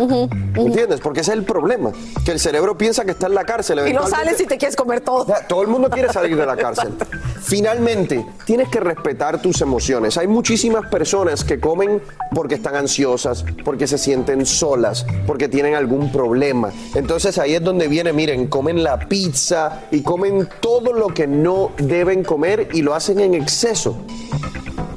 ¿Entiendes? 0.55 1.01
Porque 1.01 1.21
ese 1.21 1.33
es 1.33 1.37
el 1.37 1.45
problema. 1.45 1.93
Que 2.25 2.33
el 2.33 2.41
cerebro 2.41 2.79
piensa 2.79 3.05
que 3.05 3.11
está 3.11 3.27
en 3.27 3.35
la 3.35 3.45
cárcel. 3.45 3.87
Y 3.87 3.93
no 3.93 4.07
sales 4.07 4.39
si 4.39 4.47
te 4.47 4.57
quieres 4.57 4.77
comer 4.77 5.03
todo. 5.03 5.27
Todo 5.47 5.61
el 5.61 5.69
mundo 5.69 5.91
quiere 5.91 6.11
salir 6.11 6.35
de 6.35 6.47
la 6.47 6.57
cárcel. 6.57 6.95
Finalmente, 7.43 8.25
tienes 8.47 8.71
que 8.71 8.81
respetar 8.81 9.43
tus 9.43 9.61
emociones. 9.61 10.17
Hay 10.17 10.27
muchísimas 10.27 10.89
personas 10.89 11.45
que 11.45 11.61
comen 11.61 12.01
porque 12.35 12.55
están 12.55 12.77
ansiosas, 12.77 13.45
porque 13.63 13.87
se 13.87 13.99
sienten 13.99 14.47
solas, 14.47 15.05
porque 15.27 15.49
tienen 15.49 15.75
algún 15.75 16.11
problema. 16.11 16.73
Entonces 16.95 17.37
ahí 17.37 17.55
es 17.55 17.63
donde 17.63 17.89
viene, 17.89 18.15
miren, 18.15 18.47
comen 18.47 18.83
la 18.83 18.99
pizza 19.01 19.83
y 19.91 20.03
comen 20.03 20.30
todo 20.61 20.93
lo 20.93 21.09
que 21.09 21.27
no 21.27 21.73
deben 21.79 22.25
comer 22.25 22.69
y 22.73 22.83
lo 22.83 22.95
hacen 22.95 23.21
en 23.21 23.35
exceso. 23.35 23.97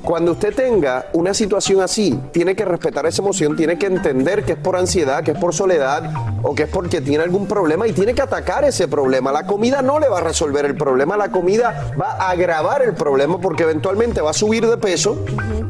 Cuando 0.03 0.33
usted 0.33 0.53
tenga 0.53 1.05
una 1.13 1.33
situación 1.33 1.79
así, 1.79 2.19
tiene 2.33 2.57
que 2.57 2.65
respetar 2.65 3.05
esa 3.05 3.21
emoción, 3.21 3.55
tiene 3.55 3.77
que 3.77 3.85
entender 3.85 4.43
que 4.43 4.51
es 4.51 4.57
por 4.57 4.75
ansiedad, 4.75 5.23
que 5.23 5.31
es 5.31 5.37
por 5.37 5.53
soledad 5.53 6.11
o 6.41 6.53
que 6.53 6.63
es 6.63 6.69
porque 6.69 6.99
tiene 6.99 7.23
algún 7.23 7.47
problema 7.47 7.87
y 7.87 7.93
tiene 7.93 8.13
que 8.13 8.21
atacar 8.21 8.65
ese 8.65 8.89
problema. 8.89 9.31
La 9.31 9.47
comida 9.47 9.81
no 9.81 9.99
le 9.99 10.09
va 10.09 10.17
a 10.17 10.21
resolver 10.21 10.65
el 10.65 10.75
problema, 10.75 11.15
la 11.15 11.31
comida 11.31 11.93
va 11.99 12.17
a 12.17 12.31
agravar 12.31 12.81
el 12.81 12.95
problema 12.95 13.39
porque 13.39 13.63
eventualmente 13.63 14.19
va 14.19 14.31
a 14.31 14.33
subir 14.33 14.67
de 14.67 14.75
peso 14.75 15.23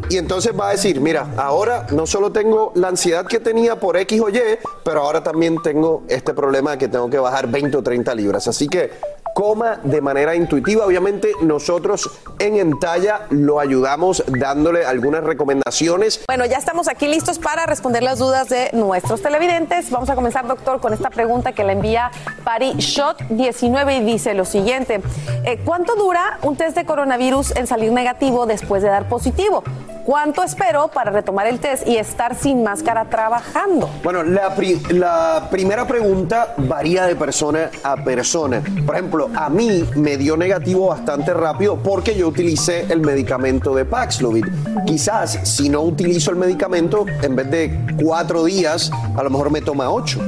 y 0.09 0.18
entonces 0.18 0.51
va 0.59 0.70
a 0.70 0.72
decir, 0.72 0.99
mira, 0.99 1.28
ahora 1.38 1.86
no 1.91 2.07
solo 2.07 2.32
tengo 2.32 2.72
la 2.74 2.88
ansiedad 2.88 3.28
que 3.28 3.39
tenía 3.39 3.80
por 3.80 3.97
X 3.97 4.20
o 4.20 4.30
Y, 4.30 4.39
pero 4.84 5.01
ahora 5.01 5.22
también 5.22 5.61
tengo 5.61 6.03
este 6.07 6.34
problema 6.34 6.72
de 6.72 6.78
que 6.80 6.88
tengo 6.88 7.07
que 7.07 7.20
bajar 7.20 7.47
20 7.47 7.78
o 7.78 7.84
30 7.84 8.16
libras. 8.16 8.47
Así 8.47 8.68
que 8.68 8.91
coma 9.34 9.80
de 9.84 10.02
manera 10.02 10.36
intuitiva. 10.36 10.86
Obviamente 10.86 11.32
nosotros 11.42 12.10
en 12.40 12.56
Entalla 12.56 13.28
lo 13.30 13.60
ayudamos 13.60 14.24
dándole 14.28 14.86
algunas 14.86 15.24
recomendaciones. 15.24 16.24
Bueno, 16.28 16.46
ya 16.46 16.58
estamos 16.58 16.88
aquí 16.88 17.08
listos 17.08 17.40
para 17.40 17.66
responder 17.66 18.04
las 18.04 18.20
dudas 18.20 18.50
de 18.50 18.70
nuestros 18.74 19.22
televidentes. 19.22 19.90
Vamos 19.90 20.10
a 20.10 20.16
comenzar, 20.16 20.48
doctor, 20.48 20.80
con 20.80 20.94
esta 20.94 21.10
pregunta 21.10 21.54
que 21.54 21.64
la 21.64 21.74
envía 21.74 22.12
Pari 22.44 22.74
Shot 22.78 23.28
19 23.30 23.98
y 23.98 24.04
dice 24.04 24.34
lo 24.34 24.46
siguiente. 24.46 25.02
Eh, 25.46 25.60
¿Cuánto 25.66 25.96
dura 25.96 26.40
un 26.44 26.56
test 26.56 26.76
de 26.76 26.86
coronavirus 26.86 27.56
en 27.56 27.68
salir 27.68 27.92
negativo 27.92 28.46
después 28.46 28.82
de 28.84 28.90
dar 28.90 29.08
positivo? 29.10 29.64
¿Cuánto 30.06 30.43
espero 30.43 30.89
para 30.89 31.12
retomar 31.12 31.47
el 31.47 31.62
test 31.62 31.88
y 31.88 31.95
estar 31.95 32.36
sin 32.36 32.62
máscara 32.62 33.06
trabajando? 33.06 33.89
Bueno, 34.04 34.22
la, 34.22 34.54
la 34.89 35.47
primera 35.49 35.88
pregunta 35.88 36.56
varía 36.58 37.06
de 37.06 37.16
persona 37.16 37.72
a 37.84 37.95
persona. 37.95 38.62
Por 38.86 38.95
ejemplo, 38.95 39.30
a 39.34 39.49
mí 39.49 39.89
me 39.95 40.18
dio 40.18 40.36
negativo 40.36 40.88
bastante 40.88 41.34
rápido 41.34 41.78
porque 41.78 42.16
yo 42.16 42.28
utilicé 42.28 42.82
el 42.89 42.99
medicamento 42.99 43.74
de 43.74 43.86
Paxlovid. 43.86 44.45
Quizás 44.86 45.39
si 45.43 45.70
no 45.70 45.84
utilizo 45.84 46.32
el 46.32 46.38
medicamento, 46.38 47.06
en 47.22 47.38
vez 47.38 47.49
de 47.49 47.80
cuatro 48.04 48.43
días, 48.43 48.91
a 49.16 49.24
lo 49.24 49.30
mejor 49.30 49.51
me 49.51 49.62
toma 49.62 49.89
ocho. 49.89 50.20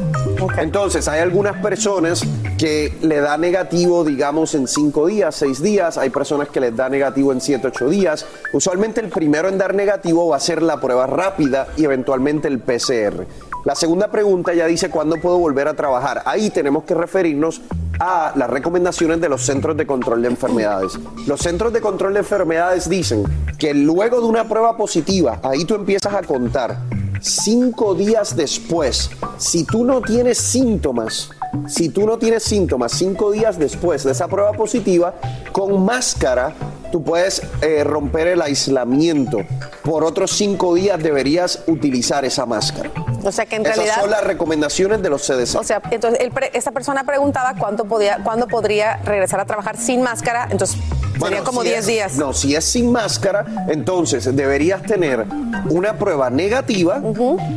Entonces, 0.57 1.07
hay 1.07 1.19
algunas 1.19 1.57
personas 1.61 2.23
que 2.57 2.97
le 3.01 3.19
da 3.19 3.37
negativo, 3.37 4.03
digamos, 4.03 4.55
en 4.55 4.67
cinco 4.67 5.07
días, 5.07 5.35
seis 5.35 5.61
días. 5.61 5.97
Hay 5.97 6.09
personas 6.09 6.47
que 6.47 6.61
les 6.61 6.75
da 6.75 6.87
negativo 6.87 7.33
en 7.33 7.41
siete, 7.41 7.67
ocho 7.67 7.89
días. 7.89 8.25
Usualmente 8.53 9.01
el 9.01 9.09
primero 9.09 9.49
en 9.49 9.57
dar 9.57 9.64
negativo 9.73 10.27
va 10.27 10.37
a 10.37 10.39
ser 10.39 10.61
la 10.61 10.79
prueba 10.79 11.07
rápida 11.07 11.67
y 11.77 11.85
eventualmente 11.85 12.47
el 12.47 12.59
PCR. 12.59 13.25
La 13.63 13.73
segunda 13.73 14.09
pregunta 14.09 14.53
ya 14.53 14.67
dice 14.67 14.91
cuándo 14.91 15.15
puedo 15.15 15.39
volver 15.39 15.67
a 15.67 15.73
trabajar. 15.73 16.21
Ahí 16.25 16.51
tenemos 16.51 16.83
que 16.83 16.93
referirnos 16.93 17.61
a 17.99 18.33
las 18.35 18.49
recomendaciones 18.49 19.19
de 19.21 19.29
los 19.29 19.41
Centros 19.41 19.75
de 19.75 19.87
Control 19.87 20.21
de 20.21 20.27
Enfermedades. 20.27 20.99
Los 21.25 21.39
Centros 21.39 21.73
de 21.73 21.81
Control 21.81 22.13
de 22.13 22.19
Enfermedades 22.19 22.87
dicen 22.87 23.23
que 23.57 23.73
luego 23.73 24.21
de 24.21 24.27
una 24.27 24.47
prueba 24.47 24.77
positiva, 24.77 25.39
ahí 25.41 25.65
tú 25.65 25.73
empiezas 25.73 26.13
a 26.13 26.21
contar 26.21 26.77
cinco 27.21 27.95
días 27.95 28.35
después, 28.35 29.09
si 29.37 29.63
tú 29.63 29.83
no 29.83 30.01
tienes 30.01 30.37
síntomas, 30.37 31.31
si 31.67 31.89
tú 31.89 32.05
no 32.05 32.17
tienes 32.17 32.43
síntomas 32.43 32.91
cinco 32.93 33.31
días 33.31 33.57
después 33.57 34.03
de 34.03 34.11
esa 34.11 34.27
prueba 34.27 34.51
positiva, 34.53 35.15
con 35.51 35.83
máscara 35.85 36.53
tú 36.91 37.03
puedes 37.03 37.41
eh, 37.61 37.83
romper 37.83 38.27
el 38.27 38.41
aislamiento. 38.41 39.39
Por 39.83 40.03
otros 40.03 40.31
cinco 40.31 40.73
días 40.75 41.01
deberías 41.01 41.63
utilizar 41.67 42.23
esa 42.25 42.45
máscara. 42.45 42.89
O 43.23 43.31
sea 43.31 43.45
que 43.45 43.55
en 43.57 43.63
Esas 43.63 43.75
realidad... 43.77 44.01
son 44.01 44.11
las 44.11 44.23
recomendaciones 44.23 45.01
de 45.01 45.09
los 45.09 45.25
CDC. 45.25 45.55
O 45.59 45.63
sea, 45.63 45.81
entonces 45.91 46.19
él 46.21 46.31
esta 46.53 46.71
persona 46.71 47.03
preguntaba 47.03 47.55
cuánto 47.57 47.85
podía, 47.85 48.19
cuándo 48.23 48.47
podría 48.47 48.97
regresar 48.97 49.39
a 49.39 49.45
trabajar 49.45 49.77
sin 49.77 50.01
máscara, 50.03 50.47
entonces 50.51 50.77
sería 51.19 51.43
como 51.43 51.61
si 51.63 51.69
10 51.69 51.79
es- 51.79 51.87
días. 51.87 52.15
No, 52.17 52.33
si 52.33 52.55
es 52.55 52.63
sin 52.65 52.91
máscara, 52.91 53.45
entonces 53.67 54.33
deberías 54.35 54.83
tener 54.83 55.25
una 55.69 55.97
prueba 55.97 56.29
negativa, 56.29 57.01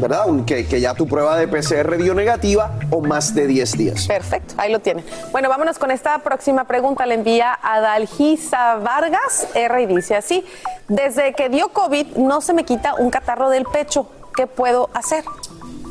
¿verdad? 0.00 0.28
Un- 0.28 0.44
que, 0.46 0.66
que 0.66 0.80
ya 0.80 0.94
tu 0.94 1.06
prueba 1.06 1.36
de 1.38 1.46
PCR 1.48 1.96
dio 1.98 2.14
negativa 2.14 2.78
o 2.90 3.00
más 3.02 3.34
de 3.34 3.46
10 3.46 3.72
días. 3.76 3.87
Perfecto, 4.06 4.54
ahí 4.56 4.72
lo 4.72 4.80
tienen. 4.80 5.04
Bueno, 5.32 5.48
vámonos 5.48 5.78
con 5.78 5.90
esta 5.90 6.18
próxima 6.18 6.64
pregunta. 6.64 7.06
Le 7.06 7.14
envía 7.14 7.58
a 7.62 7.80
Dalgisa 7.80 8.76
Vargas 8.76 9.48
R 9.54 9.82
y 9.82 9.86
dice 9.86 10.16
así: 10.16 10.44
Desde 10.88 11.32
que 11.34 11.48
dio 11.48 11.68
COVID 11.68 12.16
no 12.16 12.40
se 12.40 12.52
me 12.52 12.64
quita 12.64 12.94
un 12.94 13.10
catarro 13.10 13.50
del 13.50 13.64
pecho. 13.64 14.08
¿Qué 14.34 14.46
puedo 14.46 14.88
hacer? 14.94 15.24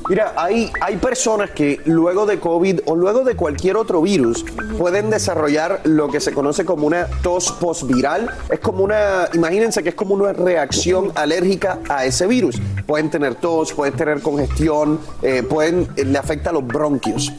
Mira, 0.09 0.31
hay, 0.37 0.71
hay 0.79 0.95
personas 0.95 1.49
que 1.51 1.81
luego 1.83 2.25
de 2.25 2.39
COVID 2.39 2.79
o 2.85 2.95
luego 2.95 3.25
de 3.25 3.35
cualquier 3.35 3.75
otro 3.75 4.01
virus 4.01 4.45
pueden 4.77 5.09
desarrollar 5.09 5.81
lo 5.83 6.07
que 6.07 6.21
se 6.21 6.31
conoce 6.31 6.63
como 6.63 6.87
una 6.87 7.07
tos 7.21 7.51
postviral. 7.51 8.31
Es 8.49 8.61
como 8.61 8.85
una, 8.85 9.27
imagínense 9.33 9.83
que 9.83 9.89
es 9.89 9.95
como 9.95 10.13
una 10.13 10.31
reacción 10.31 11.11
alérgica 11.15 11.79
a 11.89 12.05
ese 12.05 12.25
virus. 12.25 12.57
Pueden 12.85 13.09
tener 13.09 13.35
tos, 13.35 13.73
pueden 13.73 13.95
tener 13.95 14.21
congestión, 14.21 15.01
eh, 15.21 15.43
pueden, 15.43 15.89
eh, 15.97 16.05
le 16.05 16.17
afecta 16.17 16.51
a 16.51 16.53
los 16.53 16.65
bronquios. 16.65 17.33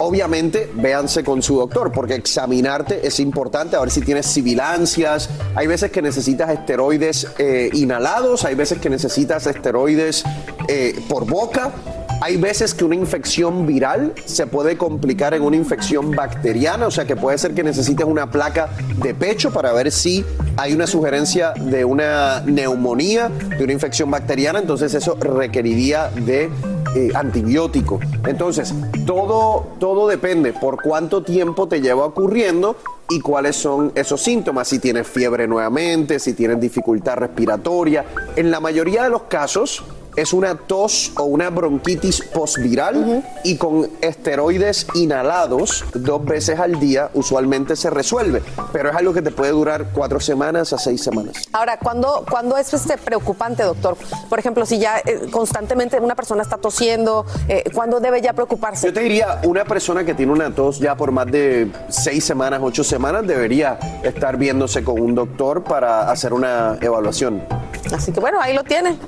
Obviamente, 0.00 0.70
véanse 0.74 1.24
con 1.24 1.42
su 1.42 1.56
doctor, 1.56 1.90
porque 1.90 2.14
examinarte 2.14 3.06
es 3.06 3.18
importante, 3.18 3.74
a 3.74 3.80
ver 3.80 3.90
si 3.90 4.00
tienes 4.00 4.26
sibilancias. 4.26 5.28
Hay 5.56 5.66
veces 5.66 5.90
que 5.90 6.00
necesitas 6.02 6.50
esteroides 6.50 7.26
eh, 7.38 7.70
inhalados, 7.72 8.44
hay 8.44 8.54
veces 8.54 8.78
que 8.78 8.90
necesitas 8.90 9.46
esteroides 9.46 10.24
eh, 10.68 10.98
por 11.08 11.26
boca. 11.26 11.72
Hay 12.20 12.36
veces 12.36 12.74
que 12.74 12.84
una 12.84 12.96
infección 12.96 13.64
viral 13.64 14.12
se 14.24 14.46
puede 14.48 14.76
complicar 14.76 15.34
en 15.34 15.42
una 15.42 15.56
infección 15.56 16.10
bacteriana, 16.10 16.88
o 16.88 16.90
sea 16.90 17.04
que 17.04 17.14
puede 17.14 17.38
ser 17.38 17.54
que 17.54 17.62
necesites 17.62 18.06
una 18.06 18.28
placa 18.30 18.70
de 18.96 19.14
pecho 19.14 19.52
para 19.52 19.72
ver 19.72 19.92
si 19.92 20.24
hay 20.56 20.74
una 20.74 20.88
sugerencia 20.88 21.52
de 21.52 21.84
una 21.84 22.42
neumonía, 22.44 23.28
de 23.28 23.62
una 23.62 23.72
infección 23.72 24.10
bacteriana, 24.10 24.58
entonces 24.58 24.94
eso 24.94 25.16
requeriría 25.20 26.08
de 26.08 26.50
eh, 26.98 27.10
antibiótico. 27.14 28.00
Entonces, 28.26 28.74
todo, 29.06 29.68
todo 29.78 30.08
depende 30.08 30.52
por 30.52 30.82
cuánto 30.82 31.22
tiempo 31.22 31.68
te 31.68 31.80
lleva 31.80 32.04
ocurriendo 32.04 32.76
y 33.08 33.20
cuáles 33.20 33.54
son 33.54 33.92
esos 33.94 34.20
síntomas, 34.20 34.66
si 34.66 34.80
tienes 34.80 35.06
fiebre 35.06 35.46
nuevamente, 35.46 36.18
si 36.18 36.34
tienes 36.34 36.60
dificultad 36.60 37.16
respiratoria. 37.16 38.04
En 38.34 38.50
la 38.50 38.58
mayoría 38.58 39.04
de 39.04 39.10
los 39.10 39.22
casos 39.22 39.84
es 40.18 40.32
una 40.32 40.56
tos 40.56 41.12
o 41.16 41.22
una 41.22 41.48
bronquitis 41.48 42.22
postviral 42.22 43.22
y 43.44 43.56
con 43.56 43.88
esteroides 44.00 44.88
inhalados 44.94 45.84
dos 45.94 46.24
veces 46.24 46.58
al 46.58 46.80
día 46.80 47.08
usualmente 47.14 47.76
se 47.76 47.88
resuelve, 47.88 48.42
pero 48.72 48.90
es 48.90 48.96
algo 48.96 49.12
que 49.12 49.22
te 49.22 49.30
puede 49.30 49.52
durar 49.52 49.90
cuatro 49.94 50.18
semanas 50.18 50.72
a 50.72 50.78
seis 50.78 51.04
semanas. 51.04 51.44
Ahora, 51.52 51.78
¿cuándo, 51.78 52.24
cuándo 52.28 52.56
es 52.56 52.74
este 52.74 52.98
preocupante, 52.98 53.62
doctor? 53.62 53.96
Por 54.28 54.40
ejemplo, 54.40 54.66
si 54.66 54.80
ya 54.80 54.98
eh, 54.98 55.28
constantemente 55.30 56.00
una 56.00 56.16
persona 56.16 56.42
está 56.42 56.56
tosiendo, 56.56 57.24
eh, 57.46 57.62
¿cuándo 57.72 58.00
debe 58.00 58.20
ya 58.20 58.32
preocuparse? 58.32 58.88
Yo 58.88 58.92
te 58.92 59.00
diría, 59.00 59.40
una 59.44 59.64
persona 59.64 60.04
que 60.04 60.14
tiene 60.14 60.32
una 60.32 60.52
tos 60.52 60.80
ya 60.80 60.96
por 60.96 61.12
más 61.12 61.26
de 61.26 61.70
seis 61.90 62.24
semanas, 62.24 62.60
ocho 62.60 62.82
semanas, 62.82 63.24
debería 63.24 63.78
estar 64.02 64.36
viéndose 64.36 64.82
con 64.82 65.00
un 65.00 65.14
doctor 65.14 65.62
para 65.62 66.10
hacer 66.10 66.32
una 66.32 66.76
evaluación. 66.80 67.44
Así 67.92 68.10
que 68.10 68.18
bueno, 68.18 68.40
ahí 68.40 68.52
lo 68.52 68.64
tienen. 68.64 68.98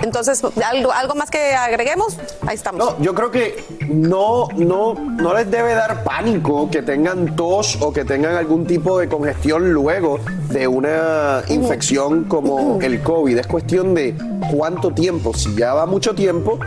Entonces, 0.00 0.42
¿algo, 0.64 0.92
algo 0.92 1.14
más 1.14 1.30
que 1.30 1.54
agreguemos? 1.54 2.18
Ahí 2.46 2.54
estamos. 2.54 2.78
No, 2.78 3.02
yo 3.02 3.14
creo 3.14 3.30
que 3.30 3.64
no, 3.88 4.48
no, 4.56 4.94
no 4.94 5.34
les 5.34 5.50
debe 5.50 5.74
dar 5.74 6.04
pánico 6.04 6.70
que 6.70 6.82
tengan 6.82 7.34
tos 7.36 7.78
o 7.80 7.92
que 7.92 8.04
tengan 8.04 8.36
algún 8.36 8.66
tipo 8.66 8.98
de 8.98 9.08
congestión 9.08 9.72
luego 9.72 10.20
de 10.50 10.68
una 10.68 11.42
infección 11.48 12.24
como 12.24 12.80
el 12.80 13.02
COVID. 13.02 13.38
Es 13.38 13.46
cuestión 13.46 13.94
de 13.94 14.16
cuánto 14.52 14.92
tiempo. 14.92 15.34
Si 15.34 15.54
ya 15.56 15.74
va 15.74 15.86
mucho 15.86 16.14
tiempo, 16.14 16.58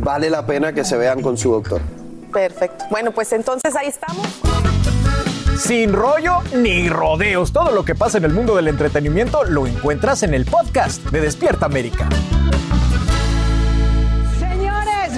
vale 0.00 0.30
la 0.30 0.44
pena 0.46 0.72
que 0.72 0.84
se 0.84 0.96
vean 0.96 1.22
con 1.22 1.36
su 1.36 1.52
doctor. 1.52 1.80
Perfecto. 2.32 2.84
Bueno, 2.90 3.12
pues 3.12 3.32
entonces 3.32 3.76
ahí 3.76 3.88
estamos. 3.88 4.26
Sin 5.58 5.92
rollo 5.92 6.38
ni 6.56 6.88
rodeos. 6.88 7.52
Todo 7.52 7.70
lo 7.72 7.84
que 7.84 7.94
pasa 7.94 8.18
en 8.18 8.24
el 8.24 8.32
mundo 8.32 8.56
del 8.56 8.68
entretenimiento 8.68 9.44
lo 9.44 9.66
encuentras 9.66 10.22
en 10.22 10.34
el 10.34 10.46
podcast 10.46 11.02
de 11.10 11.20
Despierta 11.20 11.66
América. 11.66 12.08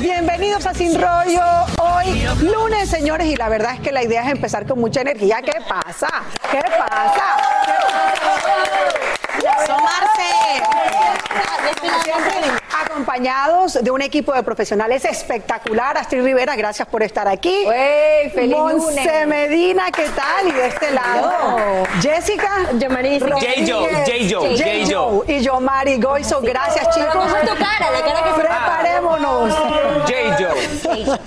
Bienvenidos 0.05 0.67
a 0.67 0.75
Sin 0.75 1.01
Rollo. 1.01 1.41
Hoy 1.81 2.29
lunes, 2.43 2.91
señores, 2.91 3.27
y 3.27 3.37
la 3.37 3.49
verdad 3.49 3.73
es 3.73 3.81
que 3.81 3.91
la 3.91 4.03
idea 4.03 4.23
es 4.23 4.33
empezar 4.33 4.67
con 4.67 4.79
mucha 4.79 5.01
energía. 5.01 5.41
¿Qué 5.41 5.59
pasa? 5.67 6.09
¿Qué 6.51 6.61
pasa? 6.79 7.25
Siempre 12.05 12.64
Acompañados 12.85 13.79
de 13.83 13.91
un 13.91 14.03
equipo 14.03 14.33
de 14.33 14.43
profesionales 14.43 15.05
espectacular. 15.05 15.97
Astrid 15.97 16.23
Rivera, 16.23 16.55
gracias 16.57 16.87
por 16.89 17.03
estar 17.03 17.27
aquí. 17.27 17.65
feliz 18.35 18.57
Monse 18.57 18.77
lunes. 19.03 19.27
Medina, 19.27 19.85
¿qué 19.91 20.07
tal? 20.11 20.49
Y 20.49 20.53
de 20.53 20.67
este 20.67 20.91
lado, 20.91 21.33
Jessica. 22.01 22.51
Rodríguez, 22.73 23.23
J-Jo, 23.71 23.87
J-Jo, 24.07 24.41
J-Jo. 24.57 25.25
Y 25.29 25.41
Yomari 25.41 26.01
Goizo, 26.01 26.41
gracias 26.41 26.89
chicos. 26.95 27.13
¿Cómo 27.15 27.25
es 27.37 27.43
tu 27.43 27.57
cara? 27.57 27.91
La 27.91 28.01
cara 28.05 28.23
que 28.23 28.31
se- 28.31 28.41
Preparémonos. 28.45 29.55
J-Jo. 30.07 31.19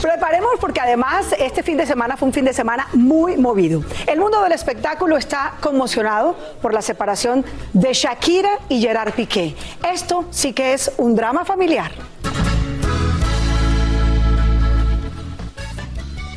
Preparemos 0.00 0.52
porque 0.60 0.80
además 0.80 1.26
este 1.38 1.62
fin 1.62 1.76
de 1.76 1.86
semana 1.86 2.16
fue 2.16 2.28
un 2.28 2.34
fin 2.34 2.44
de 2.44 2.52
semana 2.54 2.88
muy 2.94 3.36
movido. 3.36 3.82
El 4.06 4.18
mundo 4.20 4.42
del 4.42 4.52
espectáculo 4.52 5.16
está 5.16 5.54
conmocionado 5.60 6.34
por 6.62 6.72
la 6.72 6.82
separación 6.82 7.44
de 7.72 7.92
Shakira 7.92 8.50
y 8.68 8.80
Gerard 8.80 9.12
Piqué. 9.12 9.54
Esto 9.92 10.24
sí 10.30 10.52
que 10.52 10.72
es 10.74 10.85
un 10.96 11.14
drama 11.14 11.44
familiar. 11.44 11.92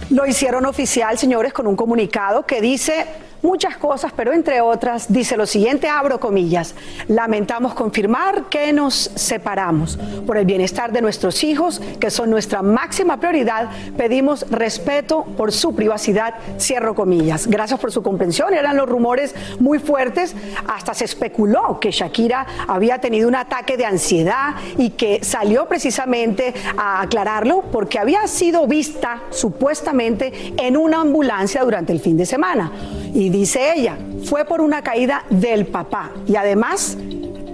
Lo 0.09 0.25
hicieron 0.25 0.65
oficial, 0.65 1.17
señores, 1.17 1.53
con 1.53 1.67
un 1.67 1.75
comunicado 1.75 2.45
que 2.45 2.61
dice 2.61 3.05
muchas 3.41 3.77
cosas, 3.77 4.11
pero 4.15 4.33
entre 4.33 4.61
otras 4.61 5.11
dice 5.11 5.37
lo 5.37 5.45
siguiente, 5.45 5.87
abro 5.87 6.19
comillas, 6.19 6.75
lamentamos 7.07 7.73
confirmar 7.73 8.45
que 8.45 8.73
nos 8.73 9.11
separamos. 9.15 9.97
Por 10.25 10.37
el 10.37 10.45
bienestar 10.45 10.91
de 10.91 11.01
nuestros 11.01 11.43
hijos, 11.43 11.81
que 11.99 12.09
son 12.09 12.29
nuestra 12.29 12.61
máxima 12.61 13.19
prioridad, 13.19 13.69
pedimos 13.97 14.49
respeto 14.49 15.25
por 15.37 15.51
su 15.51 15.75
privacidad, 15.75 16.35
cierro 16.59 16.95
comillas. 16.95 17.47
Gracias 17.47 17.79
por 17.79 17.91
su 17.91 18.03
comprensión, 18.03 18.53
eran 18.53 18.77
los 18.77 18.89
rumores 18.89 19.35
muy 19.59 19.79
fuertes, 19.79 20.35
hasta 20.67 20.93
se 20.93 21.05
especuló 21.05 21.79
que 21.79 21.91
Shakira 21.91 22.45
había 22.67 22.99
tenido 22.99 23.27
un 23.27 23.35
ataque 23.35 23.77
de 23.77 23.85
ansiedad 23.85 24.55
y 24.77 24.91
que 24.91 25.23
salió 25.23 25.67
precisamente 25.67 26.53
a 26.77 27.01
aclararlo 27.01 27.63
porque 27.71 27.99
había 27.99 28.27
sido 28.27 28.67
vista 28.67 29.21
supuestamente 29.29 30.53
en 30.57 30.77
una 30.77 31.01
ambulancia 31.01 31.63
durante 31.63 31.93
el 31.93 31.99
fin 31.99 32.17
de 32.17 32.25
semana. 32.25 32.71
Y 33.13 33.28
dice 33.29 33.73
ella, 33.75 33.97
fue 34.23 34.45
por 34.45 34.61
una 34.61 34.81
caída 34.81 35.25
del 35.29 35.65
papá. 35.65 36.11
Y 36.27 36.35
además, 36.35 36.97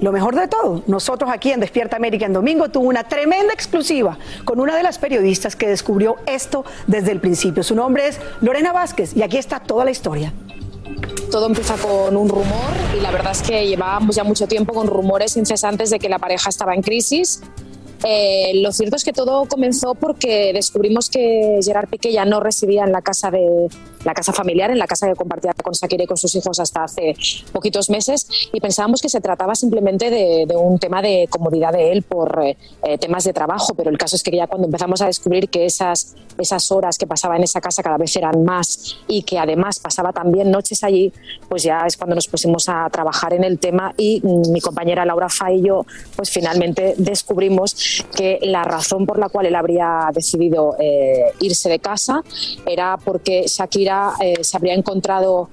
lo 0.01 0.11
mejor 0.11 0.35
de 0.35 0.47
todo, 0.47 0.83
nosotros 0.87 1.29
aquí 1.31 1.51
en 1.51 1.59
Despierta 1.59 1.95
América 1.95 2.25
en 2.25 2.33
domingo 2.33 2.69
tuvo 2.69 2.87
una 2.87 3.05
tremenda 3.05 3.53
exclusiva 3.53 4.17
con 4.43 4.59
una 4.59 4.75
de 4.75 4.83
las 4.83 4.99
periodistas 4.99 5.55
que 5.55 5.67
descubrió 5.67 6.17
esto 6.25 6.65
desde 6.87 7.11
el 7.11 7.21
principio. 7.21 7.63
Su 7.63 7.75
nombre 7.75 8.07
es 8.07 8.19
Lorena 8.41 8.73
Vázquez 8.73 9.15
y 9.15 9.23
aquí 9.23 9.37
está 9.37 9.59
toda 9.59 9.85
la 9.85 9.91
historia. 9.91 10.33
Todo 11.31 11.47
empieza 11.47 11.75
con 11.75 12.15
un 12.15 12.29
rumor 12.29 12.71
y 12.97 13.01
la 13.01 13.11
verdad 13.11 13.31
es 13.31 13.41
que 13.41 13.67
llevábamos 13.67 14.15
ya 14.15 14.23
mucho 14.23 14.47
tiempo 14.47 14.73
con 14.73 14.87
rumores 14.87 15.37
incesantes 15.37 15.89
de 15.89 15.99
que 15.99 16.09
la 16.09 16.19
pareja 16.19 16.49
estaba 16.49 16.75
en 16.75 16.81
crisis. 16.81 17.41
Eh, 18.03 18.51
lo 18.61 18.71
cierto 18.71 18.95
es 18.97 19.03
que 19.03 19.13
todo 19.13 19.45
comenzó 19.45 19.95
porque 19.95 20.51
descubrimos 20.53 21.09
que 21.09 21.59
Gerard 21.63 21.89
Piqué 21.89 22.11
ya 22.11 22.25
no 22.25 22.39
residía 22.39 22.83
en 22.83 22.91
la 22.91 23.01
casa 23.01 23.31
de, 23.31 23.69
la 24.05 24.13
casa 24.13 24.31
familiar, 24.31 24.71
en 24.71 24.77
la 24.77 24.87
casa 24.87 25.07
que 25.07 25.15
compartía 25.15 25.53
con 25.53 25.73
Shakira 25.73 26.03
y 26.03 26.07
con 26.07 26.15
sus 26.15 26.33
hijos 26.35 26.59
hasta 26.59 26.83
hace 26.83 27.15
poquitos 27.51 27.89
meses, 27.89 28.27
y 28.53 28.61
pensábamos 28.61 29.01
que 29.01 29.09
se 29.09 29.19
trataba 29.19 29.55
simplemente 29.55 30.09
de, 30.09 30.55
un 30.55 30.79
tema 30.79 31.01
de 31.01 31.27
comodidad 31.29 31.73
de 31.73 31.91
él 31.91 32.03
por 32.03 32.41
eh, 32.43 32.55
eh, 32.83 32.97
temas 32.97 33.23
de 33.23 33.33
trabajo, 33.33 33.73
pero 33.73 33.89
el 33.89 33.97
caso 33.97 34.15
es 34.15 34.23
que 34.23 34.31
ya 34.31 34.47
cuando 34.47 34.67
empezamos 34.67 35.01
a 35.01 35.07
descubrir 35.07 35.49
que 35.49 35.65
esas, 35.65 36.15
esas 36.37 36.71
horas 36.71 36.97
que 36.97 37.07
pasaba 37.07 37.35
en 37.35 37.43
esa 37.43 37.59
casa 37.59 37.81
cada 37.81 37.97
vez 37.97 38.15
eran 38.15 38.45
más 38.45 38.97
y 39.07 39.23
que 39.23 39.39
además 39.39 39.79
pasaba 39.79 40.13
también 40.13 40.51
noches 40.51 40.83
allí, 40.83 41.11
pues 41.49 41.63
ya 41.63 41.85
es 41.85 41.97
cuando 41.97 42.15
nos 42.15 42.27
pusimos 42.27 42.69
a 42.69 42.87
trabajar 42.91 43.33
en 43.33 43.43
el 43.43 43.57
tema 43.59 43.93
y 43.97 44.21
mi 44.23 44.61
compañera 44.61 45.03
Laura 45.03 45.29
Fa 45.29 45.51
y 45.51 45.63
yo, 45.63 45.85
pues 46.15 46.29
finalmente 46.29 46.93
descubrimos 46.97 48.05
que 48.15 48.39
la 48.43 48.63
razón 48.63 49.05
por 49.05 49.17
la 49.17 49.29
cual 49.29 49.47
él 49.47 49.55
habría 49.55 50.09
decidido 50.13 50.75
eh, 50.79 51.31
irse 51.39 51.69
de 51.69 51.79
casa 51.79 52.23
era 52.65 52.97
porque 53.03 53.45
Shakira 53.47 53.94
se 54.41 54.57
habría 54.57 54.73
encontrado 54.73 55.49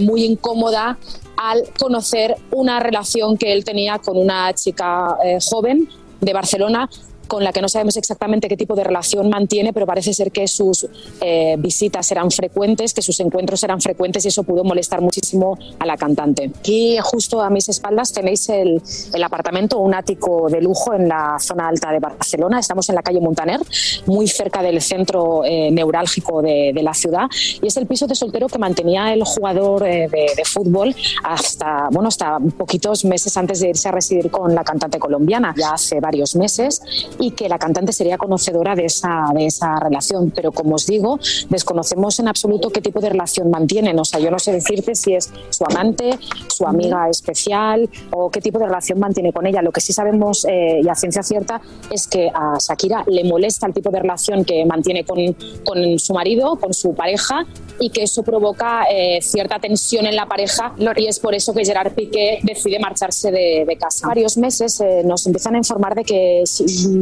muy 0.00 0.24
incómoda 0.24 0.96
al 1.40 1.70
conocer 1.78 2.36
una 2.50 2.80
relación 2.80 3.38
que 3.38 3.54
él 3.54 3.64
tenía 3.64 3.98
con 3.98 4.18
una 4.18 4.52
chica 4.52 5.16
eh, 5.24 5.38
joven 5.42 5.88
de 6.20 6.32
Barcelona 6.34 6.90
con 7.30 7.44
la 7.44 7.52
que 7.52 7.62
no 7.62 7.68
sabemos 7.68 7.96
exactamente 7.96 8.48
qué 8.48 8.56
tipo 8.56 8.74
de 8.74 8.82
relación 8.82 9.30
mantiene, 9.30 9.72
pero 9.72 9.86
parece 9.86 10.12
ser 10.12 10.32
que 10.32 10.48
sus 10.48 10.88
eh, 11.20 11.54
visitas 11.60 12.10
eran 12.10 12.28
frecuentes, 12.32 12.92
que 12.92 13.02
sus 13.02 13.20
encuentros 13.20 13.62
eran 13.62 13.80
frecuentes 13.80 14.24
y 14.24 14.28
eso 14.28 14.42
pudo 14.42 14.64
molestar 14.64 15.00
muchísimo 15.00 15.56
a 15.78 15.86
la 15.86 15.96
cantante. 15.96 16.50
Aquí 16.58 16.98
justo 17.00 17.40
a 17.40 17.48
mis 17.48 17.68
espaldas 17.68 18.12
tenéis 18.12 18.48
el, 18.48 18.82
el 19.14 19.22
apartamento, 19.22 19.78
un 19.78 19.94
ático 19.94 20.48
de 20.50 20.60
lujo 20.60 20.92
en 20.92 21.06
la 21.06 21.36
zona 21.38 21.68
alta 21.68 21.92
de 21.92 22.00
Barcelona. 22.00 22.58
Estamos 22.58 22.88
en 22.88 22.96
la 22.96 23.02
calle 23.02 23.20
Montaner, 23.20 23.60
muy 24.06 24.26
cerca 24.26 24.60
del 24.60 24.82
centro 24.82 25.44
eh, 25.44 25.70
neurálgico 25.70 26.42
de, 26.42 26.72
de, 26.74 26.82
la 26.82 26.94
ciudad 26.94 27.28
y 27.62 27.64
es 27.68 27.76
el 27.76 27.86
piso 27.86 28.08
de 28.08 28.16
soltero 28.16 28.48
que 28.48 28.58
mantenía 28.58 29.12
el 29.12 29.22
jugador 29.22 29.86
eh, 29.86 30.08
de, 30.10 30.32
de, 30.36 30.44
fútbol 30.44 30.96
hasta, 31.22 31.90
bueno, 31.92 32.08
hasta 32.08 32.40
poquitos 32.58 33.04
meses 33.04 33.36
antes 33.36 33.60
de 33.60 33.68
irse 33.68 33.88
a 33.88 33.92
residir 33.92 34.32
con 34.32 34.52
la 34.52 34.64
cantante 34.64 34.98
colombiana, 34.98 35.54
ya 35.56 35.74
hace 35.74 36.00
varios 36.00 36.34
meses 36.34 36.82
y 37.20 37.32
que 37.32 37.48
la 37.48 37.58
cantante 37.58 37.92
sería 37.92 38.18
conocedora 38.18 38.74
de 38.74 38.86
esa, 38.86 39.26
de 39.34 39.46
esa 39.46 39.78
relación. 39.78 40.32
Pero 40.34 40.52
como 40.52 40.74
os 40.74 40.86
digo, 40.86 41.18
desconocemos 41.48 42.18
en 42.18 42.28
absoluto 42.28 42.70
qué 42.70 42.80
tipo 42.80 43.00
de 43.00 43.10
relación 43.10 43.50
mantienen. 43.50 43.98
O 43.98 44.04
sea, 44.04 44.20
yo 44.20 44.30
no 44.30 44.38
sé 44.38 44.52
decirte 44.52 44.94
si 44.94 45.14
es 45.14 45.30
su 45.50 45.64
amante, 45.64 46.18
su 46.48 46.66
amiga 46.66 47.08
especial 47.08 47.88
o 48.10 48.30
qué 48.30 48.40
tipo 48.40 48.58
de 48.58 48.66
relación 48.66 48.98
mantiene 48.98 49.32
con 49.32 49.46
ella. 49.46 49.62
Lo 49.62 49.72
que 49.72 49.80
sí 49.80 49.92
sabemos 49.92 50.44
eh, 50.48 50.80
y 50.82 50.88
a 50.88 50.94
ciencia 50.94 51.22
cierta 51.22 51.60
es 51.90 52.06
que 52.08 52.30
a 52.32 52.56
Shakira 52.58 53.04
le 53.06 53.24
molesta 53.24 53.66
el 53.66 53.74
tipo 53.74 53.90
de 53.90 54.00
relación 54.00 54.44
que 54.44 54.64
mantiene 54.64 55.04
con, 55.04 55.18
con 55.64 55.98
su 55.98 56.14
marido, 56.14 56.56
con 56.56 56.74
su 56.74 56.94
pareja 56.94 57.46
y 57.78 57.90
que 57.90 58.02
eso 58.02 58.22
provoca 58.22 58.84
eh, 58.90 59.20
cierta 59.22 59.58
tensión 59.58 60.06
en 60.06 60.16
la 60.16 60.26
pareja 60.26 60.74
y 60.96 61.06
es 61.06 61.18
por 61.18 61.34
eso 61.34 61.52
que 61.54 61.64
Gerard 61.64 61.94
Piqué 61.94 62.40
decide 62.42 62.78
marcharse 62.78 63.30
de, 63.30 63.64
de 63.66 63.76
casa. 63.76 64.06
Varios 64.08 64.36
meses 64.36 64.80
eh, 64.80 65.02
nos 65.04 65.26
empiezan 65.26 65.54
a 65.54 65.58
informar 65.58 65.94
de 65.94 66.04
que 66.04 66.42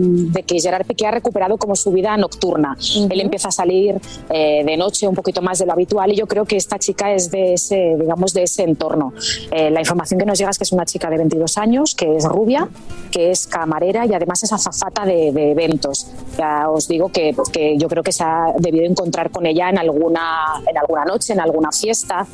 de 0.09 0.43
que 0.43 0.61
Gerard 0.61 0.87
Piqué 0.87 1.07
ha 1.07 1.11
recuperado 1.11 1.57
como 1.57 1.77
su 1.77 1.91
vida 1.91 2.17
nocturna. 2.17 2.77
Él 3.11 3.21
empieza 3.21 3.49
a 3.49 3.53
salir 3.53 4.01
eh, 4.31 4.63
de 4.65 4.77
noche 4.77 5.07
un 5.07 5.15
poquito 5.15 5.43
más 5.43 5.59
de 5.59 5.67
lo 5.67 5.73
habitual 5.73 6.13
y 6.13 6.17
yo 6.17 6.27
creo 6.27 6.45
que 6.45 6.57
esta 6.57 6.79
chica 6.79 7.13
es 7.13 7.31
de 7.31 7.55
ese, 7.55 7.97
digamos, 7.99 8.33
de 8.33 8.43
ese 8.45 8.63
entorno. 8.63 9.13
Eh, 9.51 9.71
la 9.71 9.81
información 9.81 10.19
que 10.19 10.27
nos 10.27 10.39
llega 10.39 10.51
es 10.51 10.59
que 10.59 10.65
es 10.65 10.73
una 10.73 10.85
chica 10.85 11.11
de 11.11 11.19
22 11.19 11.59
años, 11.59 11.95
que 11.95 12.17
es 12.17 12.25
rubia, 12.25 12.69
que 13.11 13.31
es 13.31 13.47
camarera 13.47 14.07
y 14.07 14.15
además 14.15 14.43
es 14.43 14.53
azafata 14.53 15.05
de, 15.05 15.29
eventos. 15.29 16.07
Ya 16.37 16.71
os 16.71 16.89
digo 16.89 17.09
que, 17.11 17.35
que, 17.53 17.77
yo 17.79 17.89
creo 17.89 18.03
que 18.03 18.13
se 18.13 18.25
ha 18.25 18.53
debido 18.59 18.85
encontrar 18.85 19.31
con 19.31 19.47
ella 19.47 19.71
en 19.71 19.79
alguna, 19.79 20.63
en 20.67 20.77
alguna 20.77 21.05
noche, 21.05 21.33
en 21.33 21.41
alguna 21.41 21.71
fiesta 21.73 22.27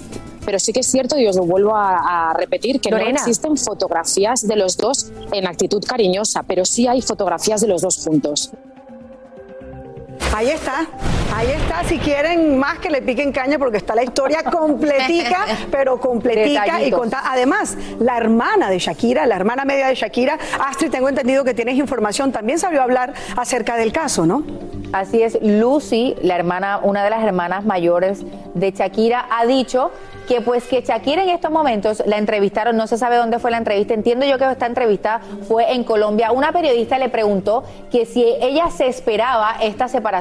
pero 0.45 0.59
sí 0.59 0.73
que 0.73 0.81
es 0.81 0.87
cierto, 0.87 1.19
y 1.19 1.27
os 1.27 1.37
lo 1.37 1.45
vuelvo 1.45 1.73
a, 1.75 2.33
repetir, 2.35 2.81
que 2.81 2.91
no 2.91 2.99
existen 2.99 3.57
fotografías 3.57 4.47
de 4.47 4.57
los 4.57 4.77
dos 4.77 5.11
en 5.33 5.47
actitud 5.47 5.83
cariñosa, 5.85 6.43
pero 6.43 6.65
sí 6.65 6.87
hay 6.87 7.01
fotografías 7.01 7.61
de 7.61 7.69
los 7.69 7.83
dos 7.83 8.05
juntos. 8.05 8.51
Ahí 10.33 10.49
está, 10.49 10.87
ahí 11.35 11.51
está. 11.51 11.85
Si 11.85 11.99
quieren 11.99 12.59
más 12.59 12.79
que 12.79 12.91
le 12.91 13.03
piquen 13.03 13.33
caña, 13.33 13.59
porque 13.59 13.79
está 13.79 13.95
la 13.95 14.03
historia 14.03 14.43
completica, 14.43 15.47
pero 15.71 15.99
completica 16.01 16.83
y 16.83 16.91
conta. 16.91 17.23
Además, 17.27 17.77
la 17.99 18.17
hermana 18.17 18.71
de 18.71 18.79
Shakira, 18.79 19.27
la 19.27 19.37
hermana 19.37 19.65
media 19.65 19.89
de 19.89 19.95
Shakira, 19.95 20.39
Astrid, 20.67 20.91
tengo 20.91 21.09
entendido 21.09 21.45
que 21.45 21.55
tienes 21.55 21.77
información, 21.77 22.33
también 22.33 22.59
salió 22.59 22.81
a 22.81 22.85
hablar 22.85 23.15
acerca 23.37 23.77
del 23.77 23.93
caso, 23.93 24.27
¿no? 24.27 24.45
Así 24.93 25.23
es, 25.23 25.39
Lucy, 25.43 26.15
la 26.23 26.37
hermana, 26.37 26.79
una 26.83 27.03
de 27.03 27.11
las 27.11 27.25
hermanas 27.25 27.65
mayores 27.65 28.23
de 28.55 28.71
Shakira, 28.71 29.27
ha 29.29 29.45
dicho 29.45 29.91
que 30.29 30.41
pues 30.41 30.65
que 30.65 30.81
Shakira 30.83 31.23
en 31.23 31.31
estos 31.31 31.51
momentos 31.51 32.03
la 32.07 32.17
entrevistaron, 32.17 32.77
no 32.77 32.87
se 32.87 32.97
sabe 32.97 33.17
dónde 33.17 33.39
fue 33.39 33.51
la 33.51 33.59
entrevista, 33.59 33.95
entiendo 33.95 34.25
yo 34.25 34.39
que 34.39 34.51
esta 34.51 34.67
entrevista 34.67 35.21
fue 35.49 35.73
en 35.73 35.85
Colombia. 35.85 36.33
Una 36.33 36.53
periodista 36.53 36.99
le 36.99 37.09
preguntó 37.09 37.65
que 37.91 38.07
si 38.07 38.23
ella 38.41 38.71
se 38.71 38.87
esperaba 38.87 39.57
esta 39.61 39.89
separación, 39.89 40.14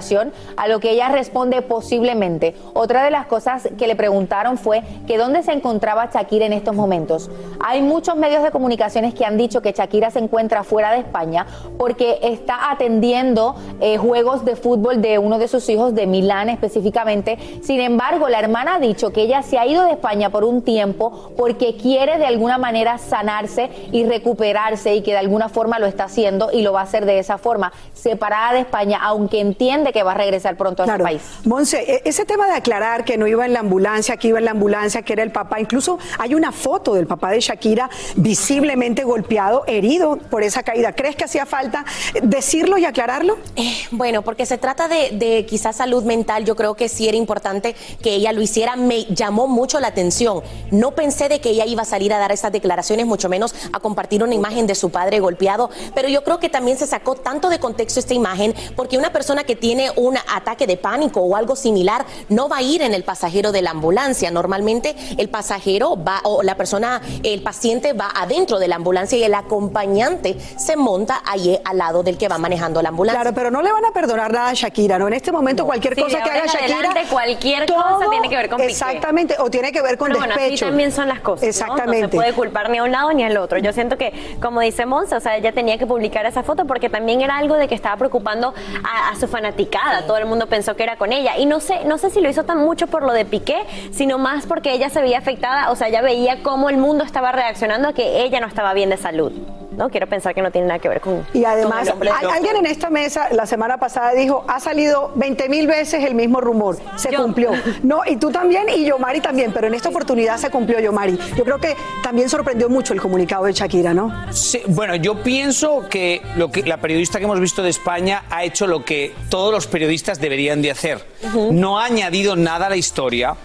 a 0.58 0.68
lo 0.68 0.80
que 0.80 0.92
ella 0.92 1.10
responde 1.10 1.62
posiblemente. 1.62 2.56
Otra 2.74 3.04
de 3.04 3.12
las 3.12 3.28
cosas 3.28 3.70
que 3.78 3.88
le 3.88 3.96
preguntaron 3.96 4.58
fue 4.58 4.82
que 5.08 5.18
dónde 5.18 5.44
se 5.44 5.52
encontraba 5.52 6.10
Shakira 6.12 6.46
en 6.46 6.54
estos 6.54 6.76
momentos. 6.76 7.30
Hay 7.60 7.82
muchos 7.82 8.16
medios 8.16 8.44
de 8.44 8.52
comunicaciones 8.52 9.14
que 9.14 9.26
han 9.26 9.38
dicho 9.38 9.62
que 9.62 9.72
Shakira 9.72 10.10
se 10.12 10.20
encuentra 10.20 10.64
fuera 10.64 10.92
de 10.92 11.00
España 11.00 11.46
porque 11.78 12.20
está 12.22 12.72
atendiendo 12.72 13.56
eh, 13.82 13.98
juegos 13.98 14.46
de 14.46 14.56
fútbol 14.56 15.02
de 15.02 15.20
uno 15.20 15.38
de 15.38 15.48
sus 15.48 15.68
hijos 15.70 15.94
de 15.94 16.08
Milán 16.08 16.50
específicamente. 16.50 17.38
Sin 17.62 17.80
embargo, 17.80 18.30
la 18.30 18.40
hermana 18.40 18.76
ha 18.76 18.80
dicho 18.80 19.12
que 19.12 19.22
ella 19.24 19.44
se 19.44 19.58
ha 19.58 19.66
ido 19.66 19.84
de 19.86 19.92
España 19.92 20.30
por 20.30 20.44
un 20.44 20.62
tiempo 20.62 21.32
porque 21.38 21.76
quiere 21.76 22.18
de 22.18 22.26
alguna 22.26 22.58
manera 22.58 22.98
sanarse 22.98 23.70
y 23.92 24.06
recuperarse 24.06 24.96
y 24.96 25.02
que 25.02 25.12
de 25.12 25.18
alguna 25.18 25.50
forma 25.50 25.80
lo 25.80 25.86
está 25.86 26.06
haciendo 26.06 26.50
y 26.52 26.62
lo 26.62 26.74
va 26.74 26.82
a 26.82 26.84
hacer 26.84 27.06
de 27.06 27.20
esa 27.20 27.38
forma, 27.38 27.72
separada 27.94 28.54
de 28.54 28.60
España, 28.60 29.00
aunque 29.02 29.40
entiende 29.40 29.73
que 29.94 30.04
va 30.04 30.12
a 30.12 30.16
regresar 30.16 30.56
pronto 30.56 30.84
a 30.84 30.98
su 30.98 31.04
país. 31.04 31.22
Monse, 31.46 31.80
e-, 31.82 32.02
ese 32.06 32.26
tema 32.26 32.46
de 32.48 32.54
aclarar 32.54 33.06
que 33.06 33.18
no 33.18 33.28
iba 33.28 33.46
en 33.46 33.54
la 33.54 33.60
ambulancia, 33.60 34.18
que 34.18 34.30
iba 34.30 34.40
en 34.40 34.46
la 34.46 34.52
ambulancia, 34.52 35.02
que 35.02 35.14
era 35.14 35.24
el 35.24 35.32
papá, 35.32 35.60
incluso 35.60 35.98
hay 36.20 36.36
una 36.36 36.52
foto 36.52 36.94
del 36.94 37.08
papá 37.08 37.32
de 37.32 37.40
Shakira 37.40 37.90
visiblemente 38.16 39.04
golpeado, 39.04 39.64
herido 39.68 40.18
por 40.18 40.44
esa 40.44 40.64
caída. 40.64 40.94
¿Crees 40.94 41.16
que 41.16 41.24
hacía 41.24 41.46
falta 41.46 41.86
decirlo 42.22 42.78
y 42.78 42.86
aclararlo? 42.86 43.38
Eh, 43.56 43.74
bueno, 43.92 44.22
porque 44.22 44.46
se 44.46 44.58
trata 44.58 44.88
de, 44.88 45.12
de 45.14 45.46
quizás 45.46 45.78
salud 45.78 46.04
mental, 46.04 46.46
yo 46.46 46.56
creo 46.56 46.76
que 46.76 46.90
sí 46.90 47.08
era 47.08 47.18
importante 47.18 47.76
que 48.02 48.14
ella 48.16 48.32
lo 48.32 48.42
hiciera. 48.42 48.76
Me 48.76 49.06
llamó 49.06 49.48
mucho 49.48 49.80
la 49.80 49.88
atención. 49.88 50.42
No 50.72 50.92
pensé 50.92 51.30
de 51.30 51.42
que 51.42 51.50
ella 51.50 51.66
iba 51.66 51.82
a 51.82 51.86
salir 51.86 52.14
a 52.14 52.20
dar 52.20 52.32
esas 52.32 52.52
declaraciones, 52.52 53.06
mucho 53.06 53.30
menos 53.30 53.56
a 53.72 53.80
compartir 53.80 54.24
una 54.24 54.36
imagen 54.36 54.68
de 54.68 54.76
su 54.76 54.90
padre 54.90 55.20
golpeado, 55.20 55.70
pero 55.96 56.08
yo 56.10 56.24
creo 56.24 56.40
que 56.40 56.50
también 56.50 56.78
se 56.78 56.88
sacó 56.88 57.16
tanto 57.16 57.50
de 57.50 57.60
contexto 57.60 58.00
esta 58.00 58.14
imagen 58.14 58.54
porque 58.76 58.98
una 58.98 59.12
persona 59.12 59.44
que 59.44 59.56
tiene 59.64 59.92
un 59.96 60.18
ataque 60.18 60.68
de 60.68 60.76
pánico 60.76 61.22
o 61.22 61.38
algo 61.38 61.56
similar 61.56 62.06
no 62.28 62.50
va 62.50 62.58
a 62.58 62.62
ir 62.62 62.82
en 62.82 62.94
el 62.94 63.06
pasajero 63.06 63.54
de 63.54 63.62
la 63.62 63.72
ambulancia. 63.72 64.30
Normalmente 64.30 64.94
el 65.18 65.30
pasajero 65.30 65.96
va 65.96 66.20
o 66.26 66.44
la 66.44 66.56
persona, 66.56 67.02
el 67.24 67.42
paciente 67.42 67.94
va 67.94 68.12
adentro 68.14 68.60
de 68.60 68.68
la 68.68 68.76
ambulancia 68.76 69.18
y 69.18 69.24
el 69.24 69.34
acompañante 69.34 70.38
se 70.58 70.76
monta 70.76 71.24
ahí 71.26 71.58
al 71.64 71.78
lado 71.78 72.04
del 72.04 72.18
que 72.18 72.28
va 72.28 72.38
manejando 72.38 72.82
la 72.82 72.90
ambulancia. 72.90 73.22
Claro, 73.22 73.34
pero 73.34 73.52
no 73.52 73.62
le 73.62 73.72
van 73.72 73.86
a 73.86 73.92
perdonar 73.92 74.34
nada 74.34 74.50
a 74.50 74.54
Shakira, 74.54 75.00
¿no? 75.00 75.08
En 75.08 75.14
este 75.14 75.32
momento 75.32 75.66
cualquier 75.66 75.96
cosa 75.96 76.22
que 76.22 76.30
haga 76.30 76.46
Shakira, 76.46 77.06
cualquier 77.10 77.66
cosa 77.66 78.10
tiene 78.10 78.28
que 78.28 78.36
ver 78.36 78.50
con 78.50 78.60
Exactamente, 78.60 79.36
o 79.40 79.50
tiene 79.50 79.72
que 79.72 79.82
ver 79.82 79.98
con 79.98 80.12
despecho. 80.12 80.30
Bueno, 80.30 80.46
así 80.46 80.60
también 80.60 80.92
son 80.92 81.08
las 81.08 81.22
cosas. 81.22 81.48
Exactamente. 81.48 82.02
¿no? 82.02 82.12
se 82.12 82.18
puede 82.18 82.34
culpar 82.34 82.70
ni 82.70 82.80
a 82.80 82.84
un 82.84 82.92
lado 82.92 83.14
ni 83.14 83.24
al 83.24 83.38
otro. 83.38 83.60
Yo 83.60 83.72
siento 83.72 83.98
que, 83.98 84.36
como 84.42 84.60
dice 84.60 84.86
Monza, 84.86 85.16
o 85.16 85.22
sea, 85.22 85.38
ella 85.38 85.54
tenía 85.54 85.78
que 85.78 85.88
publicar 85.88 86.26
esa 86.26 86.44
foto 86.44 86.66
porque 86.66 86.90
también 86.90 87.22
era 87.22 87.38
algo 87.38 87.56
de 87.56 87.70
que 87.70 87.76
estaba 87.76 87.96
preocupando 87.96 88.54
a, 88.84 89.16
su 89.18 89.28
fanaticada. 89.54 90.06
Todo 90.06 90.18
el 90.18 90.26
mundo 90.26 90.48
pensó 90.48 90.76
que 90.76 90.84
era 90.84 90.98
con 90.98 91.14
ella. 91.14 91.38
Y 91.38 91.46
no 91.46 91.60
sé, 91.60 91.86
no 91.86 91.98
sé 91.98 92.10
si 92.10 92.22
lo 92.22 92.30
hizo 92.30 92.44
tan 92.44 92.60
mucho 92.60 92.88
por 92.88 93.04
lo 93.04 93.14
de 93.14 93.26
Piqué, 93.26 93.58
sino 93.92 94.18
más 94.18 94.46
porque 94.46 94.74
ella 94.74 94.90
se 94.90 95.02
veía 95.02 95.20
afectada, 95.20 95.72
o 95.72 95.76
sea, 95.76 95.88
ella 95.88 96.02
veía 96.02 96.44
cómo 96.44 96.70
el 96.70 96.78
mundo 96.78 97.04
estaba 97.04 97.32
reaccionando 97.32 97.90
a 97.90 97.94
que 97.94 98.24
ella 98.24 98.40
no 98.40 98.48
estaba 98.48 98.74
bien 98.74 98.90
de 98.90 98.98
salud. 98.98 99.32
¿no? 99.78 99.90
Quiero 99.90 100.08
pensar 100.08 100.34
que 100.34 100.42
no 100.42 100.52
tiene 100.52 100.68
nada 100.68 100.80
que 100.80 100.90
ver 100.90 101.02
con... 101.02 101.26
Y 101.34 101.46
además, 101.46 101.92
alguien 102.32 102.58
en 102.58 102.66
esta 102.66 102.90
mesa 102.90 103.30
la 103.32 103.46
semana 103.46 103.78
pasada 103.78 104.14
dijo, 104.14 104.44
ha 104.48 104.60
salido 104.60 105.12
20 105.16 105.50
mil 105.50 105.68
veces 105.68 106.04
el 106.04 106.16
mismo 106.16 106.42
rumor, 106.42 106.78
se 106.96 107.14
cumplió. 107.14 107.52
No, 107.84 108.02
y 108.06 108.18
tú 108.18 108.32
también 108.32 108.70
y 108.70 108.86
Yomari 108.86 109.20
también, 109.20 109.52
pero 109.52 109.68
en 109.68 109.74
esta 109.74 109.90
oportunidad 109.90 110.38
se 110.38 110.50
cumplió 110.50 110.80
Yomari. 110.80 111.18
Yo 111.36 111.44
creo 111.44 111.60
que 111.60 111.76
también 112.02 112.30
sorprendió 112.30 112.70
mucho 112.70 112.94
el 112.94 113.02
comunicado 113.02 113.46
de 113.46 113.54
Shakira, 113.54 113.94
¿no? 113.94 114.14
Sí, 114.32 114.62
bueno, 114.68 114.96
yo 114.96 115.22
pienso 115.22 115.88
que, 115.90 116.22
lo 116.38 116.52
que 116.52 116.64
la 116.64 116.78
periodista 116.78 117.20
que 117.20 117.26
hemos 117.26 117.40
visto 117.40 117.62
de 117.62 117.70
España 117.70 118.24
ha 118.30 118.44
hecho 118.44 118.68
lo 118.68 118.86
que 118.86 119.14
todos 119.44 119.56
los 119.56 119.68
periodistas 119.68 120.22
deberían 120.22 120.62
de 120.62 120.72
hacer. 120.72 121.06
No 121.52 121.78
ha 121.78 121.84
añadido 121.84 122.38
nada 122.38 122.68
a 122.68 122.70
la 122.70 122.78
historia, 122.78 123.36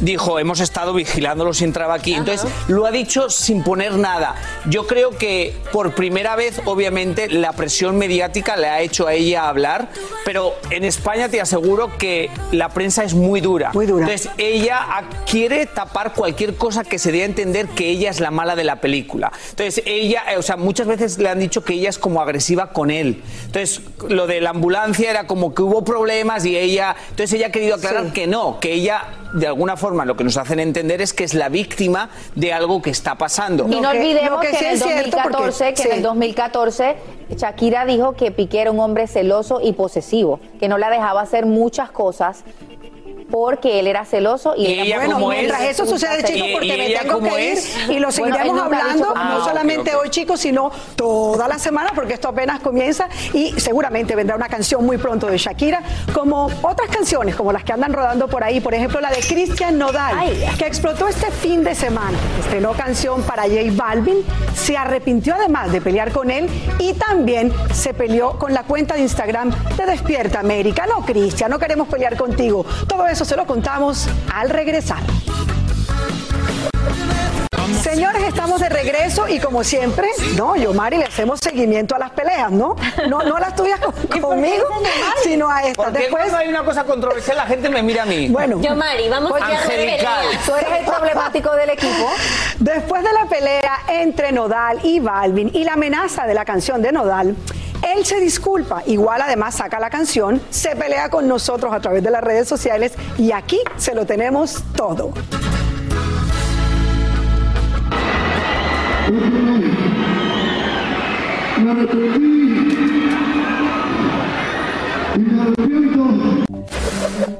dijo, 0.00 0.38
hemos 0.38 0.60
estado 0.60 0.92
vigilándolo 0.94 1.54
si 1.54 1.64
entraba 1.64 1.94
aquí. 1.94 2.14
Entonces, 2.14 2.50
lo 2.68 2.86
ha 2.86 2.90
dicho 2.90 3.30
sin 3.30 3.62
poner 3.62 3.92
nada. 3.94 4.34
Yo 4.66 4.86
creo 4.86 5.10
que 5.10 5.56
por 5.72 5.94
primera 5.94 6.36
vez, 6.36 6.60
obviamente, 6.64 7.28
la 7.28 7.52
presión 7.52 7.96
mediática 7.98 8.56
le 8.56 8.68
ha 8.68 8.80
hecho 8.80 9.06
a 9.06 9.14
ella 9.14 9.48
hablar, 9.48 9.88
pero 10.24 10.54
en 10.70 10.84
España 10.84 11.28
te 11.28 11.40
aseguro 11.40 11.96
que 11.98 12.30
la 12.52 12.68
prensa 12.70 13.04
es 13.04 13.14
muy 13.14 13.40
dura. 13.40 13.70
Muy 13.72 13.86
dura. 13.86 14.06
Entonces, 14.06 14.30
ella 14.38 14.86
quiere 15.30 15.66
tapar 15.66 16.12
cualquier 16.14 16.56
cosa 16.56 16.84
que 16.84 16.98
se 16.98 17.12
dé 17.12 17.22
a 17.22 17.26
entender 17.26 17.66
que 17.68 17.88
ella 17.88 18.10
es 18.10 18.20
la 18.20 18.30
mala 18.30 18.56
de 18.56 18.64
la 18.64 18.80
película. 18.80 19.32
Entonces, 19.50 19.82
ella, 19.86 20.24
eh, 20.32 20.36
o 20.36 20.42
sea, 20.42 20.56
muchas 20.56 20.86
veces 20.86 21.18
le 21.18 21.28
han 21.28 21.38
dicho 21.38 21.64
que 21.64 21.74
ella 21.74 21.88
es 21.88 21.98
como 21.98 22.20
agresiva 22.20 22.72
con 22.72 22.90
él. 22.90 23.22
Entonces, 23.46 23.80
lo 24.08 24.26
de 24.26 24.40
la 24.40 24.50
ambulancia 24.50 25.10
era 25.10 25.26
como 25.26 25.54
que 25.54 25.62
hubo 25.62 25.84
problemas 25.84 26.44
y 26.44 26.56
ella, 26.56 26.96
entonces 27.10 27.32
ella 27.34 27.48
ha 27.48 27.52
querido 27.52 27.76
aclarar 27.76 28.06
Sí. 28.06 28.12
que 28.12 28.26
no, 28.26 28.58
que 28.60 28.72
ella 28.72 29.02
de 29.36 29.46
alguna 29.46 29.76
forma 29.76 30.04
lo 30.04 30.16
que 30.16 30.24
nos 30.24 30.36
hacen 30.36 30.60
entender 30.60 31.00
es 31.02 31.12
que 31.12 31.24
es 31.24 31.34
la 31.34 31.48
víctima 31.48 32.08
de 32.34 32.52
algo 32.52 32.80
que 32.82 32.90
está 32.90 33.16
pasando. 33.16 33.66
Y 33.68 33.80
no 33.80 33.90
que- 33.92 33.98
olvidemos 33.98 34.40
que 34.40 34.48
que, 34.50 34.56
sí 34.56 34.64
en 34.64 34.70
el 34.70 34.76
es 34.76 34.82
cierto, 34.82 35.16
porque- 35.22 35.36
2014, 35.44 35.74
que 35.74 35.82
en 35.82 35.92
el 35.96 36.02
2014 36.02 36.96
Shakira 37.36 37.84
dijo 37.84 38.12
que 38.14 38.30
Piqué 38.30 38.62
era 38.62 38.70
un 38.70 38.80
hombre 38.80 39.06
celoso 39.06 39.60
y 39.62 39.72
posesivo, 39.72 40.40
que 40.58 40.68
no 40.68 40.78
la 40.78 40.90
dejaba 40.90 41.20
hacer 41.20 41.44
muchas 41.46 41.90
cosas 41.90 42.44
porque 43.30 43.80
él 43.80 43.86
era 43.86 44.04
celoso 44.04 44.54
y, 44.56 44.66
Y 44.66 44.72
ella, 44.72 44.84
ella 44.84 44.96
Bueno, 44.96 45.28
mientras 45.28 45.62
es, 45.62 45.70
eso 45.70 45.86
sucede, 45.86 46.22
chicos, 46.22 46.48
y 46.48 46.52
porque 46.52 46.76
me 46.76 46.90
tengo 46.90 47.20
que 47.20 47.44
ir 47.44 47.58
es. 47.58 47.88
y 47.88 47.98
lo 47.98 48.10
seguiremos 48.10 48.60
hablando, 48.60 49.14
no 49.14 49.38
es. 49.38 49.44
solamente 49.44 49.94
hoy, 49.94 50.10
chicos, 50.10 50.40
sino 50.40 50.70
toda 50.94 51.48
la 51.48 51.58
semana, 51.58 51.92
porque 51.94 52.14
esto 52.14 52.28
apenas 52.28 52.60
comienza 52.60 53.08
y 53.32 53.52
seguramente 53.58 54.14
vendrá 54.14 54.36
una 54.36 54.48
canción 54.48 54.84
muy 54.84 54.98
pronto 54.98 55.26
de 55.26 55.38
Shakira, 55.38 55.82
como 56.12 56.46
otras 56.62 56.88
canciones, 56.90 57.34
como 57.34 57.52
las 57.52 57.64
que 57.64 57.72
andan 57.72 57.92
rodando 57.92 58.28
por 58.28 58.44
ahí, 58.44 58.60
por 58.60 58.74
ejemplo, 58.74 59.00
la 59.00 59.10
de 59.10 59.20
Cristian 59.20 59.78
Nodal, 59.78 60.16
que 60.58 60.66
explotó 60.66 61.08
este 61.08 61.30
fin 61.30 61.64
de 61.64 61.74
semana. 61.74 62.16
Estrenó 62.40 62.72
canción 62.72 63.22
para 63.22 63.44
J 63.44 63.56
Balvin, 63.72 64.24
se 64.54 64.76
arrepintió 64.76 65.34
además 65.34 65.72
de 65.72 65.80
pelear 65.80 66.12
con 66.12 66.30
él 66.30 66.48
y 66.78 66.92
también 66.94 67.52
se 67.72 67.94
peleó 67.94 68.38
con 68.38 68.52
la 68.52 68.62
cuenta 68.64 68.94
de 68.94 69.00
Instagram 69.00 69.50
de 69.76 69.86
Despierta 69.86 70.40
América. 70.40 70.86
No, 70.86 71.04
Cristian, 71.04 71.50
no 71.50 71.58
queremos 71.58 71.88
pelear 71.88 72.16
contigo. 72.16 72.64
Todo 72.86 73.06
eso 73.06 73.15
se 73.24 73.36
lo 73.36 73.46
contamos 73.46 74.06
al 74.32 74.50
regresar. 74.50 75.02
Señores, 77.82 78.22
estamos 78.24 78.60
de 78.60 78.68
regreso 78.68 79.28
y 79.28 79.38
como 79.38 79.62
siempre, 79.64 80.08
no, 80.36 80.56
yo 80.56 80.72
Mari 80.74 80.98
le 80.98 81.04
hacemos 81.04 81.40
seguimiento 81.40 81.94
a 81.94 81.98
las 81.98 82.10
peleas, 82.10 82.50
¿no? 82.50 82.76
No, 83.08 83.22
no 83.22 83.36
a 83.36 83.40
las 83.40 83.54
tuyas 83.54 83.80
con- 83.80 84.20
conmigo, 84.20 84.64
sino 85.22 85.48
a 85.48 85.60
estas. 85.62 85.76
Porque 85.76 85.98
Después, 86.00 86.22
cuando 86.24 86.38
hay 86.38 86.48
una 86.48 86.64
cosa 86.64 86.84
controversial 86.84 87.36
la 87.36 87.46
gente 87.46 87.68
me 87.68 87.82
mira 87.82 88.02
a 88.02 88.06
mí. 88.06 88.28
bueno, 88.28 88.60
Yo, 88.60 88.74
Mari, 88.74 89.08
vamos 89.08 89.32
a 89.40 89.46
Angelical. 89.46 90.26
tú 90.44 90.54
eres 90.56 90.80
el 90.80 90.84
problemático 90.84 91.52
del 91.54 91.70
equipo. 91.70 92.08
después 92.58 93.02
de 93.02 93.12
la 93.12 93.26
pelea 93.26 93.78
entre 93.88 94.32
Nodal 94.32 94.80
y 94.82 95.00
Balvin 95.00 95.50
y 95.54 95.64
la 95.64 95.74
amenaza 95.74 96.26
de 96.26 96.34
la 96.34 96.44
canción 96.44 96.82
de 96.82 96.92
Nodal, 96.92 97.36
él 97.82 98.04
se 98.04 98.20
disculpa, 98.20 98.82
igual 98.86 99.22
además 99.22 99.56
saca 99.56 99.78
la 99.80 99.90
canción, 99.90 100.40
se 100.50 100.76
pelea 100.76 101.08
con 101.08 101.28
nosotros 101.28 101.72
a 101.72 101.80
través 101.80 102.02
de 102.02 102.10
las 102.10 102.22
redes 102.22 102.48
sociales 102.48 102.92
y 103.18 103.32
aquí 103.32 103.60
se 103.76 103.94
lo 103.94 104.06
tenemos 104.06 104.62
todo. 104.74 105.12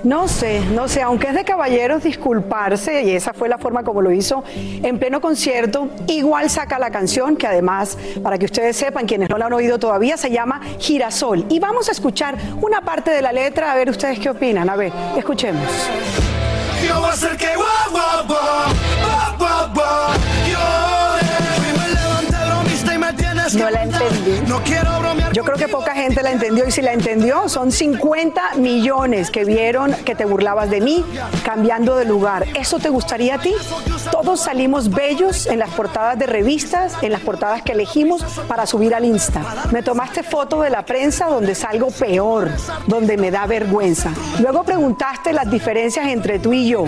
No 0.04 0.28
sé, 0.28 0.60
no 0.72 0.88
sé, 0.88 1.02
aunque 1.02 1.28
es 1.28 1.34
de 1.34 1.44
caballeros 1.44 2.02
disculparse, 2.02 3.02
y 3.02 3.10
esa 3.10 3.32
fue 3.32 3.48
la 3.48 3.58
forma 3.58 3.82
como 3.82 4.02
lo 4.02 4.12
hizo 4.12 4.44
en 4.54 4.98
pleno 4.98 5.20
concierto, 5.20 5.88
igual 6.06 6.48
saca 6.50 6.78
la 6.78 6.90
canción, 6.90 7.36
que 7.36 7.46
además, 7.46 7.98
para 8.22 8.38
que 8.38 8.44
ustedes 8.44 8.76
sepan, 8.76 9.06
quienes 9.06 9.28
no 9.28 9.38
la 9.38 9.46
han 9.46 9.52
oído 9.52 9.78
todavía, 9.78 10.16
se 10.16 10.30
llama 10.30 10.60
Girasol. 10.78 11.46
Y 11.48 11.58
vamos 11.58 11.88
a 11.88 11.92
escuchar 11.92 12.36
una 12.60 12.82
parte 12.82 13.10
de 13.10 13.22
la 13.22 13.32
letra, 13.32 13.72
a 13.72 13.74
ver 13.74 13.90
ustedes 13.90 14.18
qué 14.18 14.30
opinan. 14.30 14.68
A 14.68 14.76
ver, 14.76 14.92
escuchemos. 15.16 15.64
Yo 16.86 17.00
No 23.54 23.70
la 23.70 23.82
entendí. 23.84 24.40
No 24.48 24.60
quiero 24.62 24.98
bromear 24.98 25.32
Yo 25.32 25.44
creo 25.44 25.56
que 25.56 25.68
poca 25.68 25.94
gente 25.94 26.22
la 26.22 26.32
entendió 26.32 26.66
y 26.66 26.70
si 26.72 26.82
la 26.82 26.92
entendió 26.92 27.48
son 27.48 27.70
50 27.70 28.54
millones 28.56 29.30
que 29.30 29.44
vieron 29.44 29.92
que 30.04 30.14
te 30.14 30.24
burlabas 30.24 30.68
de 30.70 30.80
mí 30.80 31.04
cambiando 31.44 31.96
de 31.96 32.04
lugar. 32.04 32.46
¿Eso 32.54 32.78
te 32.78 32.88
gustaría 32.88 33.36
a 33.36 33.38
ti? 33.38 33.54
Todos 34.10 34.40
salimos 34.40 34.90
bellos 34.90 35.46
en 35.46 35.58
las 35.60 35.70
portadas 35.70 36.18
de 36.18 36.26
revistas, 36.26 36.94
en 37.02 37.12
las 37.12 37.20
portadas 37.20 37.62
que 37.62 37.72
elegimos 37.72 38.22
para 38.48 38.66
subir 38.66 38.94
al 38.94 39.04
Insta. 39.04 39.42
Me 39.70 39.82
tomaste 39.82 40.22
foto 40.22 40.62
de 40.62 40.70
la 40.70 40.84
prensa 40.84 41.26
donde 41.26 41.54
salgo 41.54 41.90
peor, 41.90 42.50
donde 42.86 43.16
me 43.16 43.30
da 43.30 43.46
vergüenza. 43.46 44.10
Luego 44.40 44.64
preguntaste 44.64 45.32
las 45.32 45.50
diferencias 45.50 46.06
entre 46.08 46.38
tú 46.38 46.52
y 46.52 46.68
yo. 46.68 46.84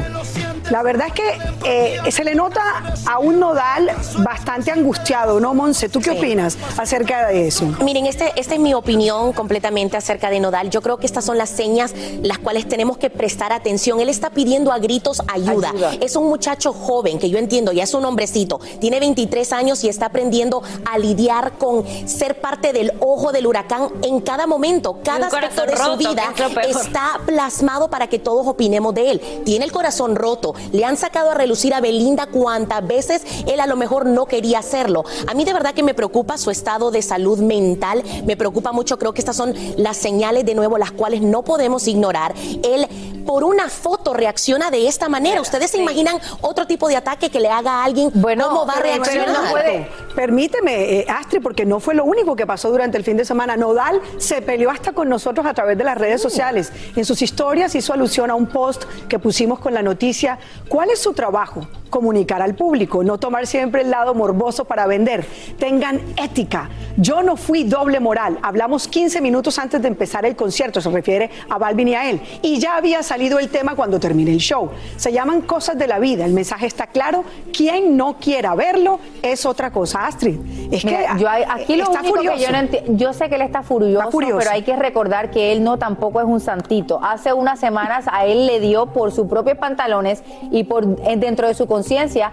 La 0.71 0.83
verdad 0.83 1.07
es 1.09 1.13
que 1.15 1.39
eh, 1.65 2.11
se 2.13 2.25
le 2.25 2.35
nota 2.35 2.61
a 3.07 3.19
un 3.19 3.41
nodal 3.41 3.91
bastante 4.19 4.71
angustiado, 4.71 5.41
¿no, 5.41 5.55
Monse? 5.55 5.89
¿Tú 5.89 6.01
qué 6.01 6.11
Sí. 6.11 6.19
opinas 6.19 6.48
acerca 6.77 7.29
de 7.29 7.49
eso? 7.49 7.67
Miren, 7.83 8.07
este, 8.07 8.33
esta 8.37 8.55
es 8.55 8.61
mi 8.61 8.75
opinión 8.75 9.33
completamente 9.33 9.97
acerca 9.97 10.31
de 10.31 10.41
Nodal. 10.41 10.71
Yo 10.71 10.83
creo 10.83 10.99
que 10.99 11.07
estas 11.07 11.25
son 11.25 11.39
las 11.39 11.51
señas 11.51 11.95
las 12.23 12.39
cuales 12.39 12.69
tenemos 12.69 12.99
que 12.99 13.11
prestar 13.11 13.53
atención. 13.53 14.01
Él 14.01 14.09
está 14.09 14.31
pidiendo 14.31 14.73
a 14.73 14.79
gritos 14.79 15.21
ayuda. 15.33 15.71
Ayuda. 15.71 15.95
Es 16.01 16.17
un 16.17 16.29
muchacho 16.29 16.73
joven 16.73 17.19
que 17.19 17.31
yo 17.31 17.39
entiendo, 17.39 17.73
ya 17.73 17.85
es 17.85 17.95
un 17.95 18.05
hombrecito, 18.05 18.61
tiene 18.81 19.01
23 19.01 19.53
años 19.53 19.85
y 19.85 19.89
está 19.89 20.07
aprendiendo 20.07 20.63
a 20.91 20.99
lidiar 20.99 21.53
con 21.59 21.85
ser 22.09 22.41
parte 22.41 22.73
del 22.73 22.93
ojo 23.01 23.33
del 23.33 23.47
huracán 23.47 23.89
en 24.03 24.21
cada 24.21 24.47
momento. 24.47 24.99
Cada 25.05 25.27
aspecto 25.27 25.67
de 25.67 25.77
su 25.77 25.97
vida 25.97 26.33
es 26.69 26.77
está 26.77 27.21
plasmado 27.27 27.89
para 27.89 28.07
que 28.07 28.19
todos 28.19 28.47
opinemos 28.47 28.95
de 28.95 29.11
él. 29.11 29.43
Tiene 29.45 29.65
el 29.65 29.73
corazón 29.73 30.17
roto. 30.17 30.55
Le 30.73 30.85
han 30.85 30.97
sacado 30.97 31.31
a 31.31 31.35
relucir 31.35 31.75
a 31.75 31.81
Belinda 31.81 32.27
cuantas 32.27 32.87
veces 32.87 33.23
él 33.47 33.61
a 33.61 33.67
lo 33.67 33.77
mejor 33.77 34.07
no 34.07 34.27
quería 34.27 34.61
hacerlo. 34.61 35.05
A 35.27 35.35
mí 35.35 35.45
de 35.45 35.53
verdad 35.53 35.75
que 35.75 35.83
me 35.83 35.95
preocupa 35.95 36.38
su 36.39 36.51
estado 36.51 36.91
de 36.91 37.03
salud 37.03 37.39
mental. 37.41 38.03
Me 38.25 38.37
preocupa 38.37 38.73
mucho. 38.73 38.99
Creo 38.99 39.13
que 39.13 39.21
estas 39.21 39.37
son 39.37 39.55
las 39.77 39.97
señales 39.97 40.45
de 40.47 40.55
nuevo 40.55 40.79
las 40.79 40.93
cuales 40.93 41.21
no 41.23 41.43
podemos 41.43 41.87
ignorar. 41.89 42.35
Él 42.63 42.87
por 43.27 43.45
una 43.45 43.69
foto 43.69 44.15
reacciona 44.15 44.71
de 44.71 44.89
esta 44.89 45.11
manera. 45.11 45.43
¿Ustedes 45.43 45.71
se 45.71 45.79
imaginan 45.79 46.19
otro 46.41 46.67
tipo 46.67 46.89
de 46.89 46.97
ataque 46.97 47.29
que 47.29 47.41
le 47.41 47.49
haga 47.51 47.83
a 47.83 47.85
alguien? 47.85 48.11
Bueno, 48.15 48.49
¿Cómo 48.49 48.67
va 48.67 48.75
a 48.75 48.81
reaccionar? 48.81 49.29
no 49.29 49.51
puede- 49.51 49.87
Permíteme, 50.15 51.01
eh, 51.01 51.07
Astrid, 51.09 51.41
porque 51.43 51.65
no 51.67 51.79
fue 51.79 51.95
lo 51.95 52.05
único 52.05 52.35
que 52.35 52.47
pasó 52.47 52.71
durante 52.71 52.97
el 52.97 53.05
fin 53.05 53.17
de 53.19 53.25
semana. 53.27 53.57
Nodal 53.57 54.01
se 54.17 54.41
peleó 54.43 54.71
hasta 54.71 54.93
con 54.93 55.09
nosotros 55.09 55.47
a 55.47 55.53
través 55.55 55.77
de 55.79 55.85
las 55.85 55.97
redes 55.99 56.21
sociales. 56.23 56.73
En 56.97 57.05
sus 57.05 57.21
historias 57.23 57.75
hizo 57.75 57.93
alusión 57.93 58.31
a 58.31 58.35
un 58.35 58.47
post 58.47 58.85
que 59.09 59.19
pusimos 59.19 59.59
con 59.59 59.75
la 59.75 59.83
noticia. 59.83 60.39
¿Cuál 60.69 60.91
es 60.91 60.99
su 60.99 61.13
trabajo? 61.13 61.69
Comunicar 61.91 62.43
al 62.43 62.55
público, 62.55 63.05
no 63.05 63.19
tomar 63.19 63.47
siempre 63.47 63.83
el 63.83 63.91
lado 63.91 64.13
morboso 64.15 64.65
para 64.65 64.87
vender. 64.87 65.25
Tengan 65.59 66.01
ética. 66.29 66.69
Yo 66.97 67.23
no 67.23 67.37
fui 67.37 67.65
doble 67.65 68.01
moral. 68.01 68.39
Hablamos 68.43 68.89
15 68.89 69.21
minutos 69.21 69.59
antes 69.59 69.81
de 69.81 69.89
empezar 69.89 70.25
el 70.27 70.35
concierto, 70.37 70.81
se 70.81 70.91
refiere 70.91 71.31
a 71.49 71.59
Balvin 71.59 71.89
y 71.89 71.95
a 71.95 72.11
él. 72.11 72.21
Y 72.43 72.59
ya 72.59 72.77
había 72.77 73.03
salido 73.03 73.39
el 73.39 73.49
tema 73.49 73.75
cuando 73.77 74.01
terminé 74.01 74.33
el 74.33 74.39
show. 74.39 74.71
Se 74.97 75.13
llaman 75.13 75.43
cosas 75.43 75.79
de 75.79 75.87
la 75.87 75.99
vida. 75.99 76.25
El 76.25 76.33
mensaje 76.33 76.67
está 76.67 76.87
claro. 76.89 77.25
Quien 77.57 77.97
no 77.97 78.15
quiera 78.19 78.55
verlo 78.55 78.99
es 79.23 79.47
otra 79.47 79.71
cosa. 79.71 80.07
Astrid, 80.07 80.39
es 80.73 80.85
Mira, 80.85 81.15
que 81.15 81.21
yo 81.21 81.29
hay- 81.29 81.45
aquí 81.49 81.77
lo 81.77 81.85
está 81.85 82.01
único 82.01 82.17
furioso. 82.17 82.37
que 82.37 82.43
yo 82.43 82.51
no 82.53 82.59
enti- 82.59 82.83
yo 82.97 83.13
sé 83.13 83.29
que 83.29 83.35
él 83.37 83.43
está 83.43 83.63
furioso, 83.63 83.99
Está 84.01 84.11
furioso. 84.11 84.39
pero 84.39 84.51
hay 84.51 84.63
que 84.63 84.77
recordar 84.77 85.31
que 85.31 85.53
él 85.53 85.63
no 85.63 85.79
tampoco 85.79 86.21
es 86.21 86.27
un 86.27 86.41
santito. 86.41 87.01
Hace 87.03 87.33
unas 87.33 87.59
semanas 87.61 88.07
a 88.11 88.27
él 88.27 88.47
le 88.47 88.61
dio 88.61 88.87
por 88.87 89.13
sus 89.13 89.27
propios 89.29 89.57
pantalones 89.59 90.23
y 90.51 90.65
por 90.65 90.85
eh, 91.05 91.17
dentro 91.17 91.47
de 91.47 91.55
su 91.55 91.67
conciencia, 91.67 92.33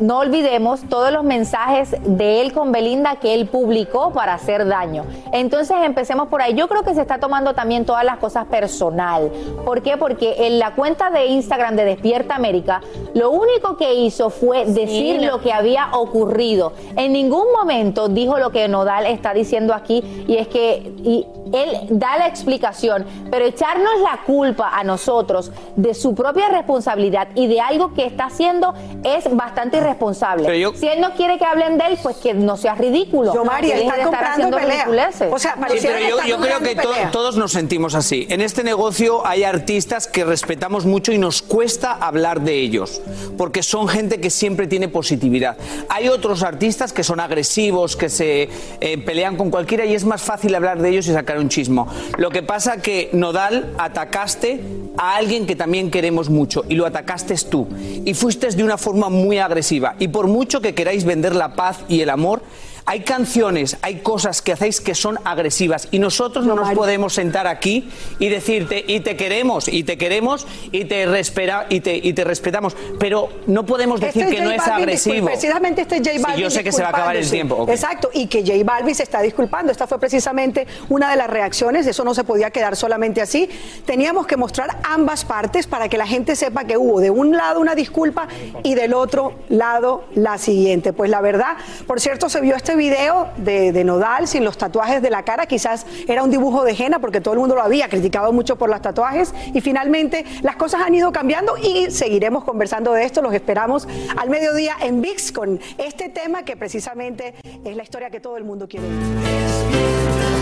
no 0.00 0.18
olvidemos 0.18 0.82
todos 0.88 1.10
los 1.12 1.24
mensajes 1.24 1.94
de 2.04 2.40
él 2.42 2.52
con 2.52 2.72
Belinda 2.72 3.16
que 3.22 3.32
él 3.34 3.46
publicó 3.46 4.12
para 4.12 4.34
hacer 4.34 4.66
daño. 4.66 5.04
Entonces 5.32 5.76
empecemos 5.82 6.28
por 6.28 6.42
ahí. 6.42 6.52
Yo 6.54 6.68
creo 6.68 6.82
que 6.82 6.94
se 6.94 7.00
está 7.00 7.18
tomando 7.18 7.54
también 7.54 7.86
todas 7.86 8.04
las 8.04 8.18
cosas 8.18 8.44
personal. 8.46 9.30
¿Por 9.64 9.80
qué? 9.80 9.96
Porque 9.96 10.46
en 10.46 10.58
la 10.58 10.74
cuenta 10.74 11.08
de 11.10 11.26
Instagram 11.26 11.76
de 11.76 11.84
Despierta 11.86 12.34
América, 12.34 12.82
lo 13.14 13.30
único 13.30 13.76
que 13.78 13.94
hizo 13.94 14.28
fue 14.28 14.66
decir 14.66 15.20
no. 15.22 15.28
lo 15.32 15.40
que 15.40 15.52
había 15.52 15.88
ocurrido. 15.92 16.72
En 16.96 17.12
ningún 17.12 17.46
momento 17.58 18.08
dijo 18.08 18.38
lo 18.38 18.50
que 18.50 18.68
Nodal 18.68 19.06
está 19.06 19.32
diciendo 19.32 19.72
aquí 19.72 20.24
y 20.26 20.36
es 20.36 20.48
que 20.48 20.92
y 21.04 21.26
él 21.52 21.86
da 21.90 22.16
la 22.16 22.26
explicación, 22.28 23.04
pero 23.30 23.44
echarnos 23.44 23.92
la 24.02 24.20
culpa 24.24 24.70
a 24.74 24.82
nosotros 24.84 25.52
de 25.76 25.92
su 25.94 26.14
propia 26.14 26.48
responsabilidad 26.48 27.28
y 27.34 27.46
de 27.46 27.60
algo 27.60 27.92
que 27.92 28.06
está 28.06 28.26
haciendo 28.26 28.74
es 29.04 29.34
bastante 29.36 29.76
irresponsable. 29.76 30.58
Yo- 30.58 30.72
Si 30.74 30.88
él 30.88 31.00
no 31.00 31.10
quiere 31.10 31.38
que 31.38 31.44
hablen 31.44 31.76
de 31.76 31.86
él, 31.88 31.98
pues 32.02 32.16
que 32.16 32.32
no 32.32 32.56
sea 32.56 32.74
ridículo. 32.74 33.11
Yo, 33.12 33.44
deje 33.60 33.82
está 33.82 34.02
comprando 34.02 34.30
haciendo 34.30 34.56
pelea. 34.56 34.84
ridiculeces. 34.84 35.32
O 35.32 35.38
sea, 35.38 35.54
Sí, 35.72 35.78
pero 35.82 35.98
yo, 36.08 36.16
yo 36.26 36.38
creo 36.40 36.60
que 36.60 36.74
to- 36.76 36.92
todos 37.12 37.36
nos 37.36 37.52
sentimos 37.52 37.94
así. 37.94 38.26
En 38.30 38.40
este 38.40 38.64
negocio 38.64 39.26
hay 39.26 39.44
artistas 39.44 40.06
que 40.06 40.24
respetamos 40.24 40.86
mucho 40.86 41.12
y 41.12 41.18
nos 41.18 41.42
cuesta 41.42 41.92
hablar 41.92 42.40
de 42.42 42.58
ellos, 42.60 43.00
porque 43.36 43.62
son 43.62 43.88
gente 43.88 44.20
que 44.20 44.30
siempre 44.30 44.66
tiene 44.66 44.88
positividad. 44.88 45.56
Hay 45.88 46.08
otros 46.08 46.42
artistas 46.42 46.92
que 46.92 47.04
son 47.04 47.20
agresivos, 47.20 47.96
que 47.96 48.08
se 48.08 48.48
eh, 48.80 48.98
pelean 48.98 49.36
con 49.36 49.50
cualquiera 49.50 49.84
y 49.84 49.94
es 49.94 50.04
más 50.04 50.22
fácil 50.22 50.54
hablar 50.54 50.80
de 50.80 50.90
ellos 50.90 51.06
y 51.08 51.12
sacar 51.12 51.38
un 51.38 51.48
chismo. 51.48 51.88
Lo 52.18 52.30
que 52.30 52.42
pasa 52.42 52.76
que 52.78 53.10
Nodal 53.12 53.72
atacaste 53.78 54.60
a 54.96 55.16
alguien 55.16 55.46
que 55.46 55.56
también 55.56 55.90
queremos 55.90 56.28
mucho 56.30 56.64
y 56.68 56.74
lo 56.74 56.86
atacaste 56.86 57.32
tú. 57.50 57.66
Y 58.04 58.14
fuiste 58.14 58.48
de 58.48 58.62
una 58.64 58.76
forma 58.76 59.08
muy 59.08 59.38
agresiva. 59.38 59.94
Y 59.98 60.08
por 60.08 60.26
mucho 60.26 60.60
que 60.60 60.74
queráis 60.74 61.04
vender 61.04 61.34
la 61.34 61.54
paz 61.54 61.78
y 61.88 62.00
el 62.02 62.10
amor, 62.10 62.42
hay 62.84 63.00
canciones, 63.00 63.76
hay 63.82 64.00
cosas 64.00 64.42
que 64.42 64.52
hacéis 64.52 64.80
que 64.80 64.94
son 64.94 65.18
agresivas 65.24 65.88
y 65.90 65.98
nosotros 65.98 66.44
no, 66.46 66.54
nos 66.56 66.72
podemos 66.74 67.12
sentar 67.14 67.46
aquí 67.46 67.88
y 68.18 68.28
decirte 68.28 68.84
y 68.86 69.00
te 69.00 69.16
queremos 69.16 69.68
y 69.68 69.84
te 69.84 69.96
queremos 69.98 70.46
y 70.72 70.84
te 70.86 71.06
respera 71.06 71.66
y 71.68 71.80
te 71.80 71.96
y 71.96 72.12
te 72.12 72.24
respetamos, 72.24 72.76
pero 72.98 73.28
no 73.46 73.64
podemos 73.64 74.00
decir 74.00 74.22
Este 74.24 74.34
que 74.36 74.40
no 74.42 74.50
J 74.50 74.56
es 74.56 74.60
Balvin, 74.66 74.82
agresivo. 74.82 75.12
disculpe, 75.14 75.32
precisamente 75.32 75.80
este 75.82 75.98
J 75.98 76.10
Sí, 76.12 76.18
Balvin. 76.18 76.40
yo 76.42 76.50
sé 76.50 76.64
que 76.64 76.72
se 76.72 76.82
va 76.82 76.88
a 76.88 76.90
acabar 76.90 77.16
el 77.16 77.28
tiempo. 77.30 77.54
ok. 77.56 77.68
Exacto, 77.70 78.10
y 78.12 78.26
que 78.26 78.42
J 78.42 78.54
Balvin 78.64 78.94
se 78.94 79.02
está 79.04 79.22
disculpando. 79.22 79.70
Esta 79.72 79.86
fue 79.86 79.98
precisamente 80.00 80.66
una 80.88 81.10
de 81.10 81.16
las 81.16 81.28
reacciones. 81.30 81.86
Eso 81.86 82.04
no 82.04 82.14
se 82.14 82.24
podía 82.24 82.50
quedar 82.50 82.74
solamente 82.76 83.20
así. 83.20 83.48
Teníamos 83.86 84.26
que 84.26 84.36
mostrar 84.36 84.78
ambas 84.82 85.24
partes 85.24 85.66
para 85.66 85.88
que 85.88 85.96
la 85.98 86.06
gente 86.06 86.34
sepa 86.36 86.64
que 86.64 86.76
hubo 86.76 87.00
de 87.00 87.10
un 87.10 87.36
lado 87.36 87.60
una 87.60 87.74
disculpa 87.74 88.26
y 88.62 88.74
del 88.74 88.94
otro 88.94 89.34
lado 89.48 90.04
la 90.14 90.38
siguiente. 90.38 90.92
Pues 90.92 91.10
la 91.10 91.20
verdad, 91.20 91.56
por 91.86 92.00
cierto, 92.00 92.28
se 92.28 92.40
vio 92.40 92.56
este 92.72 92.82
video 92.82 93.28
de, 93.36 93.70
de 93.70 93.84
Nodal 93.84 94.26
sin 94.26 94.44
los 94.44 94.56
tatuajes 94.56 95.02
de 95.02 95.10
la 95.10 95.24
cara. 95.24 95.44
Quizás 95.44 95.84
era 96.08 96.22
un 96.22 96.30
dibujo 96.30 96.64
de 96.64 96.74
Jena 96.74 97.00
porque 97.00 97.20
todo 97.20 97.34
el 97.34 97.40
mundo 97.40 97.54
lo 97.54 97.60
había 97.60 97.86
criticado 97.90 98.32
mucho 98.32 98.56
por 98.56 98.70
los 98.70 98.80
tatuajes. 98.80 99.34
Y 99.52 99.60
finalmente 99.60 100.24
las 100.40 100.56
cosas 100.56 100.80
han 100.80 100.94
ido 100.94 101.12
cambiando 101.12 101.58
y 101.58 101.90
seguiremos 101.90 102.44
conversando 102.44 102.94
de 102.94 103.04
esto. 103.04 103.20
Los 103.20 103.34
esperamos 103.34 103.86
al 104.16 104.30
mediodía 104.30 104.74
en 104.80 105.02
VIX 105.02 105.32
con 105.32 105.60
este 105.76 106.08
tema 106.08 106.46
que 106.46 106.56
precisamente 106.56 107.34
es 107.62 107.76
la 107.76 107.82
historia 107.82 108.08
que 108.08 108.20
todo 108.20 108.38
el 108.38 108.44
mundo 108.44 108.66
quiere 108.66 108.88
ver. 108.88 110.41